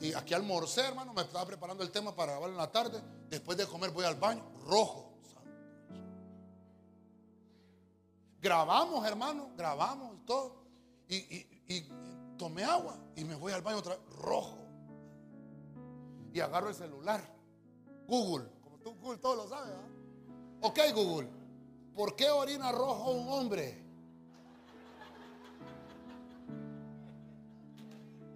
Y 0.00 0.12
aquí 0.12 0.34
almorcé, 0.34 0.82
hermano, 0.82 1.14
me 1.14 1.22
estaba 1.22 1.46
preparando 1.46 1.82
el 1.82 1.90
tema 1.90 2.14
para 2.14 2.32
grabar 2.32 2.50
en 2.50 2.56
la 2.56 2.70
tarde. 2.70 3.00
Después 3.30 3.56
de 3.56 3.66
comer 3.66 3.90
voy 3.90 4.04
al 4.04 4.16
baño, 4.16 4.42
rojo. 4.66 5.05
Grabamos, 8.40 9.06
hermano, 9.06 9.50
grabamos 9.56 10.14
y 10.16 10.18
todo. 10.20 10.64
Y, 11.08 11.86
tomé 12.36 12.64
agua 12.64 12.98
y 13.16 13.24
me 13.24 13.34
voy 13.34 13.52
al 13.52 13.62
baño 13.62 13.78
otra 13.78 13.96
vez, 13.96 14.04
rojo. 14.20 14.58
Y 16.32 16.40
agarro 16.40 16.68
el 16.68 16.74
celular. 16.74 17.34
Google, 18.06 18.48
como 18.60 18.78
tú 18.78 18.94
Google 19.00 19.18
todo 19.18 19.36
lo 19.36 19.48
sabes, 19.48 19.70
¿verdad? 19.70 19.90
Ok, 20.60 20.78
Google. 20.94 21.28
¿Por 21.94 22.14
qué 22.14 22.28
orina 22.28 22.70
rojo 22.72 23.10
un 23.12 23.28
hombre? 23.28 23.86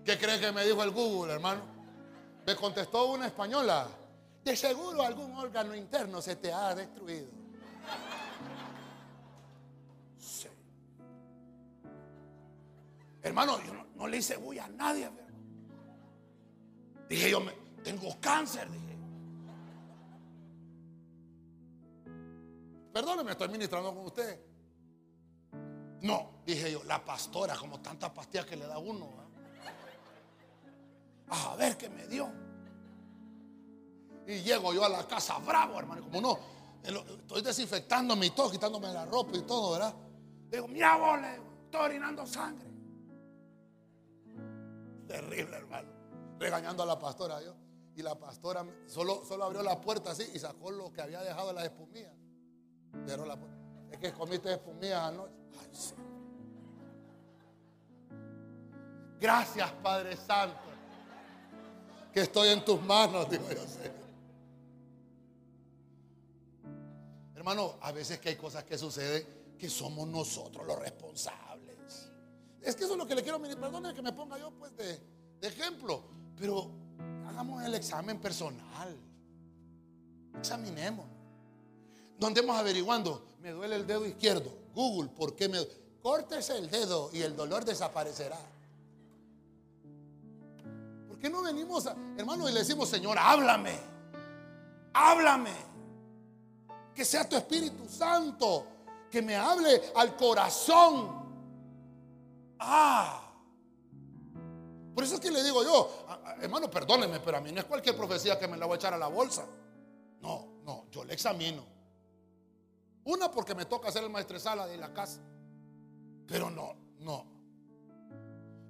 ¿Qué 0.04 0.18
cree 0.18 0.40
que 0.40 0.50
me 0.50 0.64
dijo 0.64 0.82
el 0.82 0.90
Google, 0.90 1.34
hermano? 1.34 1.62
Me 2.46 2.56
contestó 2.56 3.12
una 3.12 3.26
española. 3.26 3.86
De 4.42 4.56
seguro 4.56 5.02
algún 5.02 5.34
órgano 5.34 5.74
interno 5.74 6.22
se 6.22 6.36
te 6.36 6.52
ha 6.52 6.74
destruido. 6.74 7.39
Hermano, 13.22 13.62
yo 13.64 13.72
no, 13.96 14.06
le 14.06 14.16
hice 14.16 14.36
bulla 14.36 14.64
a 14.64 14.68
nadie. 14.68 15.10
Dije 17.08 17.30
yo, 17.30 17.40
tengo 17.82 18.18
cáncer. 18.20 18.70
Dije. 18.70 18.96
Perdóneme, 22.92 23.32
estoy 23.32 23.48
ministrando 23.48 23.94
con 23.94 24.06
usted. 24.06 24.40
No, 26.02 26.40
dije 26.46 26.72
yo, 26.72 26.82
la 26.84 27.04
pastora, 27.04 27.56
como 27.56 27.80
tantas 27.80 28.10
pastillas 28.10 28.46
que 28.46 28.56
le 28.56 28.66
da 28.66 28.78
uno. 28.78 29.20
A 31.28 31.54
ver 31.56 31.76
qué 31.76 31.88
me 31.88 32.06
dio. 32.06 32.28
Y 34.26 34.40
llego 34.42 34.72
yo 34.72 34.84
a 34.84 34.88
la 34.88 35.06
casa 35.06 35.38
bravo, 35.38 35.78
hermano. 35.78 36.02
Como 36.02 36.20
no, 36.20 36.38
estoy 36.82 37.42
desinfectándome 37.42 38.26
y 38.26 38.30
todo, 38.30 38.50
quitándome 38.50 38.92
la 38.92 39.04
ropa 39.04 39.36
y 39.36 39.42
todo, 39.42 39.72
¿verdad? 39.72 39.94
Digo, 40.50 40.66
mira 40.68 40.96
vos, 40.96 41.18
estoy 41.64 41.80
orinando 41.80 42.26
sangre. 42.26 42.69
Terrible, 45.10 45.56
hermano. 45.56 45.88
Regañando 46.38 46.84
a 46.84 46.86
la 46.86 46.98
pastora 46.98 47.42
yo. 47.42 47.52
Y 47.96 48.02
la 48.02 48.14
pastora 48.14 48.64
solo, 48.86 49.24
solo 49.26 49.44
abrió 49.44 49.62
la 49.62 49.80
puerta 49.80 50.12
así 50.12 50.24
y 50.32 50.38
sacó 50.38 50.70
lo 50.70 50.92
que 50.92 51.02
había 51.02 51.20
dejado 51.20 51.50
en 51.50 51.56
las 51.56 51.64
espumillas. 51.64 52.14
Pero 53.04 53.26
la, 53.26 53.36
es 53.90 53.98
que 53.98 54.12
comiste 54.12 54.52
espumillas 54.52 55.00
anoche. 55.00 55.34
Gracias, 59.20 59.72
Padre 59.82 60.16
Santo. 60.16 60.56
Que 62.12 62.20
estoy 62.20 62.48
en 62.50 62.64
tus 62.64 62.80
manos, 62.80 63.28
digo 63.28 63.44
yo. 63.50 63.60
Hermano, 67.34 67.74
a 67.80 67.90
veces 67.90 68.20
que 68.20 68.28
hay 68.28 68.36
cosas 68.36 68.62
que 68.62 68.78
suceden 68.78 69.26
que 69.58 69.68
somos 69.68 70.06
nosotros 70.06 70.64
los 70.66 70.78
responsables. 70.78 71.49
Es 72.62 72.76
que 72.76 72.84
eso 72.84 72.92
es 72.92 72.98
lo 72.98 73.06
que 73.06 73.14
le 73.14 73.22
quiero 73.22 73.40
pedir. 73.40 73.58
Perdone 73.58 73.94
que 73.94 74.02
me 74.02 74.12
ponga 74.12 74.38
yo 74.38 74.50
pues 74.52 74.76
de, 74.76 75.00
de 75.40 75.48
ejemplo. 75.48 76.02
Pero 76.38 76.70
hagamos 77.26 77.64
el 77.64 77.74
examen 77.74 78.20
personal. 78.20 78.96
Examinemos. 80.38 81.06
No 82.18 82.26
andemos 82.26 82.54
averiguando, 82.56 83.24
me 83.40 83.50
duele 83.50 83.76
el 83.76 83.86
dedo 83.86 84.06
izquierdo. 84.06 84.52
Google, 84.74 85.08
¿por 85.08 85.34
qué 85.34 85.48
me 85.48 85.56
duele? 85.56 85.72
Córtese 86.02 86.56
el 86.56 86.70
dedo 86.70 87.10
y 87.12 87.22
el 87.22 87.34
dolor 87.36 87.64
desaparecerá. 87.64 88.38
¿Por 91.08 91.18
qué 91.18 91.28
no 91.28 91.42
venimos, 91.42 91.86
a, 91.86 91.96
hermano, 92.16 92.48
y 92.48 92.52
le 92.52 92.60
decimos, 92.60 92.88
Señor, 92.88 93.18
háblame? 93.18 93.78
Háblame. 94.92 95.54
Que 96.94 97.04
sea 97.04 97.28
tu 97.28 97.36
Espíritu 97.36 97.88
Santo 97.88 98.66
que 99.10 99.20
me 99.22 99.36
hable 99.36 99.92
al 99.94 100.16
corazón. 100.16 101.19
Ah. 102.60 103.26
Por 104.94 105.04
eso 105.04 105.14
es 105.14 105.20
que 105.20 105.30
le 105.30 105.42
digo 105.42 105.62
yo, 105.62 106.06
hermano, 106.40 106.70
perdóneme, 106.70 107.20
pero 107.20 107.38
a 107.38 107.40
mí 107.40 107.50
no 107.52 107.60
es 107.60 107.66
cualquier 107.66 107.96
profecía 107.96 108.38
que 108.38 108.46
me 108.46 108.56
la 108.56 108.66
voy 108.66 108.74
a 108.74 108.76
echar 108.76 108.92
a 108.92 108.98
la 108.98 109.08
bolsa. 109.08 109.46
No, 110.20 110.60
no, 110.62 110.86
yo 110.90 111.04
le 111.04 111.14
examino. 111.14 111.64
Una 113.04 113.30
porque 113.30 113.54
me 113.54 113.64
toca 113.64 113.88
hacer 113.88 114.04
el 114.04 114.10
maestresala 114.10 114.66
de 114.66 114.76
la 114.76 114.92
casa. 114.92 115.20
Pero 116.26 116.50
no, 116.50 116.74
no. 116.98 117.26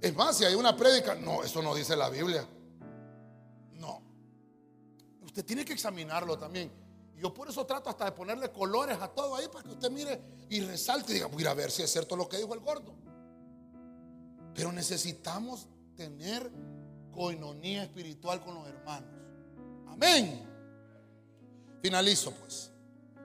Es 0.00 0.14
más, 0.14 0.36
si 0.36 0.44
hay 0.44 0.54
una 0.54 0.76
prédica, 0.76 1.16
no, 1.16 1.42
eso 1.42 1.60
no 1.60 1.74
dice 1.74 1.96
la 1.96 2.08
Biblia. 2.08 2.46
No. 3.74 4.00
Usted 5.22 5.44
tiene 5.44 5.64
que 5.64 5.72
examinarlo 5.72 6.38
también. 6.38 6.70
Yo 7.16 7.34
por 7.34 7.50
eso 7.50 7.66
trato 7.66 7.90
hasta 7.90 8.06
de 8.06 8.12
ponerle 8.12 8.50
colores 8.50 8.98
a 9.00 9.08
todo 9.08 9.34
ahí 9.34 9.48
para 9.48 9.64
que 9.64 9.70
usted 9.70 9.90
mire 9.90 10.20
y 10.48 10.60
resalte 10.60 11.12
y 11.12 11.14
diga, 11.16 11.26
voy 11.26 11.44
a 11.44 11.52
ver 11.52 11.70
si 11.70 11.82
es 11.82 11.90
cierto 11.90 12.16
lo 12.16 12.28
que 12.28 12.38
dijo 12.38 12.54
el 12.54 12.60
gordo. 12.60 12.94
Pero 14.54 14.72
necesitamos 14.72 15.66
tener 15.96 16.50
coinonía 17.12 17.82
espiritual 17.82 18.40
con 18.42 18.54
los 18.54 18.66
hermanos. 18.66 19.10
Amén. 19.88 20.46
Finalizo 21.82 22.32
pues. 22.32 22.70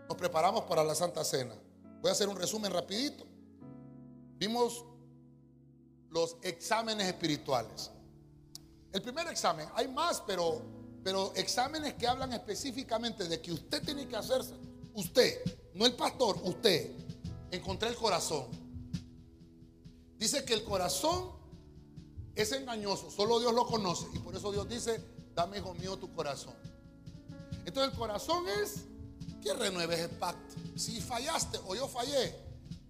Nos 0.08 0.18
preparamos 0.18 0.64
para 0.64 0.84
la 0.84 0.96
Santa 0.96 1.24
Cena. 1.24 1.56
Voy 2.02 2.10
a 2.10 2.12
hacer 2.12 2.30
un 2.30 2.36
resumen 2.36 2.72
rapidito. 2.72 3.26
Vimos 4.38 4.86
los 6.10 6.38
exámenes 6.42 7.08
espirituales. 7.08 7.92
El 8.92 9.02
primer 9.02 9.28
examen, 9.28 9.68
hay 9.76 9.88
más, 9.88 10.22
pero, 10.26 10.62
pero 11.04 11.34
exámenes 11.36 11.96
que 11.96 12.08
hablan 12.08 12.32
específicamente 12.34 13.28
de 13.28 13.42
que 13.42 13.52
usted 13.52 13.84
tiene 13.84 14.08
que 14.08 14.16
hacerse, 14.16 14.54
usted, 14.94 15.42
no 15.74 15.86
el 15.86 15.94
pastor, 15.94 16.40
usted, 16.44 16.92
encontré 17.52 17.90
el 17.90 17.96
corazón. 17.96 18.46
Dice 20.26 20.44
que 20.44 20.56
el 20.56 20.64
corazón 20.64 21.34
es 22.34 22.52
engañoso, 22.52 23.12
solo 23.12 23.40
Dios 23.40 23.54
lo 23.54 23.68
conoce 23.68 24.08
y 24.12 24.18
por 24.18 24.36
eso 24.36 24.52
Dios 24.52 24.68
dice, 24.68 25.00
dame 25.36 25.60
hijo 25.60 25.76
mío 25.76 25.98
tu 25.98 26.12
corazón. 26.16 26.56
Entonces 27.64 27.94
el 27.94 27.96
corazón 28.00 28.44
es 28.48 28.86
que 29.40 29.54
renueves 29.54 30.00
el 30.00 30.10
pacto. 30.10 30.56
Si 30.76 31.00
fallaste 31.00 31.60
o 31.68 31.76
yo 31.76 31.88
fallé, 31.88 32.36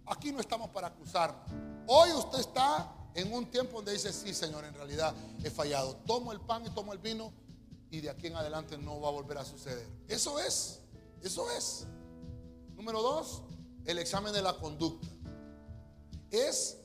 aquí 0.05 0.31
no 0.31 0.39
estamos 0.39 0.69
para 0.69 0.87
acusarnos. 0.87 1.41
Hoy 1.87 2.13
usted 2.13 2.39
está 2.39 2.89
en 3.13 3.33
un 3.33 3.51
tiempo 3.51 3.75
donde 3.79 3.91
dice, 3.91 4.13
sí 4.13 4.33
Señor, 4.33 4.63
en 4.63 4.73
realidad 4.73 5.13
he 5.43 5.49
fallado. 5.49 5.97
Tomo 6.07 6.31
el 6.31 6.39
pan 6.39 6.65
y 6.65 6.69
tomo 6.69 6.93
el 6.93 6.99
vino 6.99 7.33
y 7.91 7.99
de 7.99 8.11
aquí 8.11 8.27
en 8.27 8.37
adelante 8.37 8.77
no 8.77 9.01
va 9.01 9.09
a 9.09 9.11
volver 9.11 9.39
a 9.39 9.43
suceder. 9.43 9.85
Eso 10.07 10.39
es, 10.39 10.79
eso 11.21 11.51
es. 11.51 11.85
Número 12.77 13.01
dos, 13.01 13.41
el 13.83 13.99
examen 13.99 14.31
de 14.31 14.41
la 14.41 14.53
conducta. 14.57 15.09
Es 16.31 16.77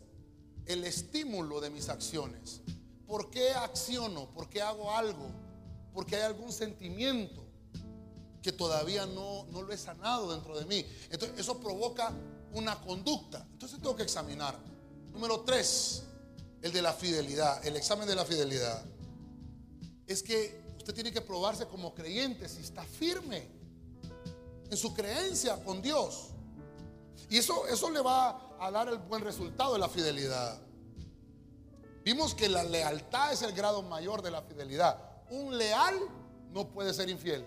el 0.73 0.85
estímulo 0.85 1.61
de 1.61 1.71
mis 1.71 1.89
acciones. 1.89 2.61
¿Por 3.07 3.31
qué 3.31 3.51
acciono? 3.51 4.31
¿Por 4.31 4.49
qué 4.49 4.63
hago 4.63 4.93
algo? 4.93 5.31
Porque 5.93 6.17
hay 6.17 6.23
algún 6.23 6.53
sentimiento 6.53 7.45
que 8.41 8.53
todavía 8.53 9.05
no, 9.07 9.47
no 9.51 9.63
lo 9.63 9.73
he 9.73 9.77
sanado 9.77 10.33
dentro 10.33 10.59
de 10.59 10.65
mí. 10.67 10.87
Entonces 11.11 11.39
eso 11.41 11.59
provoca 11.59 12.13
una 12.53 12.81
conducta. 12.81 13.47
Entonces 13.53 13.79
tengo 13.81 13.97
que 13.97 14.05
examinar. 14.05 14.57
Número 15.13 15.41
tres, 15.41 16.05
el 16.63 16.73
de 16.73 16.83
la 16.83 16.93
fidelidad, 16.93 17.67
el 17.67 17.77
examen 17.77 18.07
de 18.07 18.15
la 18.15 18.25
fidelidad. 18.25 18.85
Es 20.07 20.23
que 20.23 20.63
usted 20.79 20.95
tiene 20.95 21.13
que 21.13 21.21
probarse 21.21 21.67
como 21.67 21.95
creyente 21.95 22.49
si 22.49 22.63
está 22.63 22.85
firme 22.85 23.49
en 24.71 24.77
su 24.77 24.95
creencia 24.95 25.63
con 25.65 25.83
Dios. 25.83 26.29
Y 27.29 27.39
eso, 27.39 27.67
eso 27.67 27.91
le 27.91 28.01
va 28.01 28.50
a 28.61 28.71
dar 28.71 28.89
el 28.89 28.99
buen 28.99 29.23
resultado 29.23 29.73
de 29.73 29.79
la 29.79 29.89
fidelidad. 29.89 30.61
Vimos 32.05 32.35
que 32.35 32.49
la 32.49 32.63
lealtad 32.63 33.33
es 33.33 33.43
el 33.43 33.53
grado 33.53 33.83
mayor 33.83 34.23
de 34.23 34.31
la 34.31 34.43
fidelidad. 34.43 34.99
Un 35.31 35.57
leal 35.57 35.99
no 36.53 36.69
puede 36.69 36.93
ser 36.93 37.09
infiel. 37.09 37.45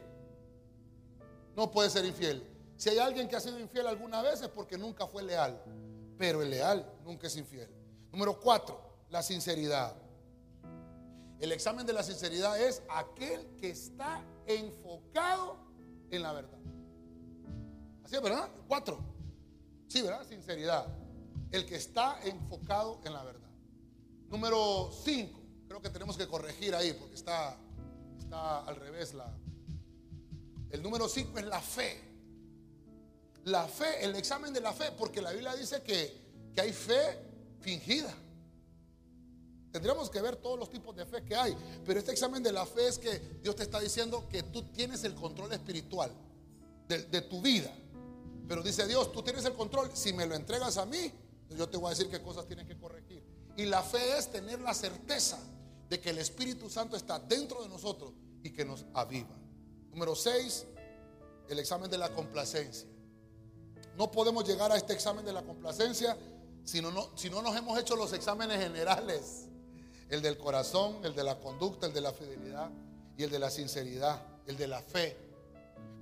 No 1.55 1.71
puede 1.71 1.89
ser 1.89 2.05
infiel. 2.05 2.47
Si 2.77 2.89
hay 2.89 2.97
alguien 2.97 3.27
que 3.27 3.35
ha 3.35 3.39
sido 3.39 3.59
infiel 3.59 3.87
alguna 3.87 4.21
vez 4.21 4.41
es 4.41 4.49
porque 4.49 4.77
nunca 4.77 5.05
fue 5.07 5.21
leal. 5.23 5.61
Pero 6.17 6.41
el 6.41 6.49
leal 6.49 6.85
nunca 7.03 7.27
es 7.27 7.37
infiel. 7.37 7.69
Número 8.11 8.39
cuatro, 8.39 8.79
la 9.09 9.21
sinceridad. 9.21 9.95
El 11.39 11.51
examen 11.51 11.85
de 11.85 11.93
la 11.93 12.03
sinceridad 12.03 12.59
es 12.59 12.81
aquel 12.89 13.45
que 13.57 13.69
está 13.69 14.23
enfocado 14.47 15.57
en 16.09 16.21
la 16.21 16.31
verdad. 16.33 16.59
Así 18.03 18.15
es, 18.15 18.21
¿verdad? 18.21 18.49
Cuatro. 18.67 18.99
Sí, 19.87 20.01
¿verdad? 20.01 20.25
Sinceridad. 20.25 21.02
El 21.53 21.65
que 21.65 21.77
está 21.77 22.19
enfocado 22.25 22.99
en 23.05 23.13
la 23.13 23.23
verdad. 23.23 23.49
Número 24.27 24.91
cinco. 25.05 25.39
Creo 25.69 25.81
que 25.81 25.89
tenemos 25.89 26.17
que 26.17 26.27
corregir 26.27 26.75
ahí 26.75 26.91
porque 26.93 27.15
está, 27.15 27.57
está 28.19 28.59
al 28.65 28.75
revés 28.75 29.13
la, 29.13 29.33
el 30.73 30.81
número 30.81 31.07
5 31.07 31.37
es 31.37 31.45
la 31.45 31.61
fe. 31.61 32.01
La 33.45 33.67
fe, 33.67 34.03
el 34.03 34.15
examen 34.15 34.51
de 34.51 34.59
la 34.59 34.73
fe, 34.73 34.91
porque 34.97 35.21
la 35.21 35.31
Biblia 35.31 35.55
dice 35.55 35.83
que, 35.83 36.51
que 36.53 36.61
hay 36.61 36.73
fe 36.73 37.19
fingida. 37.59 38.11
Tendríamos 39.71 40.09
que 40.09 40.19
ver 40.19 40.35
todos 40.37 40.57
los 40.57 40.71
tipos 40.71 40.95
de 40.95 41.05
fe 41.05 41.23
que 41.23 41.35
hay. 41.35 41.55
Pero 41.85 41.99
este 41.99 42.11
examen 42.11 42.41
de 42.41 42.51
la 42.51 42.65
fe 42.65 42.87
es 42.87 42.97
que 42.97 43.19
Dios 43.43 43.55
te 43.55 43.63
está 43.63 43.79
diciendo 43.79 44.27
que 44.29 44.41
tú 44.41 44.63
tienes 44.71 45.03
el 45.03 45.13
control 45.13 45.53
espiritual 45.53 46.11
de, 46.87 47.21
tu 47.21 47.39
vida. 47.39 47.71
Pero 48.47 48.63
dice 48.63 48.87
Dios, 48.87 49.11
tú 49.11 49.21
tienes 49.21 49.45
el 49.45 49.53
control. 49.53 49.91
Si 49.93 50.11
me 50.11 50.25
lo 50.25 50.33
entregas 50.33 50.77
a 50.77 50.87
mí, 50.87 51.11
yo 51.55 51.69
te 51.69 51.77
voy 51.77 51.87
a 51.87 51.89
decir 51.91 52.09
qué 52.09 52.21
cosas 52.21 52.45
tienen 52.45 52.67
que 52.67 52.77
corregir. 52.77 53.23
Y 53.55 53.65
la 53.65 53.81
fe 53.81 54.17
es 54.17 54.31
tener 54.31 54.59
la 54.61 54.73
certeza 54.73 55.39
de 55.89 55.99
que 55.99 56.09
el 56.09 56.17
Espíritu 56.17 56.69
Santo 56.69 56.95
está 56.95 57.19
dentro 57.19 57.61
de 57.61 57.69
nosotros 57.69 58.13
y 58.41 58.51
que 58.51 58.65
nos 58.65 58.85
aviva. 58.93 59.35
Número 59.91 60.15
6, 60.15 60.65
el 61.49 61.59
examen 61.59 61.89
de 61.89 61.97
la 61.97 62.11
complacencia. 62.13 62.87
No 63.95 64.11
podemos 64.11 64.47
llegar 64.47 64.71
a 64.71 64.77
este 64.77 64.93
examen 64.93 65.23
de 65.23 65.33
la 65.33 65.43
complacencia 65.43 66.17
si 66.63 66.81
no, 66.81 67.15
si 67.15 67.29
no 67.29 67.41
nos 67.41 67.55
hemos 67.55 67.77
hecho 67.79 67.95
los 67.95 68.13
exámenes 68.13 68.59
generales. 68.59 69.47
El 70.09 70.21
del 70.21 70.37
corazón, 70.37 71.03
el 71.03 71.15
de 71.15 71.23
la 71.23 71.39
conducta, 71.39 71.87
el 71.87 71.93
de 71.93 72.01
la 72.01 72.11
fidelidad 72.11 72.71
y 73.17 73.23
el 73.23 73.29
de 73.29 73.39
la 73.39 73.49
sinceridad, 73.49 74.25
el 74.47 74.57
de 74.57 74.67
la 74.67 74.81
fe. 74.81 75.17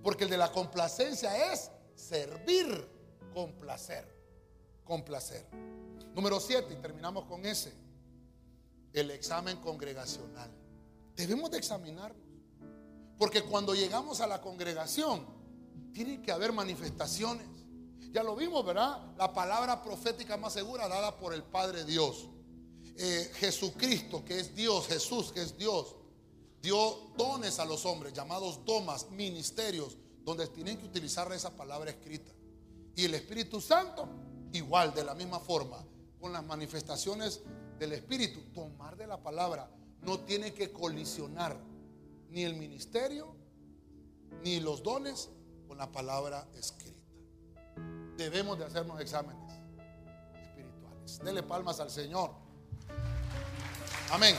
Porque 0.04 0.24
el 0.24 0.30
de 0.30 0.38
la 0.38 0.52
complacencia 0.52 1.52
es 1.52 1.70
servir 1.96 2.88
con 3.34 3.54
placer. 3.54 4.21
Con 4.92 5.04
placer. 5.04 5.48
Número 6.14 6.38
7, 6.38 6.74
y 6.74 6.82
terminamos 6.82 7.24
con 7.24 7.46
ese. 7.46 7.74
El 8.92 9.10
examen 9.12 9.56
congregacional. 9.62 10.52
Debemos 11.16 11.50
de 11.50 11.60
examinarnos. 11.60 12.28
Porque 13.18 13.42
cuando 13.42 13.74
llegamos 13.74 14.20
a 14.20 14.28
la 14.28 14.42
congregación, 14.42 15.26
tiene 15.94 16.22
que 16.22 16.34
haber 16.34 16.52
manifestaciones. 16.52 17.48
Ya 18.12 18.22
lo 18.22 18.36
vimos, 18.36 18.66
¿verdad? 18.66 19.16
La 19.16 19.32
palabra 19.32 19.82
profética 19.82 20.36
más 20.36 20.52
segura 20.52 20.90
dada 20.90 21.16
por 21.16 21.34
el 21.34 21.44
Padre 21.44 21.86
Dios. 21.86 22.28
Eh, 22.98 23.32
Jesucristo, 23.36 24.26
que 24.26 24.42
es 24.42 24.54
Dios, 24.54 24.90
Jesús, 24.90 25.32
que 25.32 25.42
es 25.42 25.58
Dios, 25.58 25.96
dio 26.62 27.14
dones 27.16 27.60
a 27.60 27.64
los 27.64 27.86
hombres, 27.86 28.12
llamados 28.12 28.66
domas, 28.66 29.10
ministerios, 29.10 29.96
donde 30.26 30.50
tienen 30.50 30.78
que 30.78 30.86
utilizar 30.86 31.32
esa 31.32 31.56
palabra 31.56 31.92
escrita. 31.92 32.34
Y 32.94 33.06
el 33.06 33.14
Espíritu 33.14 33.62
Santo, 33.62 34.10
igual, 34.54 34.94
de 34.94 35.04
la 35.04 35.16
misma 35.16 35.40
forma, 35.40 35.84
con 36.20 36.34
las 36.34 36.44
manifestaciones 36.44 37.42
del 37.80 37.94
Espíritu, 37.94 38.42
tomar 38.54 38.96
de 38.96 39.08
la 39.08 39.22
palabra, 39.22 39.70
no 40.02 40.20
tiene 40.20 40.54
que 40.54 40.72
colisionar 40.72 41.60
ni 42.30 42.44
el 42.44 42.56
ministerio, 42.56 43.36
ni 44.44 44.60
los 44.60 44.84
dones 44.84 45.30
con 45.68 45.78
la 45.78 45.92
palabra 45.92 46.48
escrita. 46.56 47.00
Debemos 48.18 48.60
de 48.60 48.66
hacernos 48.66 49.00
exámenes 49.02 49.52
espirituales. 50.42 51.20
Dele 51.24 51.44
palmas 51.44 51.80
al 51.80 51.90
Señor. 51.90 52.32
Amén. 54.12 54.36